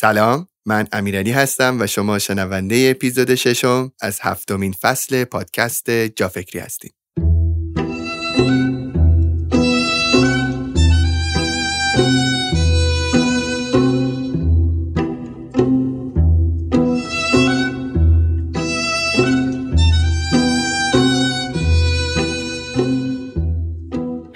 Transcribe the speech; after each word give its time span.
سلام 0.00 0.48
من 0.66 0.88
امیرعلی 0.92 1.30
هستم 1.32 1.80
و 1.80 1.86
شما 1.86 2.18
شنونده 2.18 2.92
اپیزود 2.96 3.34
ششم 3.34 3.92
از 4.00 4.18
هفتمین 4.22 4.72
فصل 4.72 5.24
پادکست 5.24 5.90
جافکری 5.90 6.58
هستید. 6.58 6.94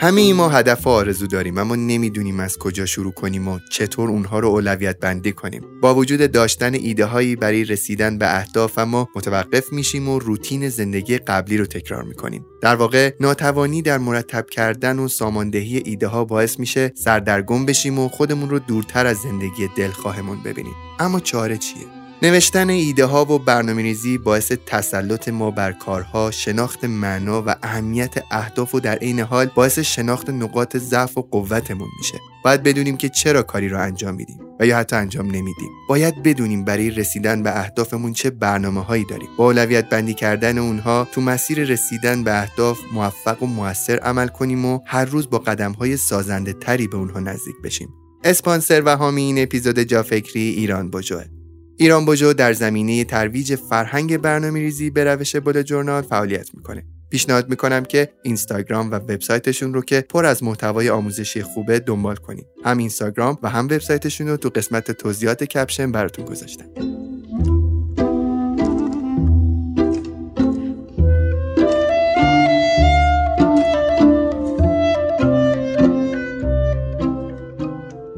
همه 0.04 0.32
ما 0.32 0.48
هدف 0.48 0.86
و 0.86 0.90
آرزو 0.90 1.26
داریم 1.26 1.58
اما 1.58 1.76
نمی‌دونیم 1.76 2.40
از 2.40 2.58
کجا 2.58 2.86
شروع 2.86 3.12
کنیم 3.12 3.48
و 3.48 3.58
چطور 3.70 4.10
اونها 4.10 4.38
رو 4.38 4.48
اولویت 4.48 4.98
بندی 4.98 5.32
کنیم. 5.32 5.62
با 5.80 5.94
وجود 5.94 6.32
داشتن 6.32 6.74
ایده 6.74 7.04
هایی 7.04 7.36
برای 7.36 7.64
رسیدن 7.64 8.18
به 8.18 8.36
اهداف 8.36 8.78
اما 8.78 9.08
متوقف 9.16 9.72
میشیم 9.72 10.08
و 10.08 10.18
روتین 10.18 10.68
زندگی 10.68 11.18
قبلی 11.18 11.56
رو 11.56 11.66
تکرار 11.66 12.02
می‌کنیم. 12.02 12.46
در 12.60 12.74
واقع 12.74 13.14
ناتوانی 13.20 13.82
در 13.82 13.98
مرتب 13.98 14.50
کردن 14.50 14.98
و 14.98 15.08
ساماندهی 15.08 15.82
ایده 15.84 16.06
ها 16.06 16.24
باعث 16.24 16.58
میشه 16.58 16.92
سردرگم 16.94 17.66
بشیم 17.66 17.98
و 17.98 18.08
خودمون 18.08 18.50
رو 18.50 18.58
دورتر 18.58 19.06
از 19.06 19.16
زندگی 19.16 19.68
دلخواهمون 19.76 20.42
ببینیم. 20.42 20.74
اما 20.98 21.20
چاره 21.20 21.58
چیه؟ 21.58 22.03
نوشتن 22.24 22.70
ایده 22.70 23.04
ها 23.04 23.24
و 23.24 23.38
برنامه 23.38 23.82
ریزی 23.82 24.18
باعث 24.18 24.52
تسلط 24.66 25.28
ما 25.28 25.50
بر 25.50 25.72
کارها، 25.72 26.30
شناخت 26.30 26.84
معنا 26.84 27.42
و 27.46 27.54
اهمیت 27.62 28.14
اهداف 28.30 28.74
و 28.74 28.80
در 28.80 28.94
عین 28.94 29.20
حال 29.20 29.50
باعث 29.54 29.78
شناخت 29.78 30.30
نقاط 30.30 30.76
ضعف 30.76 31.18
و 31.18 31.22
قوتمون 31.22 31.88
میشه. 31.98 32.18
باید 32.44 32.62
بدونیم 32.62 32.96
که 32.96 33.08
چرا 33.08 33.42
کاری 33.42 33.68
رو 33.68 33.80
انجام 33.80 34.14
میدیم 34.14 34.38
و 34.60 34.66
یا 34.66 34.76
حتی 34.76 34.96
انجام 34.96 35.26
نمیدیم. 35.26 35.70
باید 35.88 36.22
بدونیم 36.22 36.64
برای 36.64 36.90
رسیدن 36.90 37.42
به 37.42 37.58
اهدافمون 37.58 38.12
چه 38.12 38.30
برنامه 38.30 38.84
هایی 38.84 39.04
داریم. 39.10 39.28
با 39.38 39.44
اولویت 39.44 39.88
بندی 39.88 40.14
کردن 40.14 40.58
اونها 40.58 41.08
تو 41.12 41.20
مسیر 41.20 41.64
رسیدن 41.64 42.24
به 42.24 42.40
اهداف 42.40 42.78
موفق 42.92 43.42
و 43.42 43.46
موثر 43.46 43.98
عمل 43.98 44.28
کنیم 44.28 44.64
و 44.64 44.80
هر 44.86 45.04
روز 45.04 45.30
با 45.30 45.38
قدم 45.38 45.72
های 45.72 45.96
سازنده 45.96 46.52
تری 46.52 46.88
به 46.88 46.96
اونها 46.96 47.20
نزدیک 47.20 47.56
بشیم. 47.64 47.88
اسپانسر 48.24 48.82
و 48.84 48.96
حامی 48.96 49.22
این 49.22 49.42
اپیزود 49.42 49.78
جافکری 49.78 50.48
ایران 50.48 50.90
بجوه 50.90 51.24
ایران 51.76 52.04
بوجو 52.04 52.32
در 52.32 52.52
زمینه 52.52 53.04
ترویج 53.04 53.54
فرهنگ 53.54 54.16
برنامه 54.16 54.60
ریزی 54.60 54.90
به 54.90 55.04
روش 55.04 55.36
بول 55.36 55.62
جورنال 55.62 56.02
فعالیت 56.02 56.54
می‌کنه. 56.54 56.84
پیشنهاد 57.10 57.48
می‌کنم 57.48 57.84
که 57.84 58.12
اینستاگرام 58.22 58.90
و 58.90 58.94
وبسایتشون 58.94 59.74
رو 59.74 59.82
که 59.82 60.00
پر 60.00 60.26
از 60.26 60.42
محتوای 60.42 60.90
آموزشی 60.90 61.42
خوبه 61.42 61.78
دنبال 61.78 62.16
کنید. 62.16 62.46
هم 62.64 62.78
اینستاگرام 62.78 63.38
و 63.42 63.50
هم 63.50 63.64
وبسایتشون 63.64 64.28
رو 64.28 64.36
تو 64.36 64.48
قسمت 64.48 64.90
توضیحات 64.90 65.44
کپشن 65.44 65.92
براتون 65.92 66.24
گذاشتم. 66.24 67.03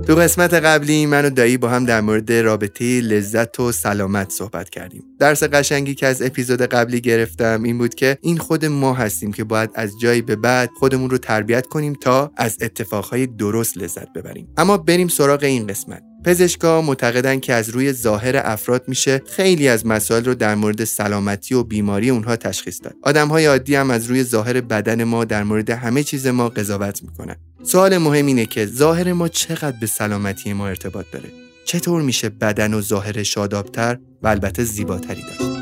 تو 0.06 0.14
قسمت 0.14 0.54
قبلی 0.54 1.06
من 1.06 1.24
و 1.24 1.30
دایی 1.30 1.56
با 1.56 1.68
هم 1.68 1.84
در 1.84 2.00
مورد 2.00 2.32
رابطه 2.32 3.00
لذت 3.00 3.60
و 3.60 3.72
سلامت 3.72 4.30
صحبت 4.30 4.70
کردیم. 4.70 5.02
درس 5.18 5.42
قشنگی 5.42 5.94
که 5.94 6.06
از 6.06 6.22
اپیزود 6.22 6.62
قبلی 6.62 7.00
گرفتم 7.00 7.62
این 7.62 7.78
بود 7.78 7.94
که 7.94 8.18
این 8.20 8.38
خود 8.38 8.64
ما 8.64 8.94
هستیم 8.94 9.32
که 9.32 9.44
باید 9.44 9.70
از 9.74 9.92
جایی 10.00 10.22
به 10.22 10.36
بعد 10.36 10.70
خودمون 10.78 11.10
رو 11.10 11.18
تربیت 11.18 11.66
کنیم 11.66 11.92
تا 11.92 12.32
از 12.36 12.56
اتفاقهای 12.60 13.26
درست 13.26 13.78
لذت 13.78 14.12
ببریم. 14.12 14.48
اما 14.56 14.76
بریم 14.76 15.08
سراغ 15.08 15.42
این 15.42 15.66
قسمت. 15.66 16.05
پزشکا 16.26 16.82
معتقدن 16.82 17.40
که 17.40 17.52
از 17.52 17.68
روی 17.68 17.92
ظاهر 17.92 18.40
افراد 18.44 18.88
میشه 18.88 19.22
خیلی 19.26 19.68
از 19.68 19.86
مسائل 19.86 20.24
رو 20.24 20.34
در 20.34 20.54
مورد 20.54 20.84
سلامتی 20.84 21.54
و 21.54 21.62
بیماری 21.62 22.10
اونها 22.10 22.36
تشخیص 22.36 22.80
داد. 22.82 22.94
آدمهای 23.02 23.46
عادی 23.46 23.74
هم 23.74 23.90
از 23.90 24.06
روی 24.06 24.22
ظاهر 24.22 24.60
بدن 24.60 25.04
ما 25.04 25.24
در 25.24 25.44
مورد 25.44 25.70
همه 25.70 26.02
چیز 26.02 26.26
ما 26.26 26.48
قضاوت 26.48 27.02
می‌کنن. 27.02 27.36
سوال 27.62 27.98
مهم 27.98 28.26
اینه 28.26 28.46
که 28.46 28.66
ظاهر 28.66 29.12
ما 29.12 29.28
چقدر 29.28 29.76
به 29.80 29.86
سلامتی 29.86 30.52
ما 30.52 30.68
ارتباط 30.68 31.06
داره؟ 31.12 31.28
چطور 31.64 32.02
میشه 32.02 32.28
بدن 32.28 32.74
و 32.74 32.80
ظاهر 32.80 33.22
شادابتر 33.22 33.98
و 34.22 34.28
البته 34.28 34.64
زیباتری 34.64 35.22
داشت؟ 35.22 35.56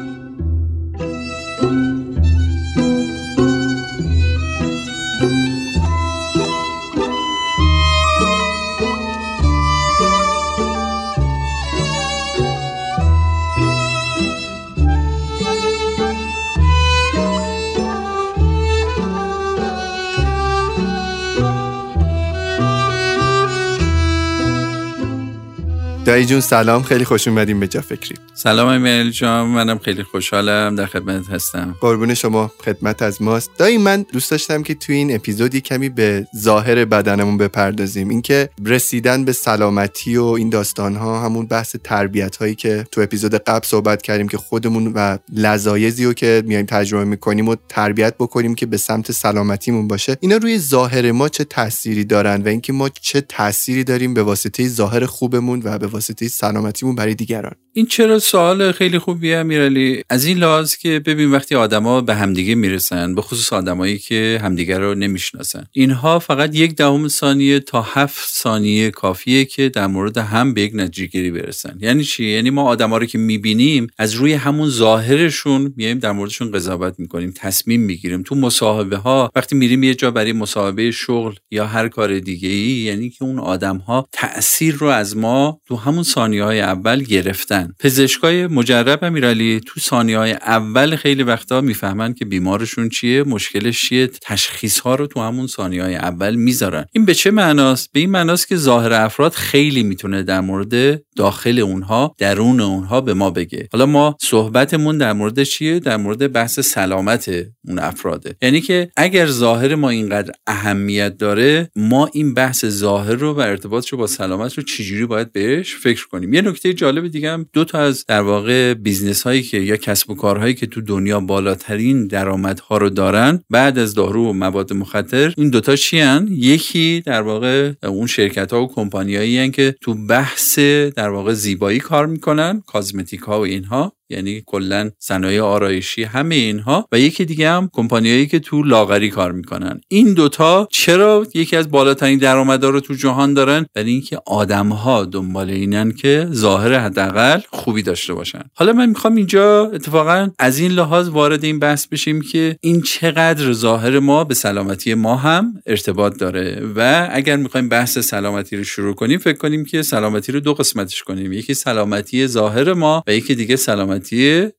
دایی 26.04 26.26
جون 26.26 26.40
سلام. 26.40 26.82
خیلی 26.82 27.04
خوش 27.04 27.28
اومدیم 27.28 27.60
به 27.60 27.68
جا 27.68 27.80
فکری. 27.80 28.16
سلام 28.34 28.68
امیرعلی 28.68 29.10
جان. 29.10 29.46
منم 29.46 29.78
خیلی 29.78 30.02
خوشحالم. 30.02 30.76
در 30.76 30.86
خدمت 30.86 31.30
هستم. 31.30 31.76
قربون 31.80 32.14
شما. 32.14 32.52
خدمت 32.64 33.02
از 33.02 33.22
ماست. 33.22 33.50
دایی 33.58 33.78
من 33.78 34.06
دوست 34.12 34.30
داشتم 34.30 34.62
که 34.62 34.74
تو 34.74 34.92
این 34.92 35.14
اپیزودی 35.14 35.60
کمی 35.60 35.88
به 35.88 36.26
ظاهر 36.36 36.84
بدنمون 36.84 37.38
بپردازیم. 37.38 38.08
اینکه 38.08 38.48
رسیدن 38.64 39.24
به 39.24 39.32
سلامتی 39.32 40.16
و 40.16 40.24
این 40.24 40.50
داستان 40.50 40.96
ها 40.96 41.24
همون 41.24 41.46
بحث 41.46 41.76
تربیت 41.84 42.36
هایی 42.36 42.54
که 42.54 42.86
تو 42.92 43.00
اپیزود 43.00 43.34
قبل 43.34 43.66
صحبت 43.66 44.02
کردیم 44.02 44.28
که 44.28 44.36
خودمون 44.36 44.92
و 44.94 45.18
لذایزی 45.32 46.04
رو 46.04 46.12
که 46.12 46.42
میایم 46.46 46.66
تجربه 46.66 47.04
می‌کنیم 47.04 47.48
و 47.48 47.56
تربیت 47.68 48.14
بکنیم 48.14 48.54
که 48.54 48.66
به 48.66 48.76
سمت 48.76 49.12
سلامتیمون 49.12 49.88
باشه. 49.88 50.16
اینا 50.20 50.36
روی 50.36 50.58
ظاهر 50.58 51.12
ما 51.12 51.28
چه 51.28 51.44
تأثیری 51.44 52.04
دارن 52.04 52.42
و 52.42 52.48
اینکه 52.48 52.72
ما 52.72 52.88
چه 52.88 53.20
تأثیری 53.20 53.84
داریم 53.84 54.14
به 54.14 54.22
واسطه 54.22 54.68
ظاهر 54.68 55.06
خوبمون 55.06 55.62
و 55.64 55.78
به 55.78 55.93
واسطه 55.94 56.28
سلامتیمون 56.28 56.94
برای 56.94 57.14
دیگران. 57.14 57.54
این 57.76 57.86
چرا 57.86 58.18
سوال 58.18 58.72
خیلی 58.72 58.98
خوبیه 58.98 59.36
امیرعلی. 59.36 60.02
از 60.10 60.24
این 60.24 60.38
لحاظ 60.38 60.74
که 60.74 61.00
ببین 61.00 61.30
وقتی 61.30 61.54
آدما 61.54 62.00
به 62.00 62.14
همدیگه 62.14 62.54
می‌رسن 62.54 63.14
به 63.14 63.22
خصوص 63.22 63.52
آدمایی 63.52 63.98
که 63.98 64.40
همدیگه 64.42 64.78
رو 64.78 64.94
نمی‌شناسن. 64.94 65.64
اینها 65.72 66.18
فقط 66.18 66.54
یک 66.54 66.76
دهم 66.76 67.08
ثانیه 67.08 67.60
تا 67.60 67.82
هفت 67.82 68.28
ثانیه 68.28 68.90
کافیه 68.90 69.44
که 69.44 69.68
در 69.68 69.86
مورد 69.86 70.18
هم 70.18 70.54
به 70.54 70.60
یک 70.60 70.72
نتیجه 70.74 71.30
برسن. 71.30 71.78
یعنی 71.80 72.04
چی؟ 72.04 72.24
یعنی 72.24 72.50
ما 72.50 72.62
آدما 72.62 72.98
رو 72.98 73.06
که 73.06 73.18
می‌بینیم 73.18 73.86
از 73.98 74.12
روی 74.14 74.32
همون 74.32 74.68
ظاهرشون 74.68 75.72
میایم 75.76 75.98
در 75.98 76.12
موردشون 76.12 76.50
قضاوت 76.50 76.94
می‌کنیم 76.98 77.32
تصمیم 77.36 77.80
می‌گیریم. 77.80 78.22
تو 78.22 78.34
مصاحبه 78.34 78.96
ها 78.96 79.30
وقتی 79.36 79.56
میریم 79.56 79.82
یه 79.82 79.94
جا 79.94 80.10
برای 80.10 80.32
مصاحبه 80.32 80.90
شغل 80.90 81.34
یا 81.50 81.66
هر 81.66 81.88
کار 81.88 82.18
دیگه 82.18 82.48
ای 82.48 82.70
یعنی 82.70 83.10
که 83.10 83.24
اون 83.24 83.38
آدم 83.38 83.76
ها 83.76 84.08
تاثیر 84.12 84.74
رو 84.74 84.86
از 84.86 85.16
ما 85.16 85.60
تو 85.66 85.76
همون 85.84 86.02
ثانیه 86.02 86.44
های 86.44 86.60
اول 86.60 87.02
گرفتن. 87.02 87.72
پزشکای 87.80 88.46
مجرب 88.46 89.04
امیرعلی 89.04 89.60
تو 89.66 89.80
ثانیه 89.80 90.18
های 90.18 90.32
اول 90.32 90.96
خیلی 90.96 91.22
وقتا 91.22 91.60
می‌فهمن 91.60 92.14
که 92.14 92.24
بیمارشون 92.24 92.88
چیه 92.88 93.22
مشکلش 93.22 93.80
چیه 93.80 94.06
تشخیص 94.06 94.78
ها 94.78 94.94
رو 94.94 95.06
تو 95.06 95.20
همون 95.20 95.46
ثانیه 95.46 95.82
های 95.82 95.94
اول 95.94 96.34
می‌ذارن. 96.34 96.84
این 96.92 97.04
به 97.04 97.14
چه 97.14 97.30
معناست؟ 97.30 97.92
به 97.92 98.00
این 98.00 98.10
معناست 98.10 98.48
که 98.48 98.56
ظاهر 98.56 98.92
افراد 98.92 99.32
خیلی 99.32 99.82
می‌تونه 99.82 100.22
در 100.22 100.40
مورد 100.40 101.02
داخل 101.16 101.58
اونها 101.58 102.14
درون 102.18 102.60
اونها 102.60 103.00
به 103.00 103.14
ما 103.14 103.30
بگه. 103.30 103.68
حالا 103.72 103.86
ما 103.86 104.16
صحبتمون 104.20 104.98
در 104.98 105.12
مورد 105.12 105.42
چیه؟ 105.42 105.78
در 105.78 105.96
مورد 105.96 106.32
بحث 106.32 106.60
سلامت 106.60 107.30
اون 107.68 107.78
افراده. 107.78 108.36
یعنی 108.42 108.60
که 108.60 108.90
اگر 108.96 109.26
ظاهر 109.26 109.74
ما 109.74 109.90
اینقدر 109.90 110.32
اهمیت 110.46 111.16
داره 111.16 111.70
ما 111.76 112.10
این 112.12 112.34
بحث 112.34 112.66
ظاهر 112.66 113.12
رو 113.12 113.32
و 113.32 113.40
ارتباطش 113.40 113.92
رو 113.92 113.98
با 113.98 114.06
سلامت 114.06 114.54
رو 114.54 114.62
چجوری 114.62 115.06
باید 115.06 115.32
بهش 115.32 115.73
فکر 115.76 116.06
کنیم 116.08 116.34
یه 116.34 116.42
نکته 116.42 116.74
جالب 116.74 117.08
دیگه 117.08 117.30
هم 117.30 117.46
دو 117.52 117.64
تا 117.64 117.78
از 117.78 118.04
در 118.06 118.20
واقع 118.20 118.74
business 118.74 119.22
هایی 119.22 119.42
که 119.42 119.58
یا 119.58 119.76
کسب 119.76 120.10
و 120.10 120.14
کارهایی 120.14 120.54
که 120.54 120.66
تو 120.66 120.80
دنیا 120.80 121.20
بالاترین 121.20 122.06
درآمدها 122.06 122.76
رو 122.78 122.90
دارن 122.90 123.40
بعد 123.50 123.78
از 123.78 123.94
دارو 123.94 124.28
و 124.28 124.32
مواد 124.32 124.72
مخدر 124.72 125.34
این 125.36 125.50
دوتا 125.50 125.76
چی 125.76 125.98
هن؟ 125.98 126.28
یکی 126.30 127.02
در 127.06 127.22
واقع 127.22 127.72
اون 127.82 128.06
شرکت 128.06 128.52
ها 128.52 128.62
و 128.62 128.74
کمپانیایی 128.74 129.50
که 129.50 129.74
تو 129.80 129.94
بحث 129.94 130.58
در 130.96 131.08
واقع 131.08 131.32
زیبایی 131.32 131.78
کار 131.78 132.06
می‌کنن 132.06 132.62
کازمتیک 132.66 133.20
ها 133.20 133.40
و 133.40 133.44
اینها 133.44 133.92
یعنی 134.10 134.42
کلا 134.46 134.90
صنایع 134.98 135.42
آرایشی 135.42 136.02
همه 136.02 136.34
اینها 136.34 136.88
و 136.92 136.98
یکی 136.98 137.24
دیگه 137.24 137.50
هم 137.50 137.70
کمپانیایی 137.72 138.26
که 138.26 138.38
تو 138.38 138.62
لاغری 138.62 139.10
کار 139.10 139.32
می‌کنن. 139.32 139.80
این 139.88 140.14
دوتا 140.14 140.68
چرا 140.70 141.26
یکی 141.34 141.56
از 141.56 141.70
بالاترین 141.70 142.18
درآمدها 142.18 142.70
رو 142.70 142.80
تو 142.80 142.94
جهان 142.94 143.34
دارن؟ 143.34 143.66
برای 143.74 143.90
اینکه 143.90 144.18
آدمها 144.26 145.04
دنبال 145.04 145.50
اینن 145.50 145.92
که 145.92 146.28
ظاهر 146.32 146.74
حداقل 146.74 147.40
خوبی 147.50 147.82
داشته 147.82 148.14
باشن. 148.14 148.42
حالا 148.54 148.72
من 148.72 148.88
می‌خوام 148.88 149.16
اینجا 149.16 149.70
اتفاقا 149.74 150.30
از 150.38 150.58
این 150.58 150.72
لحاظ 150.72 151.08
وارد 151.08 151.44
این 151.44 151.58
بحث 151.58 151.86
بشیم 151.86 152.20
که 152.20 152.56
این 152.60 152.82
چقدر 152.82 153.52
ظاهر 153.52 153.98
ما 153.98 154.24
به 154.24 154.34
سلامتی 154.34 154.94
ما 154.94 155.16
هم 155.16 155.54
ارتباط 155.66 156.18
داره 156.18 156.62
و 156.76 157.08
اگر 157.12 157.36
می‌خوایم 157.36 157.68
بحث 157.68 157.98
سلامتی 157.98 158.56
رو 158.56 158.64
شروع 158.64 158.94
کنیم 158.94 159.18
فکر 159.18 159.38
کنیم 159.38 159.64
که 159.64 159.82
سلامتی 159.82 160.32
رو 160.32 160.40
دو 160.40 160.54
قسمتش 160.54 161.02
کنیم. 161.02 161.32
یکی 161.32 161.54
سلامتی 161.54 162.26
ظاهر 162.26 162.72
ما 162.72 163.04
و 163.06 163.14
یکی 163.14 163.34
دیگه 163.34 163.56
سلامتی 163.56 163.94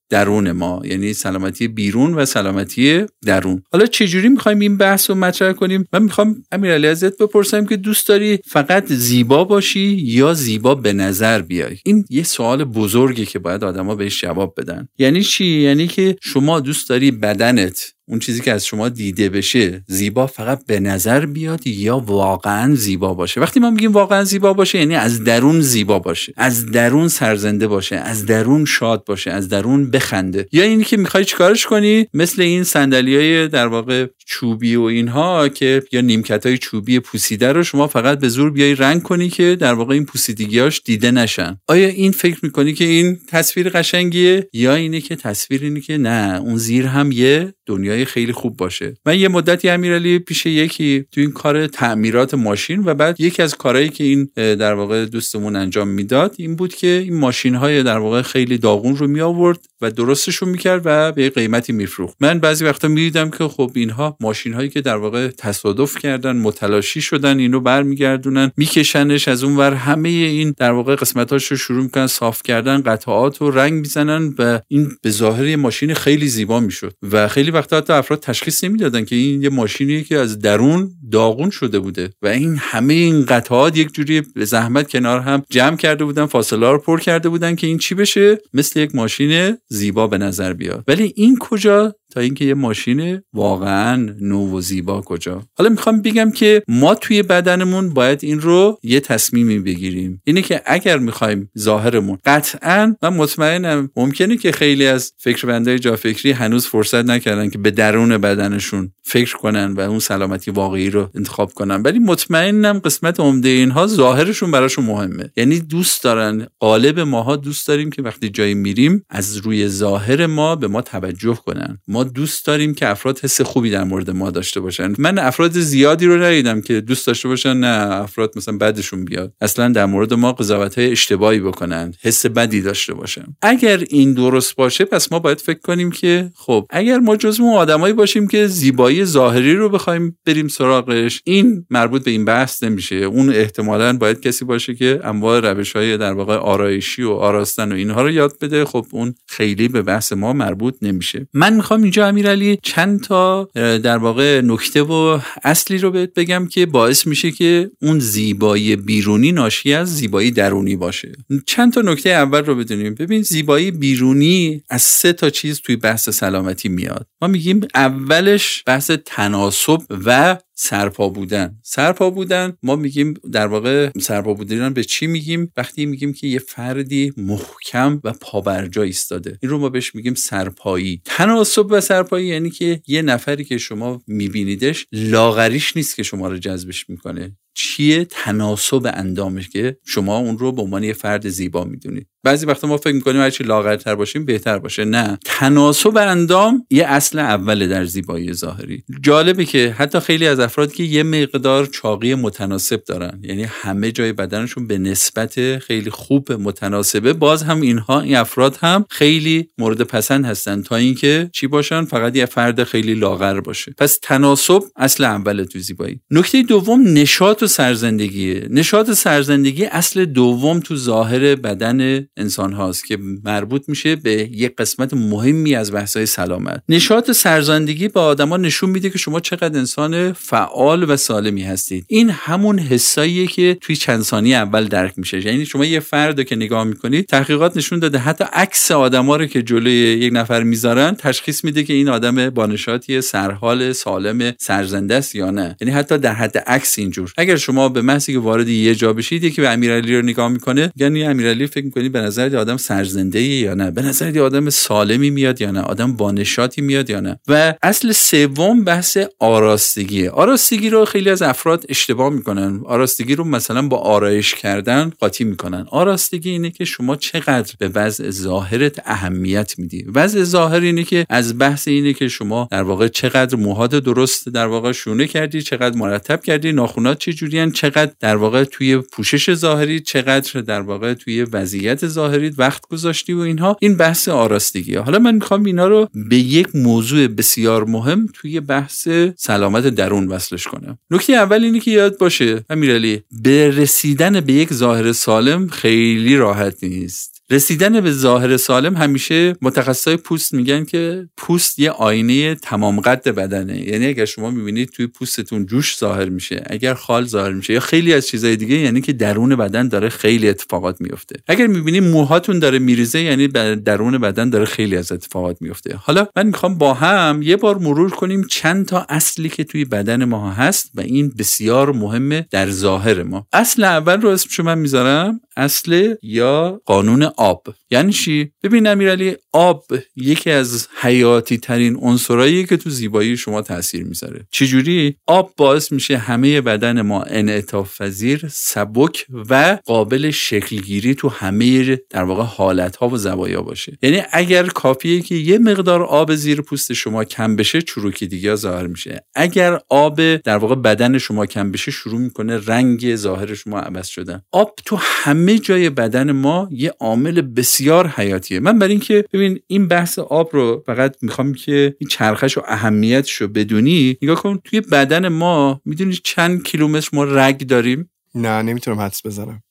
درون 0.10 0.52
ما 0.52 0.82
یعنی 0.86 1.14
سلامتی 1.14 1.68
بیرون 1.68 2.14
و 2.14 2.26
سلامتی 2.26 3.06
درون. 3.26 3.64
حالا 3.72 3.86
چجوری 3.86 4.30
می‌خوایم 4.30 4.60
این 4.60 4.78
بحث 4.78 5.10
رو 5.10 5.16
مطرح 5.16 5.54
کنیم؟ 5.54 5.86
من 5.94 6.04
می‌خوام 6.04 6.36
امیرعلی 6.52 6.88
ازت 6.88 7.18
بپرسم 7.18 7.66
که 7.66 7.78
دوست 7.78 8.08
داری 8.08 8.40
فقط 8.48 8.86
زیبا 8.88 9.44
باشی 9.44 9.98
یا 10.04 10.34
زیبا 10.34 10.76
به 10.76 10.94
نظر 10.94 11.42
بیای؟ 11.42 11.78
این 11.86 12.06
یه 12.10 12.24
سوال 12.24 12.64
بزرگی 12.64 13.26
که 13.26 13.40
باید 13.40 13.64
آدما 13.64 13.96
بهش 13.96 14.22
جواب 14.22 14.54
بدن. 14.58 14.88
یعنی 14.98 15.24
چی؟ 15.24 15.46
یعنی 15.46 15.88
که 15.88 16.16
شما 16.22 16.60
دوست 16.60 16.90
داری 16.90 17.12
بدنت 17.12 17.95
اون 18.08 18.20
چیزی 18.20 18.42
که 18.42 18.54
از 18.54 18.66
شما 18.66 18.90
دیده 18.90 19.30
بشه 19.30 19.84
زیبا 19.88 20.28
فقط 20.28 20.66
به 20.66 20.80
نظر 20.80 21.26
بیاد 21.26 21.68
یا 21.68 21.98
واقعا 21.98 22.76
زیبا 22.76 23.14
باشه؟ 23.14 23.42
وقتی 23.42 23.60
ما 23.60 23.70
میگیم 23.70 23.92
واقعا 23.92 24.24
زیبا 24.24 24.54
باشه 24.54 24.80
یعنی 24.80 24.96
از 24.96 25.24
درون 25.24 25.62
زیبا 25.62 26.00
باشه 26.00 26.34
از 26.38 26.72
درون 26.72 27.08
سرزنده 27.08 27.68
باشه 27.68 27.96
از 27.96 28.26
درون 28.26 28.66
شاد 28.66 29.06
باشه 29.06 29.32
از 29.32 29.50
درون 29.50 29.92
بخنده. 29.92 30.48
یا 30.52 30.64
اینی 30.64 30.84
که 30.84 30.98
می‌خوای 30.98 31.26
چیکارش 31.26 31.66
کنی؟ 31.66 32.08
مثل 32.14 32.42
این 32.42 32.66
های 32.76 33.48
در 33.48 33.68
واقع 33.68 34.06
چوبی 34.26 34.76
و 34.76 34.82
اینها 34.82 35.50
که 35.50 35.84
یا 35.92 36.02
نیمکت 36.02 36.46
های 36.46 36.58
چوبی 36.58 37.00
پوسیده 37.00 37.52
رو 37.52 37.64
شما 37.64 37.88
فقط 37.88 38.20
به 38.20 38.30
زور 38.30 38.52
بیای 38.52 38.76
رنگ 38.76 39.04
کنی 39.04 39.30
که 39.30 39.58
در 39.60 39.74
واقع 39.74 39.94
این 39.94 40.06
پوسیدگیاش 40.06 40.82
دیده 40.86 41.12
نشن. 41.12 41.58
آیا 41.68 41.88
این 41.88 42.12
فکر 42.12 42.40
می‌کنی 42.44 42.74
که 42.74 42.86
این 42.86 43.20
تصویر 43.28 43.70
قشنگیه 43.70 44.50
یا 44.54 44.76
اینه 44.76 45.02
که 45.02 45.16
تصویر 45.16 45.64
اینه 45.64 45.82
که 45.82 45.98
نه 45.98 46.40
اون 46.42 46.58
زیر 46.58 46.88
هم 46.88 47.12
یه 47.12 47.54
خیلی 48.04 48.32
خوب 48.32 48.58
باشه. 48.58 48.94
من 49.06 49.20
یه 49.20 49.28
مدتی 49.28 49.70
امیرعلی 49.70 50.20
پیش 50.20 50.46
یکی 50.46 51.06
تو 51.12 51.22
این 51.22 51.32
کار 51.32 51.68
تعمیرات 51.68 52.34
ماشین 52.34 52.84
و 52.86 52.94
بعد 52.94 53.22
یکی 53.22 53.42
از 53.42 53.56
کارهایی 53.56 53.90
که 53.90 54.04
این 54.04 54.30
در 54.36 54.74
واقع 54.74 55.06
دوستمون 55.06 55.56
انجام 55.56 55.88
می‌داد 55.88 56.36
این 56.38 56.56
بود 56.56 56.76
که 56.76 56.88
این 56.88 57.18
ماشین 57.18 57.56
های 57.56 57.84
در 57.84 57.98
واقع 57.98 58.22
خیلی 58.22 58.58
داغون 58.58 58.98
رو 58.98 59.08
می 59.08 59.22
آورد 59.22 59.60
و 59.86 59.92
درستشون 59.92 60.50
می‌کرد 60.50 60.82
و 60.86 61.12
به 61.12 61.30
قیمتی 61.30 61.74
میفروخت. 61.74 62.18
من 62.22 62.40
بعضی 62.40 62.66
وقتا 62.66 62.88
می‌دیدم 62.88 63.30
که 63.30 63.48
خب 63.48 63.72
اینها 63.76 64.18
ماشین 64.20 64.54
هایی 64.54 64.70
که 64.70 64.82
در 64.82 64.96
واقع 64.96 65.28
تصادف 65.28 65.98
کردن 65.98 66.38
متلاشی 66.38 67.02
شدن 67.02 67.40
اینو 67.40 67.60
برمیگردونن 67.60 68.52
میکشنش 68.58 69.28
از 69.28 69.44
اون 69.44 69.58
ور 69.58 69.74
همه 69.74 70.10
این 70.10 70.54
در 70.58 70.72
واقع 70.72 70.96
قسمتاش 70.96 71.46
رو 71.46 71.58
شروع 71.58 71.84
می‌کنن 71.84 72.08
صاف 72.08 72.44
کردن 72.44 72.82
قطعات 72.82 73.38
رو 73.38 73.52
رنگ 73.52 73.74
می‌زنن 73.74 74.36
و 74.40 74.60
این 74.68 74.92
به 75.02 75.10
ظاهر 75.10 75.56
ماشین 75.56 75.94
خیلی 75.94 76.28
زیبا 76.28 76.60
می‌شد. 76.60 76.94
و 77.12 77.28
خیلی 77.28 77.52
وقتا 77.52 77.78
حتی 77.78 77.94
افراد 77.94 78.20
تشخیص 78.20 78.64
نمی‌دادن 78.64 79.06
که 79.06 79.16
این 79.16 79.44
یه 79.44 79.50
ماشینیه 79.50 80.04
که 80.04 80.18
از 80.18 80.40
درون 80.40 80.92
داغون 81.12 81.50
شده 81.50 81.80
بوده 81.80 82.10
و 82.22 82.28
این 82.28 82.58
همه 82.60 82.94
این 82.94 83.26
قطعات 83.26 83.78
یک 83.78 83.94
جوری 83.94 84.22
به 84.22 84.46
زحمت 84.46 84.90
کنار 84.90 85.20
هم 85.20 85.44
جمع 85.50 85.78
کرده 85.78 86.06
بودن 86.06 86.26
فاصله 86.26 86.72
رو 86.72 86.78
پر 86.78 87.00
کرده 87.00 87.30
بودن 87.30 87.56
که 87.56 87.68
این 87.68 87.78
چی 87.78 87.96
بشه؟ 87.96 88.42
مثل 88.54 88.80
یک 88.80 88.96
ماشین 88.96 89.58
زیبا 89.76 90.08
به 90.08 90.18
نظر 90.18 90.54
بیاد. 90.54 90.84
ولی 90.88 91.14
این 91.16 91.38
کجا؟ 91.40 91.96
تا 92.16 92.22
اینکه 92.22 92.46
یه 92.46 92.54
ماشین 92.54 93.22
واقعا 93.34 94.10
نو 94.22 94.58
و 94.58 94.62
زیبا 94.62 95.02
کجا. 95.02 95.44
حالا 95.58 95.70
می‌خوام 95.70 96.02
بگم 96.02 96.32
که 96.32 96.64
ما 96.68 96.96
توی 96.96 97.24
بدنمون 97.24 97.90
باید 97.90 98.20
این 98.24 98.42
رو 98.42 98.80
یه 98.84 99.00
تصمیمی 99.00 99.60
بگیریم. 99.60 100.22
اینه 100.24 100.42
که 100.42 100.62
اگر 100.66 100.98
می‌خوایم 100.98 101.50
ظاهرمون 101.58 102.18
قطعا 102.26 102.96
من 103.02 103.10
مطمئنم 103.10 103.90
ممکنه 103.96 104.38
که 104.38 104.52
خیلی 104.52 104.88
از 104.88 105.14
فکر 105.18 105.78
جا 105.78 105.96
فکری 105.96 106.32
هنوز 106.32 106.68
فرصت 106.68 107.06
نکردن 107.06 107.50
که 107.50 107.58
به 107.58 107.72
درون 107.72 108.18
بدنشون 108.18 108.92
فکر 109.04 109.38
کنن 109.38 109.74
و 109.74 109.80
اون 109.80 110.00
سلامتی 110.00 110.52
واقعی 110.52 110.90
رو 110.90 111.10
انتخاب 111.16 111.54
کنن. 111.54 111.82
ولی 111.82 112.00
مطمئنم 112.00 112.80
قسمت 112.80 113.20
عمده 113.20 113.50
اینها 113.50 113.88
ظاهرشون 113.88 114.52
براشون 114.52 114.86
مهمه. 114.86 115.32
یعنی 115.38 115.60
دوست 115.60 116.04
دارن. 116.04 116.48
قالب 116.60 117.00
ماها 117.00 117.36
دوست 117.36 117.68
داریم 117.68 117.90
که 117.90 118.02
وقتی 118.02 118.30
جایی 118.30 118.54
میریم 118.54 119.06
از 119.10 119.38
روی 119.38 119.68
ظاهر 119.68 120.26
ما 120.26 120.56
به 120.56 120.68
ما 120.68 120.82
توجه 120.82 121.36
کنن. 121.36 121.78
ما 121.88 122.05
دوست 122.14 122.46
داریم 122.46 122.74
که 122.74 122.88
افراد 122.88 123.20
حس 123.20 123.42
خوبی 123.42 123.70
در 123.70 123.84
مورد 123.84 124.10
ما 124.10 124.32
داشته 124.32 124.60
باشن. 124.60 124.94
من 124.98 125.20
افراد 125.20 125.52
زیادی 125.52 126.06
رو 126.06 126.24
ندیدم 126.24 126.62
که 126.62 126.82
دوست 126.82 127.08
داشته 127.08 127.28
باشن 127.28 127.58
نه 127.58 127.96
افراد 127.96 128.34
مثلا 128.36 128.58
بعدشون 128.58 129.06
بیاد. 129.06 129.34
اصلا 129.42 129.70
در 129.70 129.86
مورد 129.86 130.14
ما 130.14 130.32
قضاوت 130.32 130.78
های 130.78 130.92
اشتباهی 130.92 131.40
بکنن 131.40 131.94
حس 132.02 132.26
بدی 132.26 132.62
داشته 132.62 132.94
باشن. 132.94 133.26
اگر 133.42 133.84
این 133.90 134.14
درست 134.14 134.56
باشه 134.56 134.86
پس 134.86 135.12
ما 135.12 135.20
باید 135.20 135.42
فکر 135.42 135.60
کنیم 135.60 135.92
که 135.92 136.32
خب 136.36 136.66
اگر 136.70 137.00
ما 137.00 137.16
جزو 137.16 137.46
آدمایی 137.46 137.94
باشیم 137.94 138.28
که 138.28 138.48
زیبایی 138.48 139.06
ظاهری 139.06 139.56
رو 139.56 139.70
بخوایم 139.70 140.18
بریم 140.26 140.48
سراغش 140.48 141.22
این 141.26 141.66
مربوط 141.70 142.04
به 142.04 142.12
این 142.12 142.26
بحث 142.26 142.64
نمیشه. 142.64 142.96
اون 142.96 143.30
احتمالا 143.30 143.98
باید 143.98 144.20
کسی 144.20 144.46
باشه 144.46 144.76
که 144.76 145.00
انواع 145.04 145.40
روش 145.40 145.76
های 145.76 145.98
در 145.98 146.14
واقع 146.14 146.36
آرایشی 146.36 147.04
و 147.04 147.12
آراستن 147.12 147.72
و 147.72 147.76
اینها 147.76 148.02
رو 148.02 148.12
یاد 148.12 148.34
بده. 148.42 148.66
خب 148.66 148.86
اون 148.92 149.16
خیلی 149.28 149.68
به 149.68 149.82
بحث 149.82 150.14
ما 150.14 150.34
مربوط 150.34 150.76
نمیشه. 150.82 151.28
من 151.34 151.54
می‌خوام 151.54 151.84
اینجا 151.96 152.08
امیرعلی 152.08 152.58
چند 152.64 153.04
تا 153.04 153.50
در 153.56 153.98
واقع 153.98 154.42
نکته 154.42 154.82
و 154.82 155.20
اصلی 155.44 155.78
رو 155.78 155.92
بهت 155.92 156.14
بگم 156.14 156.48
که 156.48 156.66
باعث 156.66 157.08
میشه 157.08 157.32
که 157.32 157.72
اون 157.82 158.00
زیبایی 158.00 158.76
بیرونی 158.76 159.32
ناشی 159.32 159.74
از 159.74 159.96
زیبایی 159.96 160.32
درونی 160.32 160.76
باشه. 160.76 161.12
چند 161.46 161.74
تا 161.74 161.82
نکته 161.82 162.10
اول 162.10 162.46
رو 162.46 162.56
بدونیم. 162.56 162.96
ببین 162.96 163.22
زیبایی 163.22 163.72
بیرونی 163.72 164.64
از 164.70 164.82
سه 164.82 165.14
تا 165.14 165.30
چیز 165.30 165.62
توی 165.62 165.76
بحث 165.76 166.10
سلامتی 166.10 166.70
میاد. 166.70 167.08
ما 167.22 167.28
میگیم 167.28 167.62
اولش 167.76 168.64
بحث 168.66 168.92
تناسب 168.92 169.78
و 170.06 170.38
سرپا 170.56 171.10
بودن. 171.10 171.60
سرپا 171.64 172.10
بودن 172.10 172.58
ما 172.64 172.76
میگیم 172.76 173.14
در 173.32 173.48
واقع 173.48 173.90
سرپا 174.02 174.34
بودن 174.34 174.74
به 174.74 174.84
چی 174.84 175.08
میگیم؟ 175.08 175.52
وقتی 175.58 175.86
میگیم 175.86 176.14
که 176.14 176.28
یه 176.28 176.40
فردی 176.40 177.14
محکم 177.18 178.02
و 178.04 178.14
پابرجا 178.14 178.82
ایستاده. 178.84 179.40
این 179.42 179.52
رو 179.52 179.58
ما 179.58 179.70
بهش 179.70 179.96
میگیم 179.96 180.14
سرپایی. 180.14 181.02
تناسب 181.06 181.68
و 181.70 181.82
سرپایی 181.82 182.28
یعنی 182.28 182.50
که 182.50 182.82
یه 182.88 183.02
نفری 183.02 183.44
که 183.44 183.58
شما 183.58 184.02
میبینیدش 184.08 184.88
لاغریش 184.92 185.78
نیست 185.78 185.96
که 185.96 186.04
شما 186.04 186.28
رو 186.28 186.38
جذبش 186.38 186.90
می‌کنه. 186.90 187.38
چیه 187.56 188.06
تناسب 188.06 188.92
اندامش 188.94 189.50
که 189.50 189.78
شما 189.86 190.18
اون 190.18 190.38
رو 190.38 190.52
به 190.52 190.62
عنوان 190.62 190.84
یه 190.84 190.94
فرد 190.94 191.30
زیبا 191.30 191.64
می‌دونید 191.64 192.08
بعضی 192.24 192.46
وقتا 192.46 192.68
ما 192.68 192.78
فکر 192.78 192.94
می‌کنیم 192.94 193.22
هرچی 193.22 193.44
لاغرتر 193.44 193.96
باشیم 193.96 194.26
بهتر 194.26 194.60
باشه. 194.60 194.86
نه. 194.86 195.20
تناسب 195.26 195.98
اندام 195.98 196.66
یه 196.70 196.86
اصل 196.86 197.20
اوله 197.20 197.68
در 197.68 197.86
زیبایی 197.86 198.34
ظاهری. 198.34 198.84
جالبه 199.02 199.46
که 199.46 199.76
حتی 199.78 200.00
خیلی 200.00 200.28
از 200.28 200.40
افراد 200.40 200.74
که 200.74 200.84
یه 200.84 201.04
مقدار 201.04 201.66
چاقی 201.66 202.16
متناسب 202.16 202.84
دارن 202.84 203.20
یعنی 203.24 203.44
همه 203.44 203.92
جای 203.92 204.14
بدنشون 204.14 204.68
به 204.68 204.78
نسبت 204.78 205.58
خیلی 205.58 205.90
خوب 205.90 206.32
متناسبه 206.32 207.14
باز 207.14 207.44
هم 207.44 207.62
اینها 207.62 208.02
این 208.02 208.16
افراد 208.16 208.58
هم 208.62 208.86
خیلی 208.90 209.50
مورد 209.58 209.82
پسند 209.82 210.26
هستن 210.26 210.62
تا 210.62 210.76
اینکه 210.76 211.30
چی 211.34 211.48
باشن؟ 211.48 211.86
فقط 211.86 212.16
یه 212.16 212.26
فرد 212.26 212.64
خیلی 212.64 212.94
لاغر 212.94 213.40
باشه. 213.40 213.74
پس 213.78 214.00
تناسب 214.02 214.64
اصل 214.76 215.04
اوله 215.04 215.46
تو 215.46 215.60
زیبایی. 215.60 216.00
نکته 216.12 216.44
دوم 216.44 216.84
نشاط 216.88 217.45
و 217.46 217.48
سرزندگیه 217.48 218.48
نشاط 218.50 218.92
سرزندگی 218.92 219.66
اصل 219.66 220.06
دوم 220.06 220.60
تو 220.60 220.76
ظاهر 220.76 221.36
بدن 221.36 222.08
انسان 222.18 222.54
هاست 222.54 222.86
که 222.86 222.98
مربوط 223.24 223.70
میشه 223.70 223.96
به 223.96 224.12
یک 224.12 224.56
قسمت 224.56 224.94
مهمی 224.94 225.56
از 225.56 225.72
بحث 225.72 225.98
سلامت. 225.98 226.64
نشاط 226.70 227.12
سرزندگی 227.12 227.88
به 227.88 228.00
آدما 228.00 228.38
نشون 228.38 228.70
میده 228.70 228.90
که 228.90 228.98
شما 228.98 229.20
چقدر 229.20 229.60
انسان 229.60 230.14
فعال 230.14 230.90
و 230.90 230.98
سالمی 230.98 231.44
هستید. 231.44 231.86
این 231.88 232.10
همون 232.10 232.60
حساییه 232.60 233.28
که 233.28 233.58
توی 233.62 233.76
چند 233.76 234.02
ثانیه 234.02 234.36
اول 234.36 234.66
درک 234.66 234.94
میشه. 234.98 235.26
یعنی 235.26 235.46
شما 235.46 235.66
یه 235.66 235.80
فرد 235.80 236.24
که 236.24 236.36
نگاه 236.36 236.64
می‌کنید 236.64 237.06
تحقیقات 237.06 237.58
نشون 237.58 237.80
داده. 237.80 237.98
حتی 237.98 238.24
عکس 238.34 238.72
آدما 238.72 239.16
رو 239.16 239.26
که 239.26 239.44
جلوی 239.44 239.74
یک 239.74 240.14
نفر 240.14 240.44
می‌ذارن 240.44 240.96
تشخیص 240.96 241.44
میده 241.44 241.64
که 241.64 241.74
این 241.74 241.90
آدم 241.90 242.30
با 242.30 242.46
نشاطی 242.46 243.02
سرحال 243.02 243.72
سالم 243.72 244.34
سرزنده 244.40 244.96
است 244.96 245.16
یا 245.16 245.32
نه. 245.32 245.56
یعنی 245.62 245.74
حتی 245.74 245.98
در 245.98 246.14
حد 246.14 246.38
عکس 246.38 246.80
اینجور. 246.80 247.14
اگر 247.18 247.35
اگر 247.36 247.42
شما 247.42 247.70
به 247.70 247.82
محضی 247.82 248.14
که 248.14 248.20
وارد 248.20 248.48
یه 248.48 248.76
جا 248.76 248.94
بشید 248.94 249.24
یکی 249.24 249.42
به 249.42 249.50
امیرعلی 249.50 249.96
رو 249.96 250.02
نگاه 250.02 250.30
می‌کنه 250.30 250.72
یعنی 250.76 251.04
امیرعلی 251.04 251.48
فکر 251.48 251.66
می‌کنید 251.66 251.92
به 251.92 252.02
نظر 252.02 252.38
آدم 252.38 252.58
سرزنده 252.58 253.22
یا 253.22 253.54
نه؟ 253.54 253.72
به 253.72 253.82
نظر 253.82 254.20
آدم 254.20 254.50
سالمی 254.50 255.10
میاد 255.10 255.42
یا 255.42 255.52
نه؟ 255.52 255.60
آدم 255.60 255.94
بانشاتی 255.94 256.62
میاد 256.62 256.90
یا 256.90 257.00
نه؟ 257.00 257.20
و 257.28 257.54
اصل 257.64 257.92
سوم 257.92 258.64
بحث 258.64 258.98
آراستگیه 259.20 260.10
آراستگی 260.10 260.70
رو 260.70 260.86
خیلی 260.86 261.10
از 261.10 261.22
افراد 261.22 261.66
اشتباه 261.70 262.10
می‌کنن. 262.10 262.62
آراستگی 262.66 263.16
رو 263.16 263.24
مثلا 263.24 263.68
با 263.68 263.78
آرایش 263.78 264.36
کردن 264.36 264.92
قاطی 265.00 265.24
می‌کنن. 265.24 265.66
آراستگی 265.72 266.30
اینه 266.30 266.52
که 266.52 266.66
شما 266.66 266.96
چقدر 266.96 267.54
به 267.60 267.68
وضع 267.68 268.10
ظاهرت 268.10 268.82
اهمیت 268.86 269.60
میدی. 269.60 269.86
وضع 269.96 270.24
ظاهر 270.24 270.60
اینه 270.60 270.84
که 270.84 271.06
از 271.10 271.38
بحث 271.38 271.68
اینه 271.68 271.94
که 271.94 272.08
شما 272.08 272.48
در 272.52 272.64
واقع 272.64 272.88
چقدر 272.88 273.36
موهات 273.36 273.76
درست 273.76 274.30
در 274.30 274.48
واقع 274.48 274.72
شونه 274.72 275.08
کردی 275.08 275.42
چقدر 275.42 275.78
مرتب 275.78 276.24
کردی 276.24 276.52
ناخونات 276.52 277.00
چه 277.00 277.14
جوریان 277.26 277.52
چقدر 277.52 277.92
در 278.00 278.16
واقع 278.16 278.44
توی 278.44 278.78
پوشش 278.78 279.34
ظاهری 279.34 279.80
چقدر 279.80 280.42
در 280.42 280.62
واقع 280.62 280.94
توی 280.94 281.24
وضعیت 281.24 281.88
ظاهری 281.88 282.30
وقت 282.30 282.68
گذاشتی 282.68 283.14
و 283.14 283.20
اینها. 283.20 283.58
این 283.62 283.78
بحث 283.78 284.08
آراستگی 284.10 284.76
حالا 284.76 285.00
من 285.00 285.16
می‌خوام 285.16 285.46
اینا 285.46 285.68
رو 285.68 285.90
به 286.10 286.16
یک 286.16 286.56
موضوع 286.56 287.08
بسیار 287.08 287.64
مهم 287.64 288.08
توی 288.14 288.40
بحث 288.40 288.88
سلامت 289.18 289.68
درون 289.68 290.08
وصلش 290.08 290.48
کنم. 290.48 290.78
نکته 290.92 291.14
اول 291.14 291.44
اینه 291.44 291.60
که 291.60 291.72
یاد 291.72 291.98
باشه 291.98 292.46
امیرعلی 292.50 293.02
به 293.24 293.52
رسیدن 293.52 294.22
به 294.22 294.34
یک 294.34 294.54
ظاهر 294.54 294.92
سالم 294.92 295.48
خیلی 295.48 296.18
راحت 296.18 296.64
نیست. 296.64 297.15
رسیدن 297.30 297.82
به 297.82 297.92
ظاهر 297.92 298.38
سالم 298.38 298.78
همیشه 298.78 299.36
متخصصای 299.42 299.98
پوست 299.98 300.34
میگن 300.34 300.66
که 300.66 301.10
پوست 301.18 301.60
یه 301.60 301.72
آینه 301.72 302.36
تمام 302.36 302.80
قد 302.80 303.10
بدنه. 303.10 303.68
یعنی 303.68 303.86
اگر 303.86 304.06
شما 304.06 304.32
می‌بینید 304.32 304.70
توی 304.70 304.88
پوستتون 304.88 305.46
جوش 305.46 305.78
ظاهر 305.78 306.10
میشه 306.10 306.44
اگر 306.50 306.74
خال 306.74 307.06
ظاهر 307.06 307.32
میشه 307.32 307.54
یا 307.54 307.60
خیلی 307.60 307.94
از 307.94 308.08
چیزهای 308.08 308.36
دیگه 308.36 308.56
یعنی 308.56 308.82
که 308.82 308.94
درون 308.94 309.36
بدن 309.36 309.68
داره 309.68 309.90
خیلی 309.90 310.30
اتفاقات 310.30 310.82
میفته 310.82 311.16
اگر 311.28 311.48
می‌بینید 311.48 311.84
موهاتون 311.84 312.40
داره 312.40 312.60
میریزه 312.60 313.02
یعنی 313.02 313.28
درون 313.56 313.98
بدن 313.98 314.30
داره 314.30 314.46
خیلی 314.46 314.78
از 314.78 314.92
اتفاقات 314.92 315.38
میفته 315.42 315.76
حالا 315.76 316.08
من 316.16 316.28
می‌خوام 316.28 316.58
با 316.58 316.74
هم 316.74 317.22
یه 317.24 317.36
بار 317.36 317.58
مرور 317.58 317.90
کنیم 317.90 318.24
چند 318.24 318.66
تا 318.66 318.86
اصلی 318.90 319.30
که 319.30 319.44
توی 319.44 319.66
بدن 319.66 320.06
ما 320.06 320.32
هست 320.32 320.72
و 320.76 320.82
این 320.82 321.14
بسیار 321.18 321.72
مهمه 321.72 322.28
در 322.32 322.50
ظاهر 322.50 323.04
ما. 323.04 323.28
اصل 323.34 323.64
اول 323.64 324.02
رو 324.02 324.10
اسمشو 324.10 324.44
من 324.44 324.58
می‌ذارم. 324.58 325.22
اصل 325.38 325.96
یا 326.04 326.62
قانون 326.66 327.04
آب 327.18 327.48
یعنی 327.76 327.94
چی؟ 327.94 328.32
ببین 328.44 328.68
امیرعلی 328.68 329.16
آب 329.34 329.66
یکی 329.96 330.32
از 330.32 330.68
حیاتی 330.82 331.38
ترین 331.38 331.76
عنصرایی 331.76 332.46
که 332.46 332.58
تو 332.58 332.70
زیبایی 332.70 333.18
شما 333.18 333.42
تاثیر 333.42 333.84
می‌ذاره. 333.84 334.28
چجوری؟ 334.32 334.96
آب 335.08 335.34
باعث 335.38 335.72
میشه 335.72 335.98
همه 335.98 336.42
بدن 336.42 336.82
ما 336.82 337.04
انعطاف 337.04 337.82
پذیر 337.82 338.28
سبک 338.32 339.06
و 339.30 339.58
قابل 339.66 340.12
شکلگیری 340.12 340.96
تو 340.96 341.10
همه 341.10 341.80
در 341.90 342.04
واقع 342.04 342.24
حالت 342.24 342.76
ها 342.76 342.90
و 342.90 342.98
زوایا 342.98 343.42
باشه. 343.42 343.78
یعنی 343.82 344.02
اگر 344.12 344.48
کافیه 344.48 345.02
که 345.02 345.16
یه 345.16 345.38
مقدار 345.38 345.84
آب 345.84 346.16
زیر 346.16 346.42
پوست 346.42 346.74
شما 346.74 347.04
کم 347.04 347.36
بشه 347.36 347.62
چروکی 347.62 348.08
دیگه 348.08 348.36
ظاهر 348.36 348.68
میشه. 348.68 349.06
اگر 349.16 349.60
آب 349.70 350.16
در 350.16 350.38
واقع 350.38 350.56
بدن 350.56 350.98
شما 350.98 351.26
کم 351.26 351.52
بشه 351.52 351.72
شروع 351.72 352.00
می‌کنه 352.00 352.42
رنگ 352.46 352.96
ظاهر 352.96 353.34
شما 353.34 353.60
عوض 353.60 353.88
شدن. 353.88 354.22
آب 354.32 354.54
تو 354.66 354.78
همه 354.80 355.40
جای 355.40 355.70
بدن 355.70 356.12
ما 356.12 356.50
یه 356.52 356.74
عامل 356.80 357.22
بسیار 357.22 357.65
حیاتیه. 357.72 358.40
من 358.40 358.60
برای 358.60 358.72
اینکه 358.72 359.06
ببین 359.14 359.40
این 359.48 359.68
بحث 359.68 360.00
آب 360.00 360.30
رو 360.34 360.64
فقط 360.66 360.96
می‌خوام 361.02 361.34
که 361.34 361.76
این 361.80 361.88
چرخش 361.90 362.38
و 362.38 362.42
اهمیتش 362.48 363.14
رو 363.14 363.28
بدونی 363.28 363.98
نگاه 364.02 364.22
کن 364.24 364.40
توی 364.44 364.62
بدن 364.62 365.08
ما 365.08 365.62
می‌دونی 365.66 366.00
چند 366.04 366.44
کیلومتر 366.44 366.90
ما 366.94 367.04
رگ 367.04 367.38
داریم؟ 367.38 367.90
نه 368.16 368.42
نمی‌تونم 368.42 368.80
حدس 368.80 369.06
بزنم. 369.06 369.42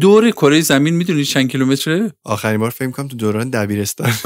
دور 0.00 0.30
کره 0.30 0.60
زمین 0.60 0.94
می‌دونی 0.94 1.24
چند 1.24 1.50
کیلومتره؟ 1.50 2.12
آخرین 2.24 2.60
بار 2.60 2.70
فکر 2.70 2.90
کنم 2.90 3.08
تو 3.08 3.16
دوران 3.16 3.50
دبیرستان. 3.50 4.12